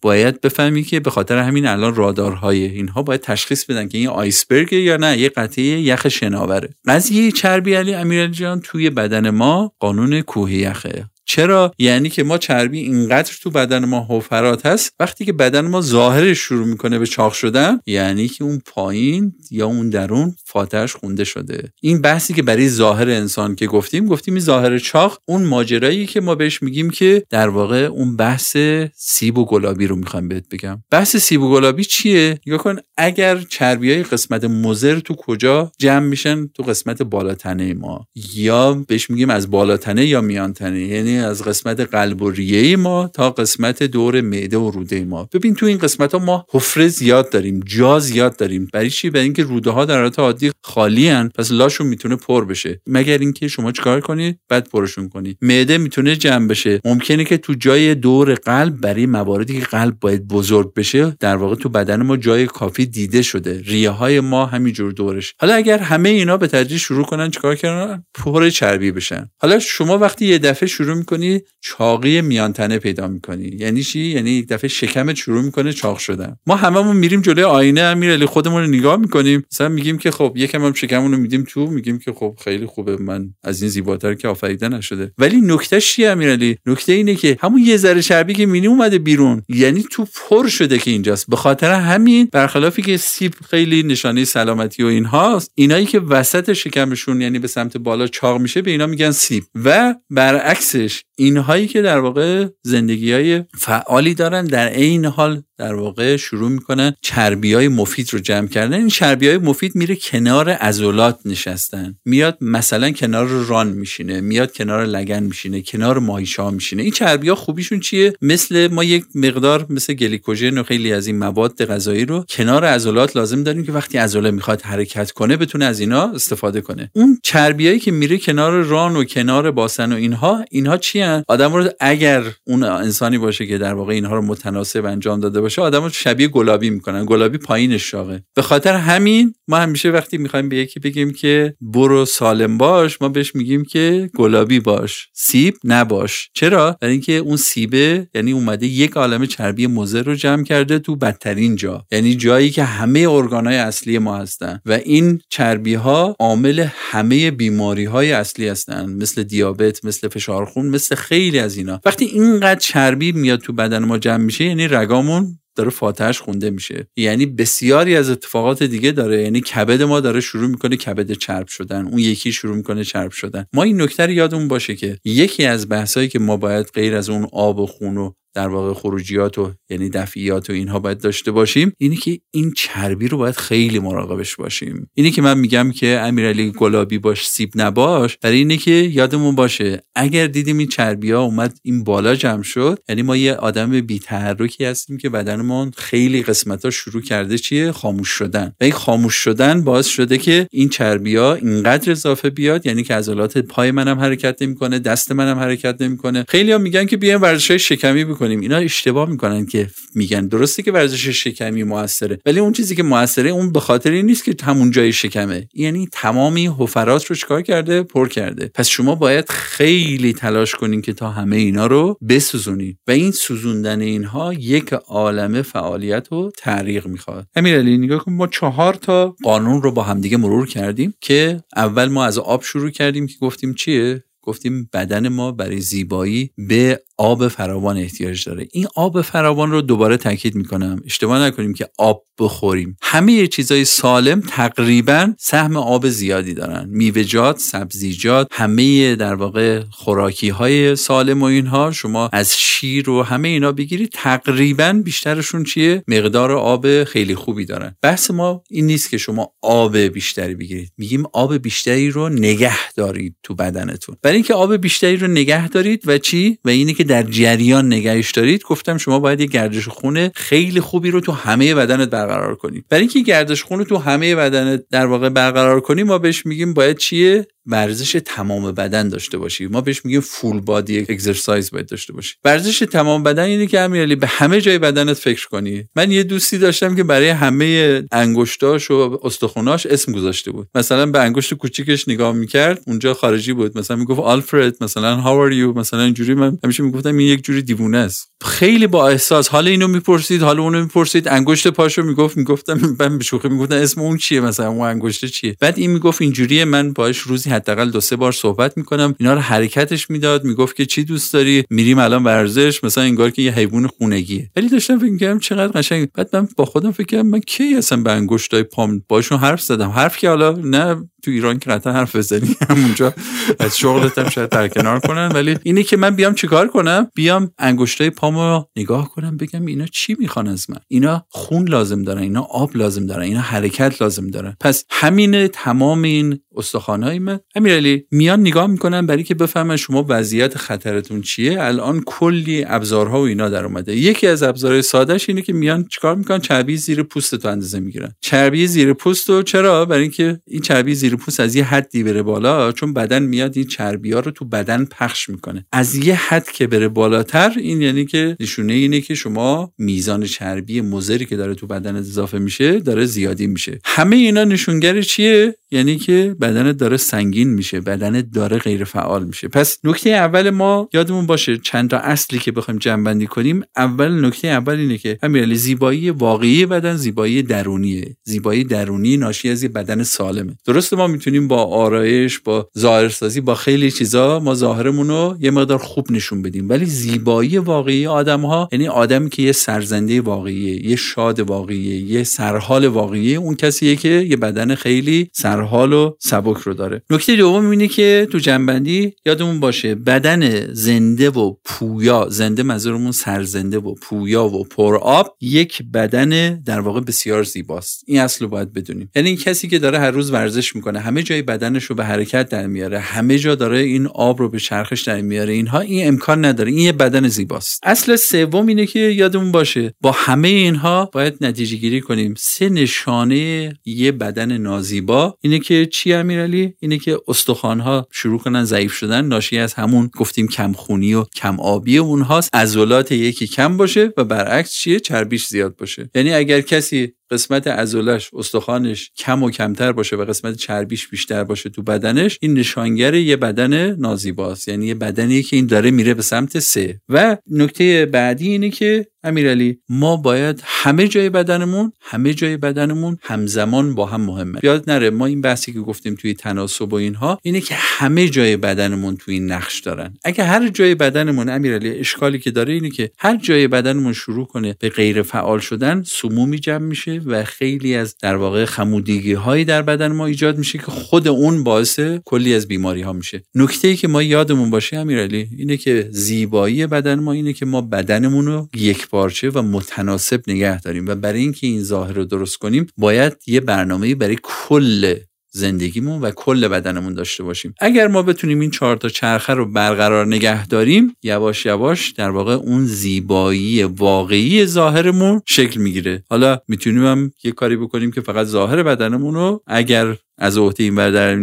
باید 0.02 0.42
بفهمی 0.42 0.84
که 0.84 1.00
به 1.00 1.10
خاطر 1.10 1.38
همین 1.38 1.68
الان 1.68 1.96
رادارهای 1.96 2.66
اینها 2.66 3.04
باید 3.04 3.22
تشخیص 3.22 3.66
بدن 3.66 3.88
که 3.88 3.98
این 3.98 4.08
آیسبرگ 4.08 4.74
یا 4.74 4.98
نه. 4.98 5.18
یه 5.18 5.30
قطعه 5.30 5.66
یخ 5.66 6.08
شناوره. 6.08 6.70
قضیه 6.86 7.32
چربی 7.32 7.74
علی 7.74 7.94
امیرعلی 7.94 8.34
جان 8.34 8.60
توی 8.60 8.90
بدن 8.90 9.30
ما 9.30 9.72
قانون 9.80 10.22
کوه 10.22 10.54
یخه. 10.54 11.06
چرا؟ 11.28 11.72
یعنی 11.80 12.10
که 12.10 12.24
ما 12.24 12.38
چربی 12.38 12.80
اینقدر 12.80 13.34
تو 13.42 13.50
بدن 13.50 13.86
ما 13.86 14.08
حفرات 14.10 14.66
هست 14.66 14.94
وقتی 15.00 15.26
که 15.26 15.34
بدن 15.34 15.68
ما 15.68 15.82
ظاهرش 15.82 16.38
شروع 16.38 16.68
می‌کنه 16.68 17.00
به 17.00 17.06
چاق 17.06 17.34
شدن 17.34 17.80
یعنی 17.86 18.28
که 18.28 18.44
اون 18.44 18.62
پایین 18.66 19.34
یا 19.52 19.68
اون 19.68 19.90
درون 19.90 20.36
فاتحش 20.46 20.94
خونده 20.94 21.24
شده. 21.24 21.70
این 21.82 22.02
بحثی 22.02 22.34
که 22.34 22.44
برای 22.44 22.70
ظاهر 22.70 23.10
انسان 23.10 23.56
که 23.56 23.68
گفتیم 23.68 24.06
گفتیم 24.06 24.34
این 24.34 24.44
ظاهر 24.44 24.78
چاق 24.78 25.20
اون 25.26 25.44
ماجرایی 25.44 26.06
که 26.06 26.22
ما 26.22 26.36
بهش 26.36 26.64
میگیم 26.64 26.90
که 26.90 27.24
در 27.30 27.50
واقع 27.50 27.84
اون 27.84 28.16
بحث 28.16 28.58
سیب 28.96 29.38
و 29.38 29.46
گلابی 29.46 29.88
رو 29.88 29.96
می‌خوام 29.96 30.28
بهت 30.28 30.50
بگم. 30.52 30.84
بحث 30.92 31.18
سیب 31.18 31.42
و 31.42 31.52
گلابی 31.52 31.84
چیه؟ 31.84 32.40
یا 32.46 32.58
کن 32.58 32.76
اگر 32.98 33.38
چربی 33.38 33.92
های 33.94 34.04
قسمت 34.04 34.44
مزر 34.44 35.00
تو 35.00 35.16
کجا 35.16 35.72
جمع 35.78 36.06
میشن؟ 36.06 36.48
تو 36.48 36.64
قسمت 36.64 37.02
بالاتنه 37.02 37.74
ما. 37.74 38.08
یا 38.36 38.74
بهش 38.74 39.10
میگیم 39.10 39.30
از 39.30 39.52
بالاتنه 39.52 40.06
یا 40.06 40.22
میانتنه. 40.22 40.80
یعنی 40.80 41.17
از 41.18 41.44
قسمت 41.44 41.80
قلب 41.80 42.22
و 42.22 42.30
ریه 42.30 42.78
ما 42.78 43.08
تا 43.08 43.30
قسمت 43.30 43.84
دور 43.84 44.22
معده 44.22 44.58
و 44.58 44.72
روده 44.72 45.06
ما. 45.06 45.30
ببین 45.34 45.56
تو 45.56 45.66
این 45.66 45.78
قسمت 45.78 46.14
ها 46.14 46.20
ما 46.20 46.46
حفره 46.52 46.88
زیاد 46.88 47.30
داریم 47.30 47.60
جا 47.66 48.00
زیاد 48.00 48.38
داریم. 48.38 48.68
برای 48.74 48.90
چی؟ 48.90 49.10
برای 49.10 49.24
اینکه 49.24 49.44
روده 49.44 49.70
ها 49.70 49.86
در 49.86 50.00
حالت 50.02 50.20
عادی 50.20 50.52
خالی 50.64 51.08
هن. 51.10 51.30
پس 51.36 51.52
لاشون 51.52 51.88
می‌تونه 51.88 52.16
پر 52.16 52.46
بشه. 52.46 52.82
مگر 52.88 53.18
اینکه 53.18 53.48
شما 53.48 53.72
چیکار 53.72 54.02
کنید 54.02 54.40
بعد 54.50 54.70
پرشون 54.70 55.10
کنید 55.10 55.38
معده 55.42 55.78
می‌تونه 55.78 56.16
جمع 56.16 56.48
بشه. 56.48 56.82
ممکنه 56.86 57.24
که 57.24 57.38
تو 57.38 57.54
جای 57.54 57.96
دور 57.96 58.34
قلب 58.34 58.82
برای 58.82 59.06
مواردی 59.06 59.60
که 59.60 59.66
قلب 59.66 60.00
باید 60.00 60.28
بزرگ 60.28 60.74
بشه 60.74 61.16
در 61.20 61.36
واقع 61.36 61.56
تو 61.56 61.70
بدن 61.70 62.04
ما 62.04 62.18
جای 62.18 62.46
کافی 62.46 62.86
دیده 62.86 63.22
شده. 63.22 63.62
ریه 63.66 63.90
های 63.90 64.20
ما 64.20 64.46
همینجور 64.46 64.92
دورش. 64.92 65.34
حالا 65.40 65.54
اگر 65.54 65.78
همه 65.78 66.10
اینا 66.10 66.38
به 66.38 66.48
تدریج 66.48 66.78
شروع 66.78 67.06
کنن 67.06 67.32
چیکار 67.32 67.56
کردن؟ 67.56 68.04
پر 68.14 68.50
چربی 68.50 68.92
بشن. 68.92 69.30
حالا 69.42 69.60
شما 69.60 69.98
وقتی 69.98 70.26
یه 70.26 70.38
دفعه 70.38 70.70
شروع 70.70 70.96
می‌کنی 71.12 71.42
چاقی 71.62 72.22
میانتنه 72.22 72.80
پیدا 72.80 73.08
می‌کنی. 73.08 73.48
یعنی 73.60 73.84
چی؟ 73.84 74.00
یعنی 74.00 74.32
یک 74.32 74.48
دفعه 74.48 74.68
شکمت 74.68 75.16
شروع 75.16 75.42
می‌کنه 75.42 75.74
چاق 75.74 75.98
شدن. 75.98 76.36
ما 76.48 76.56
هممون 76.56 76.98
میریم 76.98 77.22
جلوی 77.22 77.44
آینه 77.44 77.82
امیرعلی 77.82 78.26
خودمون 78.26 78.62
رو 78.62 78.68
نگاه 78.68 78.98
می‌کنیم. 78.98 79.44
مثلا 79.52 79.70
میگیم 79.70 79.98
که 79.98 80.12
خب 80.12 80.34
یکم 80.36 80.66
هم 80.66 80.74
شکممون 80.74 81.12
رو 81.12 81.18
میدیم 81.18 81.44
تو 81.44 81.68
میگیم 81.68 82.00
که 82.00 82.12
خب 82.14 82.38
خیلی 82.44 82.66
خوبه 82.66 82.98
من 82.98 83.30
از 83.44 83.62
این 83.62 83.72
زیباتر 83.72 84.14
که 84.14 84.28
آفریده 84.28 84.70
نشده. 84.70 85.12
ولی 85.18 85.42
نکته 85.42 85.82
چیه 85.82 86.10
امیرعلی؟ 86.10 86.58
نکته 86.66 86.94
اینه 86.94 87.16
که 87.16 87.38
همون 87.42 87.62
یه 87.62 87.78
ذره 87.78 88.02
چربی 88.02 88.34
که 88.34 88.46
مینی 88.46 88.68
اومده 88.68 88.98
بیرون. 88.98 89.44
یعنی 89.50 89.86
تو 89.92 90.08
پر 90.16 90.48
شده 90.48 90.80
که 90.80 90.92
اینجاست. 90.92 91.30
به 91.30 91.36
خاطر 91.36 91.72
همین 91.72 92.30
برخلافی 92.32 92.82
که 92.82 92.98
سیب 92.98 93.34
خیلی 93.50 93.84
نشانه 93.84 94.26
سلامتی 94.26 94.84
و 94.84 94.88
اینهاست 94.88 95.52
اینایی 95.56 95.86
که 95.86 96.00
وسط 96.00 96.54
شکمشون 96.54 97.22
یعنی 97.22 97.40
به 97.40 97.48
سمت 97.48 97.78
بالا 97.78 98.08
چاق 98.08 98.42
میشه 98.42 98.62
به 98.62 98.72
اینا 98.72 98.88
میگن 98.88 99.12
سیب. 99.12 99.44
و 99.66 99.96
برعکسش 100.10 100.97
اینهایی 101.18 101.68
که 101.68 101.82
در 101.82 102.00
واقع 102.00 102.48
زندگی 102.64 103.12
های 103.12 103.44
فعالی 103.58 104.14
دارن 104.14 104.46
در 104.46 104.68
عین 104.68 105.06
حال 105.06 105.44
در 105.58 105.74
واقع 105.74 106.18
شروع 106.18 106.50
می‌کنن 106.50 106.94
چربی 107.02 107.54
های 107.54 107.68
مفید 107.68 108.14
رو 108.14 108.20
جمع 108.20 108.48
کردن. 108.48 108.74
این 108.74 108.88
چربی 108.88 109.28
های 109.28 109.38
مفید 109.38 109.76
میره 109.76 109.96
کنار 109.96 110.50
عضلات 110.50 111.20
نشستن. 111.26 111.96
میاد 112.06 112.38
مثلا 112.42 112.92
کنار 112.92 113.28
ران 113.28 113.68
میشینه 113.68 114.22
میاد 114.22 114.54
کنار 114.54 114.86
لگن 114.86 115.24
میشینه 115.24 115.62
کنار 115.62 116.00
ماهیچه 116.00 116.50
میشینه. 116.50 116.84
این 116.84 116.92
چربی 116.92 117.30
ها 117.30 117.36
خوبیشون 117.36 117.80
چیه؟ 117.80 118.14
مثل 118.22 118.68
ما 118.68 118.84
یک 118.84 119.04
مقدار 119.16 119.66
مثل 119.70 119.94
گلیکوژن 119.94 120.58
و 120.58 120.64
خیلی 120.64 120.94
از 120.94 121.08
این 121.08 121.18
مواد 121.18 121.66
غذایی 121.66 122.06
رو 122.06 122.26
کنار 122.30 122.66
عضلات 122.66 123.16
لازم 123.16 123.44
داریم 123.44 123.64
که 123.64 123.72
وقتی 123.72 123.98
عضله 123.98 124.32
می‌خواد 124.32 124.62
حرکت 124.62 125.12
کنه 125.12 125.38
بتونه 125.38 125.66
از 125.66 125.80
اینا 125.80 126.12
استفاده 126.12 126.62
کنه. 126.62 126.92
اون 126.94 127.20
چربیایی 127.24 127.80
که 127.80 127.92
میره 127.92 128.18
کنار 128.18 128.64
ران 128.64 128.96
و 128.96 129.04
کنار 129.04 129.52
باسن 129.52 129.94
و 129.94 129.96
اینها 129.96 130.46
اینها 130.52 130.78
چی 130.88 131.00
هن؟ 131.00 131.24
آدم 131.28 131.54
رو 131.54 131.70
اگر 131.80 132.24
اون 132.48 132.64
انسانی 132.64 133.18
باشه 133.18 133.46
که 133.46 133.58
در 133.58 133.74
واقع 133.74 133.94
اینها 133.94 134.16
رو 134.16 134.22
متناسب 134.22 134.86
انجام 134.86 135.20
داده 135.20 135.42
باشه 135.42 135.62
آدم 135.62 135.84
رو 135.84 135.90
شبیه 135.90 136.28
گلابی 136.28 136.70
می‌کنن. 136.70 137.06
گلابی 137.06 137.38
پایین 137.38 137.78
شاقه 137.78 138.24
به 138.36 138.42
خاطر 138.42 138.74
همین 138.74 139.34
ما 139.48 139.58
همیشه 139.58 139.90
وقتی 139.90 140.18
می‌خوایم 140.18 140.50
به 140.50 140.58
یکی 140.58 140.80
بگیم 140.80 141.14
که 141.14 141.56
برو 141.62 142.06
سالم 142.06 142.58
باش 142.58 143.02
ما 143.02 143.10
بهش 143.10 143.36
میگیم 143.36 143.64
که 143.66 144.10
گلابی 144.16 144.60
باش 144.60 145.08
سیب 145.14 145.56
نباش. 145.64 146.30
چرا؟ 146.34 146.78
برای 146.82 146.92
اینکه 146.92 147.14
اون 147.14 147.38
سیبه 147.38 148.08
یعنی 148.16 148.32
اومده 148.32 148.66
یک 148.66 148.92
عالم 148.92 149.26
چربی 149.26 149.68
مضر 149.68 150.04
رو 150.04 150.16
جمع 150.16 150.44
کرده 150.44 150.80
تو 150.80 150.96
بدترین 150.96 151.56
جا. 151.56 151.86
یعنی 151.92 152.16
جایی 152.16 152.50
که 152.50 152.64
همه 152.64 153.00
ارگانهای 153.10 153.58
اصلی 153.58 154.00
ما 154.00 154.18
هستن. 154.18 154.60
و 154.66 154.72
این 154.72 155.22
چربی 155.30 155.74
ها 155.74 156.16
عامل 156.20 156.66
همه 156.74 157.32
بیماری 157.32 157.86
های 157.86 158.12
اصلی 158.12 158.48
هستن. 158.48 158.90
مثل 158.90 159.24
دیابت 159.24 159.86
مثل 159.86 160.08
فشار 160.08 160.46
خون 160.46 160.67
مثل 160.70 160.96
خیلی 160.96 161.40
از 161.40 161.58
اینا. 161.58 161.82
وقتی 161.86 162.06
اینقدر 162.06 162.60
چربی 162.60 163.12
میاد 163.12 163.40
تو 163.40 163.54
بدن 163.54 163.86
ما 163.86 163.98
جمع 163.98 164.24
میشه 164.24 164.46
یعنی 164.46 164.68
رگامون 164.68 165.40
داره 165.56 165.70
فاتحش 165.70 166.22
خونده 166.22 166.50
میشه. 166.50 166.88
یعنی 166.98 167.26
بسیاری 167.26 167.96
از 167.96 168.10
اتفاقات 168.10 168.64
دیگه 168.64 168.92
داره. 168.92 169.24
یعنی 169.24 169.42
کبد 169.42 169.82
ما 169.82 170.00
داره 170.00 170.20
شروع 170.20 170.48
می‌کنه 170.48 170.76
کبد 170.78 171.12
چرب 171.12 171.48
شدن. 171.48 171.86
اون 171.88 172.00
یکی 172.00 172.32
شروع 172.32 172.56
می‌کنه 172.56 172.84
چرب 172.84 173.12
شدن. 173.12 173.46
ما 173.54 173.64
این 173.64 173.82
نکته 173.82 174.14
یادمون 174.14 174.48
باشه 174.48 174.76
که 174.76 174.98
یکی 175.06 175.46
از 175.46 175.70
بحثایی 175.70 176.08
که 176.08 176.20
ما 176.20 176.38
باید 176.38 176.66
غیر 176.74 176.96
از 176.96 177.10
اون 177.10 177.28
آب 177.32 177.60
و 177.60 177.66
خون 177.66 177.98
و 177.98 178.12
در 178.38 178.48
واقع 178.48 178.74
خروجیات 178.74 179.38
و 179.38 179.52
یعنی 179.70 179.90
دفعیات 179.90 180.50
و 180.50 180.54
اینها 180.54 180.80
باید 180.80 181.02
داشته 181.02 181.32
باشیم 181.32 181.72
اینی 181.78 181.96
که 181.96 182.20
این 182.32 182.52
چربی 182.52 183.08
رو 183.08 183.18
باید 183.18 183.36
خیلی 183.36 183.80
مراقبش 183.80 184.36
باشیم. 184.36 184.90
اینی 184.94 185.12
که 185.12 185.22
من 185.22 185.38
میگم 185.38 185.72
که 185.72 186.00
امیرعلی 186.04 186.52
گلابی 186.52 186.98
باش 186.98 187.30
سیب 187.30 187.52
نباش 187.56 188.18
برای 188.22 188.38
اینه 188.38 188.58
که 188.58 188.72
یادمون 188.72 189.36
باشه 189.36 189.82
اگر 189.96 190.28
دیدیم 190.28 190.58
این 190.58 190.68
چربی 190.68 191.12
ها 191.12 191.22
اومد 191.22 191.58
این 191.64 191.84
بالا 191.84 192.16
جمع 192.16 192.44
شد 192.44 192.80
یعنی 192.90 193.02
ما 193.02 193.18
یه 193.18 193.34
آدم 193.34 193.82
بی 193.82 194.00
تحرکی 194.00 194.66
هستیم 194.66 194.98
که 194.98 195.10
بدنمون 195.10 195.72
خیلی 195.78 196.24
قسمت 196.24 196.66
ها 196.66 196.72
شروع 196.72 197.02
کرده 197.02 197.38
چیه؟ 197.38 197.72
خاموش 197.72 198.10
شدن. 198.10 198.54
و 198.62 198.64
این 198.64 198.74
خاموش 198.74 199.16
شدن 199.16 199.64
باعث 199.64 199.88
شده 199.88 200.18
که 200.18 200.48
این 200.52 200.70
چربی 200.70 201.16
ها 201.16 201.34
اینقدر 201.34 201.92
اضافه 201.92 202.30
بیاد 202.30 202.66
یعنی 202.66 202.84
که 202.84 202.96
عضلات 202.96 203.38
پای 203.38 203.72
منم 203.72 204.00
حرکت 204.00 204.42
نمی‌کنه 204.42 204.80
دست 204.80 205.12
منم 205.12 205.40
حرکت 205.40 205.82
نمی‌کنه. 205.82 206.26
خیلی 206.28 206.52
ها 206.52 206.58
میگن 206.58 206.86
که 206.86 206.98
بیایم 206.98 207.22
ورزش 207.22 207.52
شکمی 207.52 208.06
بکنیم. 208.06 208.27
اینا 208.32 208.58
اشتباه 208.58 209.10
می‌کنن 209.10 209.46
که 209.46 209.70
میگن. 209.96 210.28
درسته 210.28 210.64
که 210.64 210.72
ورزش 210.72 211.08
شکمی 211.08 211.64
موثره 211.64 212.20
ولی 212.26 212.40
اون 212.40 212.54
چیزی 212.54 212.76
که 212.76 212.84
موثره 212.84 213.30
اون 213.30 213.52
به 213.52 213.60
خاطر 213.60 213.92
این 213.92 214.06
نیست 214.06 214.24
که 214.24 214.36
همون 214.44 214.72
جای 214.72 214.94
شکمه. 214.94 215.48
یعنی 215.54 215.88
تمامی 215.92 216.48
حفرات 216.60 217.06
رو 217.06 217.16
چکار 217.16 217.42
کرده؟ 217.42 217.84
پر 217.84 218.08
کرده. 218.08 218.52
پس 218.54 218.68
شما 218.68 218.96
باید 218.96 219.30
خیلی 219.30 220.14
تلاش 220.14 220.56
کنین 220.56 220.82
که 220.82 220.94
تا 220.94 221.10
همه 221.10 221.36
اینا 221.36 221.68
رو 221.68 221.98
بسوزونین. 222.10 222.78
و 222.88 222.92
این 222.92 223.12
سوزوندن 223.12 223.82
اینها 223.82 224.34
یک 224.34 224.74
عالم 224.74 225.42
فعالیت 225.42 226.12
و 226.12 226.32
تعریق 226.38 226.88
می‌خواد. 226.88 227.28
امیرعلی 227.36 227.78
نگاه 227.78 228.00
کن 228.00 228.14
ما 228.14 228.28
چهار 228.28 228.74
تا 228.74 229.16
قانون 229.24 229.62
رو 229.62 229.72
با 229.72 229.84
همدیگه 229.84 230.18
مرور 230.18 230.48
کردیم 230.48 230.94
که 231.02 231.44
اول 231.56 231.86
ما 231.86 232.06
از 232.06 232.18
آب 232.18 232.44
شروع 232.44 232.70
کردیم 232.70 233.08
که 233.08 233.14
گفتیم 233.22 233.54
چیه؟ 233.54 234.04
گفتیم 234.28 234.70
بدن 234.74 235.08
ما 235.08 235.32
برای 235.32 235.60
زیبایی 235.60 236.32
به 236.38 236.82
آب 236.98 237.28
فراوان 237.28 237.78
احتیاج 237.78 238.26
داره. 238.26 238.48
این 238.52 238.68
آب 238.76 239.02
فراوان 239.02 239.52
رو 239.52 239.62
دوباره 239.62 239.98
تاکید 239.98 240.36
می‌کنم. 240.36 240.82
اشتباه 240.86 241.20
نکنیم 241.20 241.54
که 241.54 241.70
آب 241.78 242.04
بخوریم. 242.20 242.78
همه 242.82 243.28
چیزای 243.28 243.66
سالم 243.66 244.22
تقریبا 244.22 245.14
سهم 245.20 245.58
آب 245.58 245.90
زیادی 245.90 246.34
دارن. 246.34 246.70
میوه‌جات 246.70 247.40
سبزیجات 247.40 248.28
همه 248.32 248.96
در 248.96 249.14
واقع 249.14 249.64
خوراکی 249.72 250.30
های 250.30 250.76
سالم 250.76 251.22
و 251.22 251.26
اینها. 251.26 251.72
شما 251.72 252.10
از 252.14 252.38
شیر 252.38 252.90
و 252.90 253.04
همه 253.04 253.28
اینا 253.28 253.52
بگیرید 253.52 253.90
تقریبا 253.94 254.82
بیشترشون 254.86 255.44
چیه؟ 255.44 255.84
مقدار 255.88 256.32
آب 256.32 256.84
خیلی 256.84 257.16
خوبی 257.16 257.46
دارن. 257.46 257.76
بحث 257.82 258.12
ما 258.12 258.44
این 258.50 258.66
نیست 258.66 258.90
که 258.90 258.98
شما 258.98 259.34
آب 259.42 259.78
بیشتری 259.78 260.36
بگیرید. 260.36 260.72
میگیم 260.78 261.04
آب 261.14 261.38
بیشتری 261.38 261.90
رو 261.90 262.10
نگه 262.10 262.74
دارید 262.74 263.16
تو 263.24 263.36
بدنتون. 263.36 263.98
برای 264.02 264.17
اینکه 264.18 264.34
آب 264.34 264.56
بیشتری 264.56 264.98
رو 264.98 265.08
نگه 265.08 265.48
دارید 265.50 265.84
و 265.86 265.98
چی؟ 265.98 266.38
و 266.46 266.50
اینه 266.50 266.74
که 266.74 266.84
در 266.84 267.04
جریان 267.04 267.68
نگهش 267.68 268.12
دارید 268.12 268.44
گفتم 268.44 268.78
شما 268.78 269.00
باید 269.00 269.20
یه 269.20 269.26
گردش 269.26 269.68
خونه 269.68 270.12
خیلی 270.16 270.60
خوبی 270.60 270.92
رو 270.92 271.02
تو 271.02 271.12
همه 271.12 271.56
بدنت 271.56 271.90
برقرار 271.90 272.36
کنید 272.36 272.66
برای 272.70 272.82
اینکه 272.82 273.02
گردش 273.02 273.44
خون 273.44 273.64
تو 273.64 273.78
همه 273.78 274.16
بدنت 274.16 274.64
در 274.72 274.86
واقع 274.86 275.10
برقرار 275.10 275.62
کنی 275.62 275.84
ما 275.84 275.98
بهش 275.98 276.26
میگیم 276.26 276.54
باید 276.54 276.78
چیه؟ 276.78 277.28
ورزش 277.48 278.02
تمام 278.06 278.52
بدن 278.52 278.90
داشته 278.90 279.18
باشی. 279.18 279.48
ما 279.48 279.62
بهش 279.62 279.86
میگیم 279.86 280.02
فول 280.02 280.40
بادی 280.40 280.80
اکسرسایز 280.80 281.52
باید 281.52 281.68
داشته 281.68 281.94
باشی. 281.94 282.16
ورزش 282.26 282.60
تمام 282.60 283.04
بدن 283.04 283.24
اینه 283.24 283.48
که 283.48 283.60
امیرعلی 283.60 283.96
به 283.96 284.08
همه 284.08 284.42
جای 284.42 284.58
بدنت 284.58 284.94
فکر 284.94 285.28
کنی. 285.28 285.64
من 285.76 285.92
یه 285.92 286.04
دوستی 286.04 286.38
داشتم 286.38 286.76
که 286.76 286.84
برای 286.84 287.10
همه 287.10 287.84
انگشتاش 287.92 288.72
و 288.72 289.00
استخوناش 289.04 289.66
اسم 289.66 289.92
گذاشته 289.92 290.32
بود. 290.32 290.48
مثلا 290.56 290.86
به 290.86 291.00
انگشت 291.00 291.34
کوچیکش 291.34 291.88
نگاه 291.88 292.16
می‌کرد 292.16 292.64
اونجا 292.68 292.94
خارجی 292.94 293.34
بود. 293.34 293.58
مثلا 293.58 293.78
می‌گفت 293.78 294.00
آلفرد 294.00 294.64
مثلا 294.64 294.96
هاو 294.96 295.32
یو 295.32 295.54
مثلا 295.54 295.84
اینجوری. 295.84 296.14
من 296.14 296.38
همیشه 296.44 296.64
می‌گفتم 296.64 296.98
این 296.98 297.08
یک 297.08 297.24
جوری 297.24 297.42
دیوونه 297.42 297.78
است. 297.78 298.12
خیلی 298.26 298.68
با 298.68 298.90
احساس 298.90 299.28
حال 299.28 299.48
اینو 299.48 299.68
می‌پرسید 299.68 300.22
حال 300.22 300.40
اونو 300.40 300.62
می‌پرسید. 300.62 301.08
انگشت 301.08 301.48
پاشو 301.48 301.84
می‌گفت 301.84 302.18
می‌گفتم 302.18 302.76
من 302.80 302.98
به 302.98 303.04
شوخی 303.04 303.30
می‌گفتم 303.30 303.56
اسم 303.56 303.82
اون 303.82 303.98
چیه 303.98 304.22
مثلا؟ 304.22 304.48
اون 304.48 304.68
انگشت 304.68 305.06
چیه؟ 305.06 305.36
بعد 305.40 305.60
این 305.60 305.72
می‌گفت 305.72 306.02
اینجوریه 306.02 306.46
من 306.46 306.74
باش 306.74 306.98
روزی 306.98 307.30
حداقل 307.38 307.70
دو 307.70 307.82
سه 307.82 307.96
بار 307.96 308.12
صحبت 308.12 308.58
می‌کنم. 308.58 308.96
اینا 309.00 309.14
رو 309.14 309.20
حرکتش 309.20 309.90
می‌داد 309.90 310.24
می‌گفت 310.24 310.56
که 310.56 310.66
چی 310.66 310.84
دوست 310.84 311.14
داری؟ 311.14 311.44
میریم 311.50 311.80
الان 311.80 312.04
ورزش 312.04 312.64
مثلا 312.64 312.84
انگار 312.84 313.12
که 313.12 313.22
یه 313.22 313.32
حیوان 313.32 313.68
خونگیه. 313.68 314.30
ولی 314.36 314.50
داشتم 314.50 314.80
فکر 314.80 314.92
می‌کردم 314.92 315.20
چقدر 315.20 315.52
قشنگ. 315.52 315.88
بعد 315.94 316.16
من 316.16 316.28
با 316.38 316.46
خودم 316.46 316.72
فکر 316.72 316.86
کردم 316.86 317.08
من 317.08 317.20
کی 317.20 317.56
اصلا 317.56 317.82
به 317.82 317.92
انگشتای 317.92 318.44
پام 318.44 318.84
باشون 318.88 319.18
حرف 319.18 319.42
زدم؟ 319.42 319.70
حرف 319.70 319.98
که 319.98 320.10
حالا 320.10 320.32
نه 320.32 320.90
تو 321.08 321.12
ایران 321.12 321.40
که 321.40 321.50
قطعا 321.50 321.74
حرف 321.74 321.96
بزنی 321.96 322.36
همونجا 322.50 322.94
از 323.40 323.58
شغلت 323.58 323.98
هم 323.98 324.10
شاید 324.10 324.30
درکنار 324.30 324.80
کنن. 324.80 325.12
ولی 325.14 325.38
اینه 325.44 325.64
که 325.64 325.78
من 325.78 325.96
بیام 325.96 326.16
چیکار 326.16 326.48
کنم؟ 326.48 326.88
بیام 326.96 327.32
انگشتای 327.40 327.90
پامو 327.90 328.44
نگاه 328.56 328.90
کنم 328.90 329.18
بگم 329.18 329.46
اینا 329.46 329.66
چی 329.66 329.96
می‌خوان 330.00 330.28
از 330.28 330.50
من؟ 330.50 330.58
اینا 330.68 331.06
خون 331.10 331.48
لازم 331.48 331.84
دارن 331.84 332.02
اینا 332.02 332.22
آب 332.22 332.58
لازم 332.58 332.86
دارن 332.86 333.02
اینا 333.02 333.20
حرکت 333.20 333.82
لازم 333.82 334.08
دارن. 334.08 334.36
پس 334.40 334.66
همین 334.70 335.28
تمام 335.28 335.84
این 335.84 336.20
استخوانهای 336.36 337.00
من. 337.00 337.20
امیرعلی 337.36 337.86
میان 337.92 338.20
نگاه 338.20 338.48
می‌کنن 338.48 338.86
برای 338.86 339.04
که 339.04 339.16
بفهمن 339.16 339.56
شما 339.56 339.86
وضعیت 339.90 340.38
خطرتون 340.38 341.02
چیه. 341.02 341.44
الان 341.44 341.84
کلی 341.86 342.46
ابزارها 342.48 343.02
و 343.02 343.04
اینا 343.04 343.30
در 343.30 343.46
اومده. 343.46 343.76
یکی 343.76 344.08
از 344.08 344.24
ابزارهای 344.24 344.62
سادهش 344.62 345.10
اینه 345.10 345.22
که 345.22 345.34
میان 345.34 345.68
چیکار 345.72 345.96
می‌کنن؟ 345.96 346.20
چربی 346.20 346.58
زیر 346.58 346.84
پوست 346.84 347.16
تو 347.16 347.28
اندازه 347.28 347.60
می‌گیرن. 347.60 347.94
چربی 348.02 348.48
زیر 348.48 348.74
پوست 348.74 349.10
رو 349.10 349.24
چرا؟ 349.24 349.66
برای 349.66 349.82
اینکه 349.82 350.20
این 350.28 350.42
چربی 350.42 350.76
زیر 350.76 350.96
پوست 350.98 351.20
از 351.20 351.36
یه 351.36 351.44
حدی 351.44 351.84
بره 351.84 352.04
بالا 352.04 352.52
چون 352.52 352.74
بدن 352.74 353.04
میاد 353.04 353.38
این 353.38 353.48
چربی 353.48 353.92
ها 353.92 354.00
رو 354.00 354.12
تو 354.12 354.26
بدن 354.26 354.66
پخش 354.66 355.10
می‌کنه. 355.10 355.46
از 355.52 355.76
یه 355.76 355.96
حد 355.96 356.32
که 356.32 356.48
بره 356.48 356.68
بالاتر 356.68 357.34
این 357.38 357.62
یعنی 357.62 357.86
که 357.86 358.18
نشونه 358.20 358.54
اینه 358.54 358.82
که 358.82 358.96
شما 358.96 359.54
میزان 359.58 360.06
چربی 360.06 360.62
مضری 360.62 361.06
که 361.06 361.16
داره 361.16 361.36
تو 361.36 361.48
بدن 361.48 361.76
اضافه 361.76 362.20
میشه 362.20 362.60
داره 362.60 362.86
زیادی 362.86 363.28
میشه. 363.28 363.60
همه 363.66 363.96
اینا 363.96 364.24
نشونگر 364.24 364.82
چیه؟ 364.82 365.36
یعنی 365.52 365.76
که 365.76 366.16
بدنت 366.22 366.58
داره 366.58 366.78
سنگین 366.78 367.30
میشه 367.30 367.62
بدنت 367.62 368.12
داره 368.12 368.38
غیر 368.38 368.64
فعال 368.64 369.04
میشه. 369.06 369.28
پس 369.28 369.58
نکته 369.64 369.90
اول 369.90 370.30
ما 370.30 370.70
یادمون 370.74 371.06
باشه 371.06 371.38
چند 371.38 371.70
تا 371.70 371.78
اصلی 371.78 372.20
که 372.20 372.32
بخوایم 372.32 372.60
جمع 372.60 372.84
بندی 372.84 373.08
کنیم. 373.08 373.44
اول 373.56 374.06
نکته 374.06 374.28
اول 374.28 374.56
اینه 374.56 374.78
که 374.78 374.98
امیرعلی 375.04 375.36
زیبایی 375.36 375.90
واقعی 375.90 376.46
بدن 376.46 376.76
زیبایی 376.76 377.24
درونیه. 377.24 377.96
زیبایی 378.04 378.44
درونی 378.44 378.98
ناشی 378.98 379.30
از 379.30 379.44
یه 379.44 379.50
بدن 379.50 379.84
سالمه. 379.84 380.36
درسته 380.46 380.76
ما 380.76 380.88
می‌تونیم 380.88 381.28
با 381.28 381.44
آرایش 381.44 382.20
با 382.20 382.50
ظاهرسازی 382.58 383.22
با 383.22 383.36
خیلی 383.36 383.72
چیزا 383.72 384.20
ما 384.20 384.36
ظاهرمون 384.36 384.88
رو 384.88 385.18
یه 385.20 385.32
مقدار 385.32 385.58
خوب 385.58 385.92
نشون 385.92 386.22
بدیم. 386.22 386.50
ولی 386.50 386.66
زیبایی 386.66 387.38
واقعی 387.38 387.88
آدم 387.88 388.22
ها 388.22 388.50
یعنی 388.52 388.68
آدمی 388.68 389.10
که 389.10 389.22
یه 389.22 389.32
سرزنده 389.32 390.02
واقعیه 390.02 390.70
یه 390.70 390.76
شاد 390.76 391.20
واقعیه 391.20 391.82
یه 391.82 392.04
سرحال 392.04 392.66
واقعیه 392.66 393.18
اون 393.18 393.36
کسیه 393.36 393.76
که 393.76 393.90
یه 393.90 394.18
بدن 394.18 394.56
خیلی 394.56 395.10
سر 395.14 395.37
سرحال 395.38 395.74
و 395.74 395.92
سبک 396.00 396.38
رو 396.38 396.54
داره. 396.54 396.82
نکته 396.90 397.16
دوم 397.16 397.50
اینه 397.50 397.68
که 397.68 398.08
تو 398.12 398.18
جنبندی 398.18 398.94
یادمون 399.06 399.40
باشه 399.40 399.76
بدن 399.76 400.54
زنده 400.54 401.10
و 401.10 401.34
پویا 401.46 402.08
زنده 402.10 402.44
منظورمون 402.44 402.92
سرزنده 402.92 403.58
و 403.58 403.76
پویا 403.76 404.26
و 404.26 404.44
پرآب 404.44 405.16
یک 405.22 405.64
بدن 405.74 406.40
در 406.42 406.60
واقع 406.60 406.82
بسیار 406.82 407.24
زیباست. 407.24 407.84
این 407.88 408.00
اصل 408.00 408.26
رو 408.26 408.32
باید 408.32 408.54
بدونیم. 408.54 408.90
یعنی 408.96 409.10
این 409.10 409.18
کسی 409.18 409.48
که 409.48 409.60
داره 409.60 409.80
هر 409.80 409.92
روز 409.92 410.12
ورزش 410.12 410.56
می‌کنه 410.56 410.80
همه 410.80 411.04
جای 411.04 411.22
بدنش 411.22 411.64
رو 411.64 411.76
به 411.76 411.86
حرکت 411.86 412.30
در 412.30 412.48
میاره 412.48 412.80
همه 412.80 413.18
جا 413.18 413.36
داره 413.36 413.58
این 413.58 413.88
آب 413.88 414.20
رو 414.20 414.30
به 414.30 414.40
چرخش 414.40 414.82
در 414.82 415.02
میاره 415.02 415.34
اینها 415.34 415.60
این 415.60 415.88
امکان 415.88 416.26
نداره. 416.26 416.52
این 416.52 416.60
یه 416.60 416.72
بدن 416.72 417.08
زیباست. 417.08 417.60
اصل 417.64 417.96
سوم 417.96 418.48
اینه 418.48 418.66
که 418.66 418.80
یادمون 418.80 419.32
باشه 419.32 419.74
با 419.82 419.92
همه 419.96 420.28
اینها 420.28 420.90
باید 420.94 421.18
نتیجه 421.22 421.58
گیری 421.58 421.82
کنیم. 421.82 422.14
سه 422.18 422.50
نشانه 422.50 423.54
یه 423.66 423.92
بدن 423.92 424.38
نازیبا. 424.38 425.18
اینه 425.28 425.40
که 425.40 425.66
چی 425.66 425.94
امیرعلی 425.94 426.54
اینه 426.60 426.78
که 426.78 427.00
استخوانها 427.08 427.88
شروع 427.92 428.20
کنن 428.20 428.44
ضعیف 428.44 428.74
شدن. 428.74 429.06
ناشی 429.06 429.38
از 429.38 429.54
همون 429.54 429.90
گفتیم 429.98 430.28
کمخونی 430.28 430.94
و 430.94 431.04
کم 431.04 431.40
آبی 431.40 431.78
اونهاست. 431.78 432.36
عضلات 432.36 432.92
یکی 432.92 433.28
کم 433.28 433.58
باشه 433.58 433.94
و 433.98 434.04
برعکس 434.04 434.54
چیه؟ 434.54 434.80
چربیش 434.80 435.26
زیاد 435.26 435.56
باشه. 435.56 435.90
یعنی 435.96 436.14
اگر 436.14 436.42
کسی 436.42 436.94
قسمت 437.12 437.48
عضلش 437.48 438.10
استخوانش 438.14 438.92
کم 438.98 439.24
و 439.24 439.32
کمتر 439.32 439.72
باشه 439.72 439.96
و 439.96 440.06
قسمت 440.06 440.36
چربیش 440.36 440.88
بیشتر 440.88 441.24
باشه 441.24 441.50
تو 441.50 441.64
بدنش 441.64 442.18
این 442.22 442.34
نشانگر 442.34 442.94
یه 442.94 443.16
بدن 443.16 443.76
نازیباست. 443.76 444.48
یعنی 444.48 444.68
یه 444.68 444.74
بدنی 444.74 445.24
که 445.24 445.36
این 445.36 445.46
داره 445.46 445.72
میره 445.72 445.94
به 445.94 446.02
سمت 446.02 446.40
سه. 446.40 446.82
و 446.90 447.18
نکته 447.32 447.86
بعدی 447.86 448.28
اینه 448.28 448.50
که 448.50 448.88
امیرعلی 449.04 449.60
ما 449.70 449.98
باید 449.98 450.42
همه 450.46 450.88
جای 450.88 451.10
بدنمون 451.10 451.72
همه 451.82 452.14
جای 452.14 452.38
بدنمون 452.38 452.98
همزمان 453.02 453.76
با 453.76 453.86
هم 453.86 454.02
مهمه. 454.02 454.40
یاد 454.44 454.70
نره 454.70 454.90
ما 454.90 455.06
این 455.06 455.22
بحثی 455.22 455.54
که 455.54 455.60
گفتیم 455.60 455.96
توی 455.96 456.14
تناسب 456.14 456.74
و 456.74 456.76
اینها 456.76 457.20
اینه 457.24 457.42
که 457.42 457.56
همه 457.58 458.10
جای 458.10 458.38
بدنمون 458.38 458.98
توی 458.98 459.14
این 459.14 459.32
نقش 459.32 459.60
دارن. 459.60 459.94
اگه 460.04 460.24
هر 460.24 460.48
جای 460.48 460.76
بدنمون 460.76 461.30
امیرعلی 461.30 461.80
اشکالی 461.80 462.20
که 462.20 462.32
داره 462.32 462.54
اینه 462.54 462.70
که 462.70 462.92
هر 462.98 463.16
جای 463.16 463.48
بدنمون 463.48 463.94
شروع 463.94 464.28
کنه 464.28 464.56
به 464.60 464.70
غیر 464.70 465.02
فعال 465.02 465.40
شدن 465.40 465.84
سمومی 465.84 466.40
جمع 466.40 466.66
میشه 466.66 466.97
و 467.06 467.24
خیلی 467.24 467.76
از 467.76 467.96
در 468.02 468.16
واقع 468.16 468.46
خمودگی 468.46 469.14
هایی 469.14 469.46
در 469.46 469.62
بدن 469.62 469.92
ما 469.92 470.06
ایجاد 470.06 470.38
میشه 470.38 470.58
که 470.58 470.66
خود 470.66 471.08
اون 471.08 471.44
باعث 471.44 471.80
کلی 472.06 472.34
از 472.34 472.48
بیماری 472.48 472.82
ها 472.82 472.94
میشه. 472.94 473.24
نکته 473.36 473.68
ای 473.68 473.76
که 473.76 473.88
ما 473.88 474.04
یادمون 474.04 474.50
باشه 474.50 474.78
امیرعلی 474.78 475.30
اینه 475.38 475.58
که 475.58 475.88
زیبایی 475.92 476.68
بدن 476.68 477.00
ما 477.00 477.12
اینه 477.12 477.34
که 477.34 477.46
ما 477.46 477.62
بدنمون 477.62 478.26
رو 478.26 478.50
یک 478.56 478.88
پارچه 478.88 479.30
و 479.30 479.42
متناسب 479.42 480.22
نگه 480.28 480.62
داریم 480.62 480.88
و 480.88 480.96
برای 480.96 481.20
اینکه 481.20 481.48
این 481.48 481.64
ظاهر 481.64 481.94
رو 481.94 482.06
درست 482.06 482.38
کنیم 482.38 482.68
باید 482.78 483.14
یه 483.28 483.40
برنامه 483.40 483.96
برای 483.96 484.18
کل 484.24 484.96
زندگیمون 485.32 486.02
و 486.02 486.12
کل 486.12 486.48
بدنمون 486.48 486.94
داشته 486.94 487.24
باشیم. 487.24 487.54
اگر 487.60 487.88
ما 487.88 488.02
بتونیم 488.02 488.40
این 488.40 488.52
چهار 488.52 488.78
تا 488.78 488.90
چرخه 488.90 489.34
رو 489.34 489.46
برقرار 489.46 490.08
نگه 490.08 490.48
داریم 490.48 490.96
یواش 491.04 491.46
یواش 491.46 491.92
در 491.92 492.10
واقع 492.10 492.34
اون 492.34 492.66
زیبایی 492.66 493.64
واقعی 493.64 494.46
ظاهرمون 494.46 495.22
شکل 495.26 495.60
می‌گیره. 495.60 496.04
حالا 496.10 496.40
می‌تونیم 496.48 496.86
هم 496.86 497.12
یه 497.24 497.32
کاری 497.32 497.56
بکنیم 497.56 497.92
که 497.92 498.02
فقط 498.02 498.26
ظاهر 498.26 498.64
بدنمون 498.64 499.14
رو 499.14 499.44
اگر 499.48 499.96
از 500.18 500.38
عهده 500.38 500.64
این 500.64 500.76
بر 500.76 501.18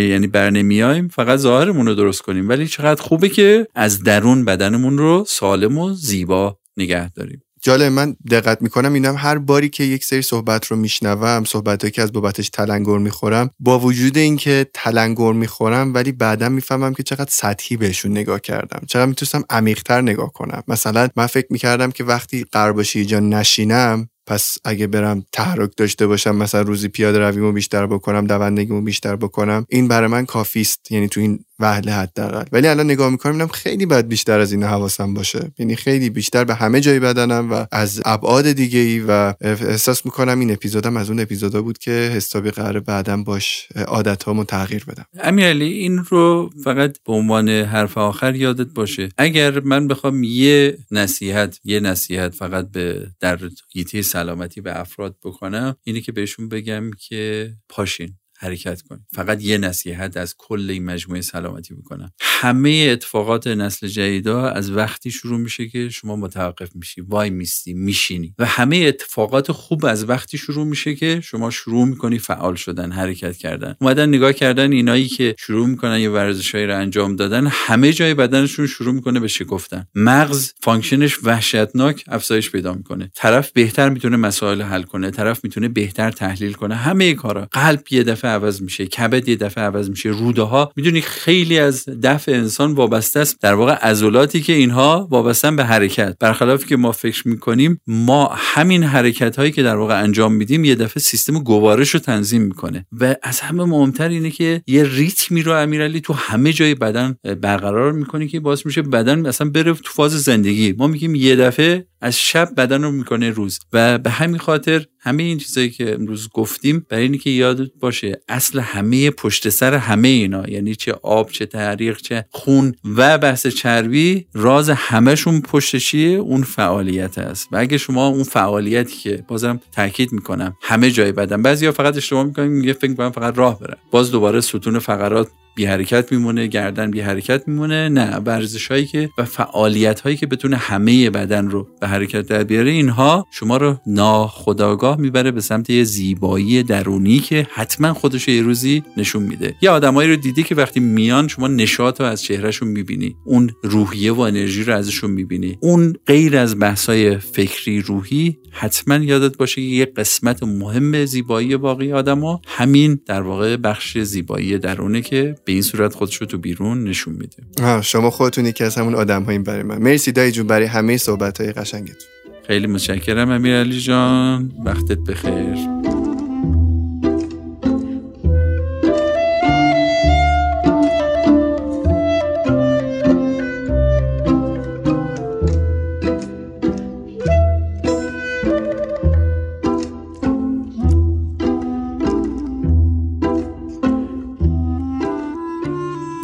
یعنی 0.00 0.26
بر 0.26 0.50
نمیایم 0.50 1.08
فقط 1.08 1.38
ظاهرمون 1.38 1.86
رو 1.86 1.94
درست 1.94 2.22
کنیم. 2.22 2.48
ولی 2.48 2.66
چقدر 2.66 3.02
خوبه 3.02 3.28
که 3.28 3.66
از 3.74 4.02
درون 4.02 4.44
بدنمون 4.44 4.98
رو 4.98 5.24
سالم 5.28 5.78
و 5.78 5.92
زیبا 5.92 6.58
نگه 6.76 7.10
داریم. 7.12 7.42
جالب 7.60 7.92
من 7.92 8.16
دقت 8.30 8.62
می‌کنم 8.62 8.92
اینم 8.92 9.14
هر 9.18 9.38
باری 9.38 9.68
که 9.68 9.84
یک 9.84 10.04
سری 10.04 10.22
صحبت 10.22 10.66
رو 10.66 10.76
میشنوم 10.76 11.44
صحبت 11.44 11.92
که 11.92 12.02
از 12.02 12.12
بابتش 12.12 12.50
تلنگر 12.50 12.98
می‌خورم 12.98 13.50
با 13.60 13.78
وجود 13.78 14.18
اینکه 14.18 14.66
تلنگر 14.74 15.32
می‌خورم 15.32 15.94
ولی 15.94 16.12
بعدا 16.12 16.48
می‌فهمم 16.48 16.94
که 16.94 17.02
چقدر 17.02 17.30
سطحی 17.30 17.76
بهشون 17.76 18.10
نگاه 18.10 18.40
کردم. 18.40 18.82
چقدر 18.86 19.06
می‌تونستم 19.06 19.44
عمیقتر 19.50 20.00
نگاه 20.00 20.32
کنم. 20.32 20.62
مثلا 20.68 21.08
من 21.16 21.26
فکر 21.26 21.46
می‌کردم 21.50 21.90
که 21.90 22.04
وقتی 22.04 22.46
قرار 22.52 22.72
باشه 22.72 22.98
اینجا 22.98 23.20
نشینم 23.20 24.08
پس 24.26 24.58
اگه 24.64 24.86
برم 24.86 25.24
تحرک 25.32 25.70
داشته 25.76 26.06
باشم 26.06 26.36
مثلا 26.36 26.60
روزی 26.60 26.88
پیاده 26.88 27.18
رویمو 27.18 27.52
بیشتر 27.52 27.86
بکنم 27.86 28.26
دوندگیمو 28.26 28.82
بیشتر 28.82 29.16
بکنم 29.16 29.66
این 29.68 29.88
برای 29.88 30.08
من 30.08 30.26
کافی 30.26 30.60
است. 30.60 30.92
یعنی 30.92 31.08
تو 31.08 31.20
این 31.20 31.44
وهله 31.60 31.92
حداقل. 31.92 32.44
ولی 32.52 32.66
الان 32.66 32.86
نگاه 32.86 33.10
می‌کنم 33.10 33.32
اینم 33.32 33.48
خیلی 33.48 33.86
باید 33.86 34.08
بیشتر 34.08 34.40
از 34.40 34.52
این 34.52 34.62
حواسم 34.62 35.14
باشه. 35.14 35.52
یعنی 35.58 35.76
خیلی 35.76 36.10
بیشتر 36.10 36.44
به 36.44 36.54
همه 36.54 36.80
جای 36.80 37.00
بدنم 37.00 37.52
و 37.52 37.66
از 37.72 38.02
ابعاد 38.04 38.52
دیگه 38.52 38.78
ای 38.78 39.00
و 39.08 39.34
احساس 39.40 40.04
می‌کنم 40.04 40.40
این 40.40 40.52
اپیزودم 40.52 40.96
از 40.96 41.10
اون 41.10 41.20
اپیزودا 41.20 41.62
بود 41.62 41.78
که 41.78 41.90
حسابی 41.90 42.50
قرار 42.50 42.80
بعدم 42.80 43.24
باش 43.24 43.68
عادتامو 43.86 44.44
تغییر 44.44 44.84
بدم. 44.84 45.04
امیرعلی 45.20 45.72
این 45.72 45.98
رو 45.98 46.50
فقط 46.64 46.98
به 47.06 47.12
عنوان 47.12 47.48
حرف 47.48 47.98
آخر 47.98 48.34
یادت 48.34 48.68
باشه. 48.74 49.08
اگر 49.18 49.60
من 49.60 49.88
بخوام 49.88 50.22
یه 50.24 50.78
نصیحت 50.90 51.58
یه 51.64 51.80
نصیحت 51.80 52.34
فقط 52.34 52.70
به 52.70 53.06
در 53.20 53.38
حیطه 53.74 54.02
سلامتی 54.02 54.60
به 54.60 54.80
افراد 54.80 55.16
بکنم 55.24 55.76
اینه 55.84 56.00
که 56.00 56.12
بهشون 56.12 56.48
بگم 56.48 56.90
که 57.08 57.52
پاشین. 57.68 58.19
حرکت 58.40 58.82
کنید 58.82 59.02
فقط 59.14 59.42
یه 59.42 59.58
نصیحت 59.58 60.16
از 60.16 60.34
کل 60.38 60.70
این 60.70 60.84
مجموعه 60.84 61.20
سلامتی 61.20 61.74
می‌کنم. 61.74 62.12
همه 62.20 62.88
اتفاقات 62.92 63.46
نسل 63.46 63.86
جدیدا 63.86 64.48
از 64.48 64.70
وقتی 64.70 65.10
شروع 65.10 65.38
میشه 65.38 65.68
که 65.68 65.88
شما 65.88 66.16
متوقف 66.16 66.70
میشی. 66.74 67.00
وای 67.00 67.30
میستی 67.30 67.74
میشینی. 67.74 68.34
و 68.38 68.44
همه 68.44 68.76
اتفاقات 68.76 69.52
خوب 69.52 69.84
از 69.84 70.08
وقتی 70.08 70.38
شروع 70.38 70.66
میشه 70.66 70.94
که 70.94 71.20
شما 71.20 71.50
شروع 71.50 71.86
می‌کنی 71.86 72.18
فعال 72.18 72.54
شدن 72.54 72.92
حرکت 72.92 73.36
کردن. 73.36 73.74
اومدن 73.80 74.08
نگاه 74.08 74.32
کردن 74.32 74.72
اینایی 74.72 75.08
که 75.08 75.34
شروع 75.38 75.66
می‌کنن 75.66 76.00
یه 76.00 76.10
ورزشهایی 76.10 76.66
رو 76.66 76.78
انجام 76.78 77.16
دادن 77.16 77.46
همه 77.46 77.92
جای 77.92 78.14
بدنشون 78.14 78.66
شروع 78.66 78.94
می‌کنه 78.94 79.20
به 79.20 79.28
شکفتن. 79.28 79.86
مغز 79.94 80.52
function 80.62 81.07
ش 81.07 81.18
وحشتناک 81.22 82.04
افزایش 82.08 82.50
پیدا 82.50 82.74
می‌کنه. 82.74 83.10
طرف 83.14 83.52
بهتر 83.52 83.88
می‌تونه 83.88 84.16
مسائل 84.16 84.62
حل 84.62 84.82
کنه 84.82 85.10
طرف 85.10 85.44
می‌تونه 85.44 85.68
بهتر 85.68 86.10
تحلیل 86.10 86.52
کنه. 86.52 86.74
همه 86.74 87.14
کارا. 87.14 87.48
قلب 87.52 87.82
یه 87.90 88.02
دفعه 88.02 88.29
عوض 88.30 88.62
میشه 88.62 88.86
کبد 88.86 89.28
یه 89.28 89.36
دفعه 89.36 89.64
عوض 89.64 89.90
میشه. 89.90 90.08
روده 90.08 90.42
ها 90.42 90.72
می‌دونی 90.76 91.00
خیلی 91.00 91.58
از 91.58 91.84
دفع 92.02 92.32
انسان 92.32 92.72
وابسته 92.72 93.20
است 93.20 93.40
در 93.40 93.54
واقع 93.54 93.72
عضلاتی 93.72 94.40
که 94.40 94.52
اینها 94.52 95.08
وابستن 95.10 95.56
به 95.56 95.64
حرکت. 95.64 96.16
برخلاف 96.20 96.66
که 96.66 96.76
ما 96.76 96.92
فکر 96.92 97.28
می‌کنیم 97.28 97.80
ما 97.86 98.30
همین 98.34 98.82
حرکت 98.82 99.36
هایی 99.36 99.52
که 99.52 99.62
در 99.62 99.76
واقع 99.76 100.02
انجام 100.02 100.34
میدیم 100.34 100.64
یه 100.64 100.74
دفعه 100.74 101.00
سیستم 101.02 101.38
گوارش 101.38 101.90
رو 101.90 102.00
تنظیم 102.00 102.42
می‌کنه. 102.42 102.86
و 103.00 103.14
از 103.22 103.40
همه 103.40 103.64
مهمتر 103.64 104.08
اینه 104.08 104.30
که 104.30 104.62
یه 104.66 104.84
ریتمی 104.84 105.42
رو 105.42 105.52
امیرعلی 105.52 106.00
تو 106.00 106.12
همه 106.12 106.52
جای 106.52 106.74
بدن 106.74 107.16
برقرار 107.40 107.92
می‌کنه 107.92 108.26
که 108.28 108.40
باعث 108.40 108.66
میشه 108.66 108.82
بدن 108.82 109.26
اصلا 109.26 109.50
بره 109.50 109.72
تو 109.72 109.92
فاز 109.92 110.12
زندگی. 110.12 110.74
ما 110.78 110.86
میگیم 110.86 111.14
یه 111.14 111.36
دفعه 111.36 111.86
از 112.00 112.18
شب 112.18 112.48
بدن 112.56 112.82
رو 112.82 112.90
می‌کنه 112.90 113.30
روز. 113.30 113.58
و 113.72 113.98
به 113.98 114.10
همین 114.10 114.38
خاطر 114.38 114.86
همه 115.02 115.22
این 115.22 115.38
چیزایی 115.38 115.70
که 115.70 115.94
امروز 115.94 116.28
گفتیم 116.28 116.86
برای 116.88 117.02
اینکه 117.02 117.20
که 117.20 117.30
یادت 117.30 117.70
باشه 117.80 118.22
اصل 118.28 118.58
همه 118.58 119.10
پشت 119.10 119.48
سر 119.48 119.74
همه 119.74 120.08
اینا 120.08 120.48
یعنی 120.48 120.74
چه 120.74 120.92
آب 121.02 121.30
چه 121.30 121.46
تحریق 121.46 121.96
چه 121.96 122.24
خون 122.30 122.74
و 122.96 123.18
بحث 123.18 123.46
چربی 123.46 124.26
راز 124.34 124.70
همهشون 124.70 125.40
پشت 125.40 125.94
اون 125.94 126.42
فعالیت 126.42 127.18
است. 127.18 127.48
و 127.52 127.56
اگه 127.56 127.78
شما 127.78 128.06
اون 128.06 128.22
فعالیتی 128.22 128.96
که 128.96 129.24
بازم 129.28 129.60
تاکید 129.72 130.12
می‌کنم 130.12 130.56
همه 130.62 130.90
جای 130.90 131.12
بدن 131.12 131.42
بعضیا 131.42 131.72
فقط 131.72 131.96
اشتباه 131.96 132.24
می‌کنن 132.24 132.64
یه 132.64 132.72
فکر 132.72 133.10
فقط 133.10 133.38
راه 133.38 133.60
برن. 133.60 133.76
باز 133.90 134.10
دوباره 134.10 134.40
ستون 134.40 134.78
فقرات 134.78 135.28
بی 135.56 135.64
حرکت 135.64 136.12
میمونه 136.12 136.46
گردن 136.46 136.90
بی 136.90 137.00
حرکت 137.00 137.48
میمونه 137.48 137.88
نه. 137.88 138.16
ورزش 138.16 138.66
هایی 138.66 138.86
که 138.86 139.10
و 139.18 139.24
فعالیت 139.24 140.00
هایی 140.00 140.16
که 140.16 140.26
بتونه 140.26 140.56
همه 140.56 141.10
بدن 141.10 141.50
رو 141.50 141.68
به 141.80 141.88
حرکت 141.88 142.26
در 142.26 142.44
بیاره 142.44 142.70
اینها 142.70 143.26
شما 143.32 143.56
رو 143.56 143.76
ناخداگاه 143.86 145.00
می‌بره 145.00 145.30
به 145.30 145.40
سمت 145.40 145.70
یه 145.70 145.84
زیبایی 145.84 146.62
درونی 146.62 147.18
که 147.18 147.46
حتما 147.50 147.94
خودش 147.94 148.28
یه 148.28 148.42
روزی 148.42 148.82
نشون 148.96 149.22
میده. 149.22 149.54
یه 149.62 149.70
آدمایی 149.70 150.10
رو 150.10 150.16
دیدی 150.16 150.42
که 150.42 150.54
وقتی 150.54 150.80
میان 150.80 151.28
شما 151.28 151.48
نشاط 151.48 152.00
رو 152.00 152.06
از 152.06 152.22
چهرهشون 152.22 152.68
می‌بینی. 152.68 153.16
اون 153.24 153.50
روحیه 153.62 154.12
و 154.12 154.20
انرژی 154.20 154.64
رو 154.64 154.74
ازشون 154.74 155.10
می‌بینی. 155.10 155.58
اون 155.60 155.94
غیر 156.06 156.36
از 156.36 156.58
بحثای 156.58 157.18
فکری 157.18 157.80
روحی 157.80 158.38
حتما 158.50 158.96
یادت 158.96 159.36
باشه 159.36 159.54
که 159.54 159.60
یه 159.60 159.84
قسمت 159.84 160.42
مهم 160.42 161.04
زیبایی 161.04 161.56
باقی 161.56 161.92
آدما. 161.92 162.40
همین 162.46 163.00
در 163.06 163.22
واقع 163.22 163.56
بخش 163.56 163.98
زیبایی 163.98 164.58
درونه 164.58 165.02
که 165.02 165.34
به 165.44 165.52
این 165.52 165.62
صورت 165.62 165.94
خودش 165.94 166.16
رو 166.16 166.26
تو 166.26 166.38
بیرون 166.38 166.84
نشون 166.84 167.14
میده. 167.14 167.82
شما 167.82 168.10
خودتون 168.10 168.52
که 168.52 168.64
از 168.64 168.76
همون 168.76 168.94
آدم 168.94 169.22
هایی 169.22 169.38
برای 169.38 169.62
من. 169.62 169.78
مرسی 169.78 170.12
دایی 170.12 170.32
جون 170.32 170.46
برای 170.46 170.66
همه 170.66 170.96
صحبت 170.96 171.40
های 171.40 171.52
قشنگتون. 171.52 172.08
خیلی 172.46 172.66
متشکرم 172.66 173.30
امیر 173.30 173.54
علی 173.54 173.80
جان. 173.80 174.52
وقتت 174.64 174.98
بخیر. 174.98 175.99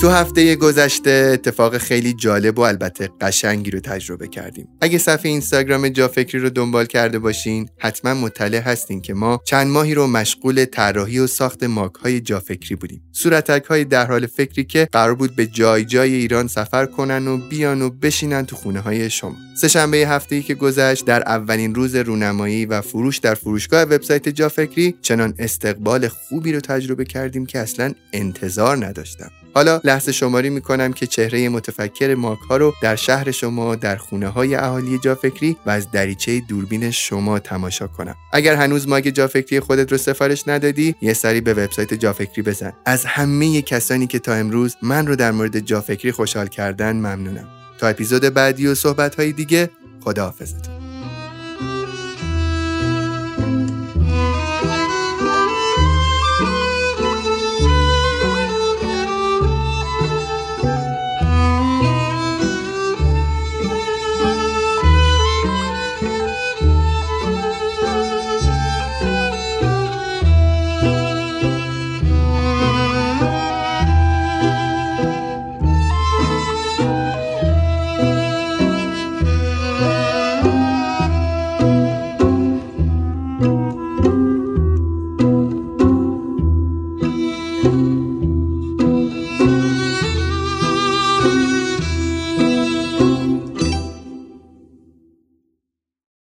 تو 0.07 0.13
هفته 0.13 0.57
گذشته 0.57 1.31
اتفاق 1.35 1.79
خیلی 1.79 2.13
جالب 2.13 2.59
و 2.59 2.63
البته 2.63 3.11
قشنگی 3.21 3.71
رو 3.71 3.81
تجربه 3.81 4.29
کردیم. 4.29 4.69
اگه 4.81 4.99
صفحه 4.99 5.31
اینستاگرام 5.31 5.89
جا 5.89 6.09
فکری 6.09 6.41
رو 6.41 6.51
دنبال 6.51 6.85
کرده 6.85 7.19
باشین 7.19 7.69
حتما 7.79 8.15
مطلع 8.15 8.59
هستین 8.59 9.03
که 9.03 9.15
ما 9.15 9.41
چند 9.45 9.67
ماهی 9.67 9.95
رو 9.95 10.07
مشغول 10.07 10.65
طراحی 10.65 11.19
و 11.19 11.27
ساخت 11.27 11.63
ماک 11.63 11.95
های 11.95 12.21
جا 12.21 12.41
فکری 12.41 12.77
بودیم. 12.77 13.03
صورتک 13.13 13.65
های 13.65 13.85
در 13.85 14.07
حال 14.07 14.27
فکری 14.27 14.65
که 14.65 14.89
قرار 14.93 15.15
بود 15.15 15.37
به 15.37 15.47
جای 15.47 15.85
جای 15.85 16.15
ایران 16.15 16.49
سفر 16.49 16.87
کنن 16.87 17.29
و 17.29 17.37
بیان 17.37 17.83
و 17.83 17.91
بشینن 17.91 18.47
تو 18.47 18.57
خونه 18.57 18.81
های 18.81 19.11
شما. 19.11 19.37
سهشنبه 19.57 19.97
هفته 19.97 20.37
ای 20.37 20.43
که 20.43 20.55
گذشت 20.55 21.05
در 21.05 21.23
اولین 21.23 21.75
روز 21.75 21.97
رونمایی 21.97 22.67
و 22.67 22.81
فروش 22.81 23.19
در 23.19 23.35
فروشگاه 23.35 23.83
وبسایت 23.83 24.29
جا 24.29 24.49
فکری 24.49 24.95
چنان 25.03 25.35
استقبال 25.39 26.09
خوبی 26.09 26.53
رو 26.53 26.61
تجربه 26.61 27.05
کردیم 27.05 27.47
که 27.47 27.59
اصلا 27.59 27.93
انتظار 28.13 28.87
نداشتم. 28.87 29.31
حالا 29.57 29.81
لحظه 29.85 30.13
شماری 30.13 30.51
می‌کنم 30.51 30.93
که 30.93 31.07
چهره 31.07 31.49
متفکر 31.49 32.15
ماک 32.15 32.39
ها 32.51 32.57
رو 32.57 32.75
در 32.83 32.97
شهر 32.97 33.31
شما 33.31 33.75
در 33.75 33.97
خونه 33.97 34.29
های 34.29 34.55
اهالی 34.55 34.99
جافکری 34.99 35.57
و 35.67 35.71
از 35.71 35.91
دریچه 35.91 36.41
دوربین 36.41 36.91
شما 36.91 37.39
تماشا 37.39 37.87
کنم. 37.87 38.15
اگر 38.33 38.55
هنوز 38.55 38.89
ماگ 38.89 39.09
جافکری 39.09 39.61
خودت 39.61 39.93
رو 39.93 39.99
سفارش 39.99 40.49
ندادی 40.49 40.95
یه 41.01 41.13
سری 41.13 41.41
به 41.41 41.55
وبسایت 41.55 41.95
جافکری 41.95 42.43
بزن. 42.43 42.73
از 42.85 43.05
همه 43.05 43.63
کسانی 43.63 44.07
که 44.07 44.19
تا 44.19 44.35
امروز 44.35 44.77
من 44.83 45.07
رو 45.07 45.17
در 45.17 45.33
مورد 45.33 45.59
جافکری 45.59 46.13
خوشحال 46.13 46.47
کردن 46.47 46.97
ممنونم. 46.97 47.49
تا 47.79 47.87
اپیزود 47.87 48.23
بعدی 48.23 48.67
و 48.67 48.75
صحبت 48.75 49.15
های 49.15 49.33
دیگه 49.33 49.71
خداحافظتون. 50.01 50.86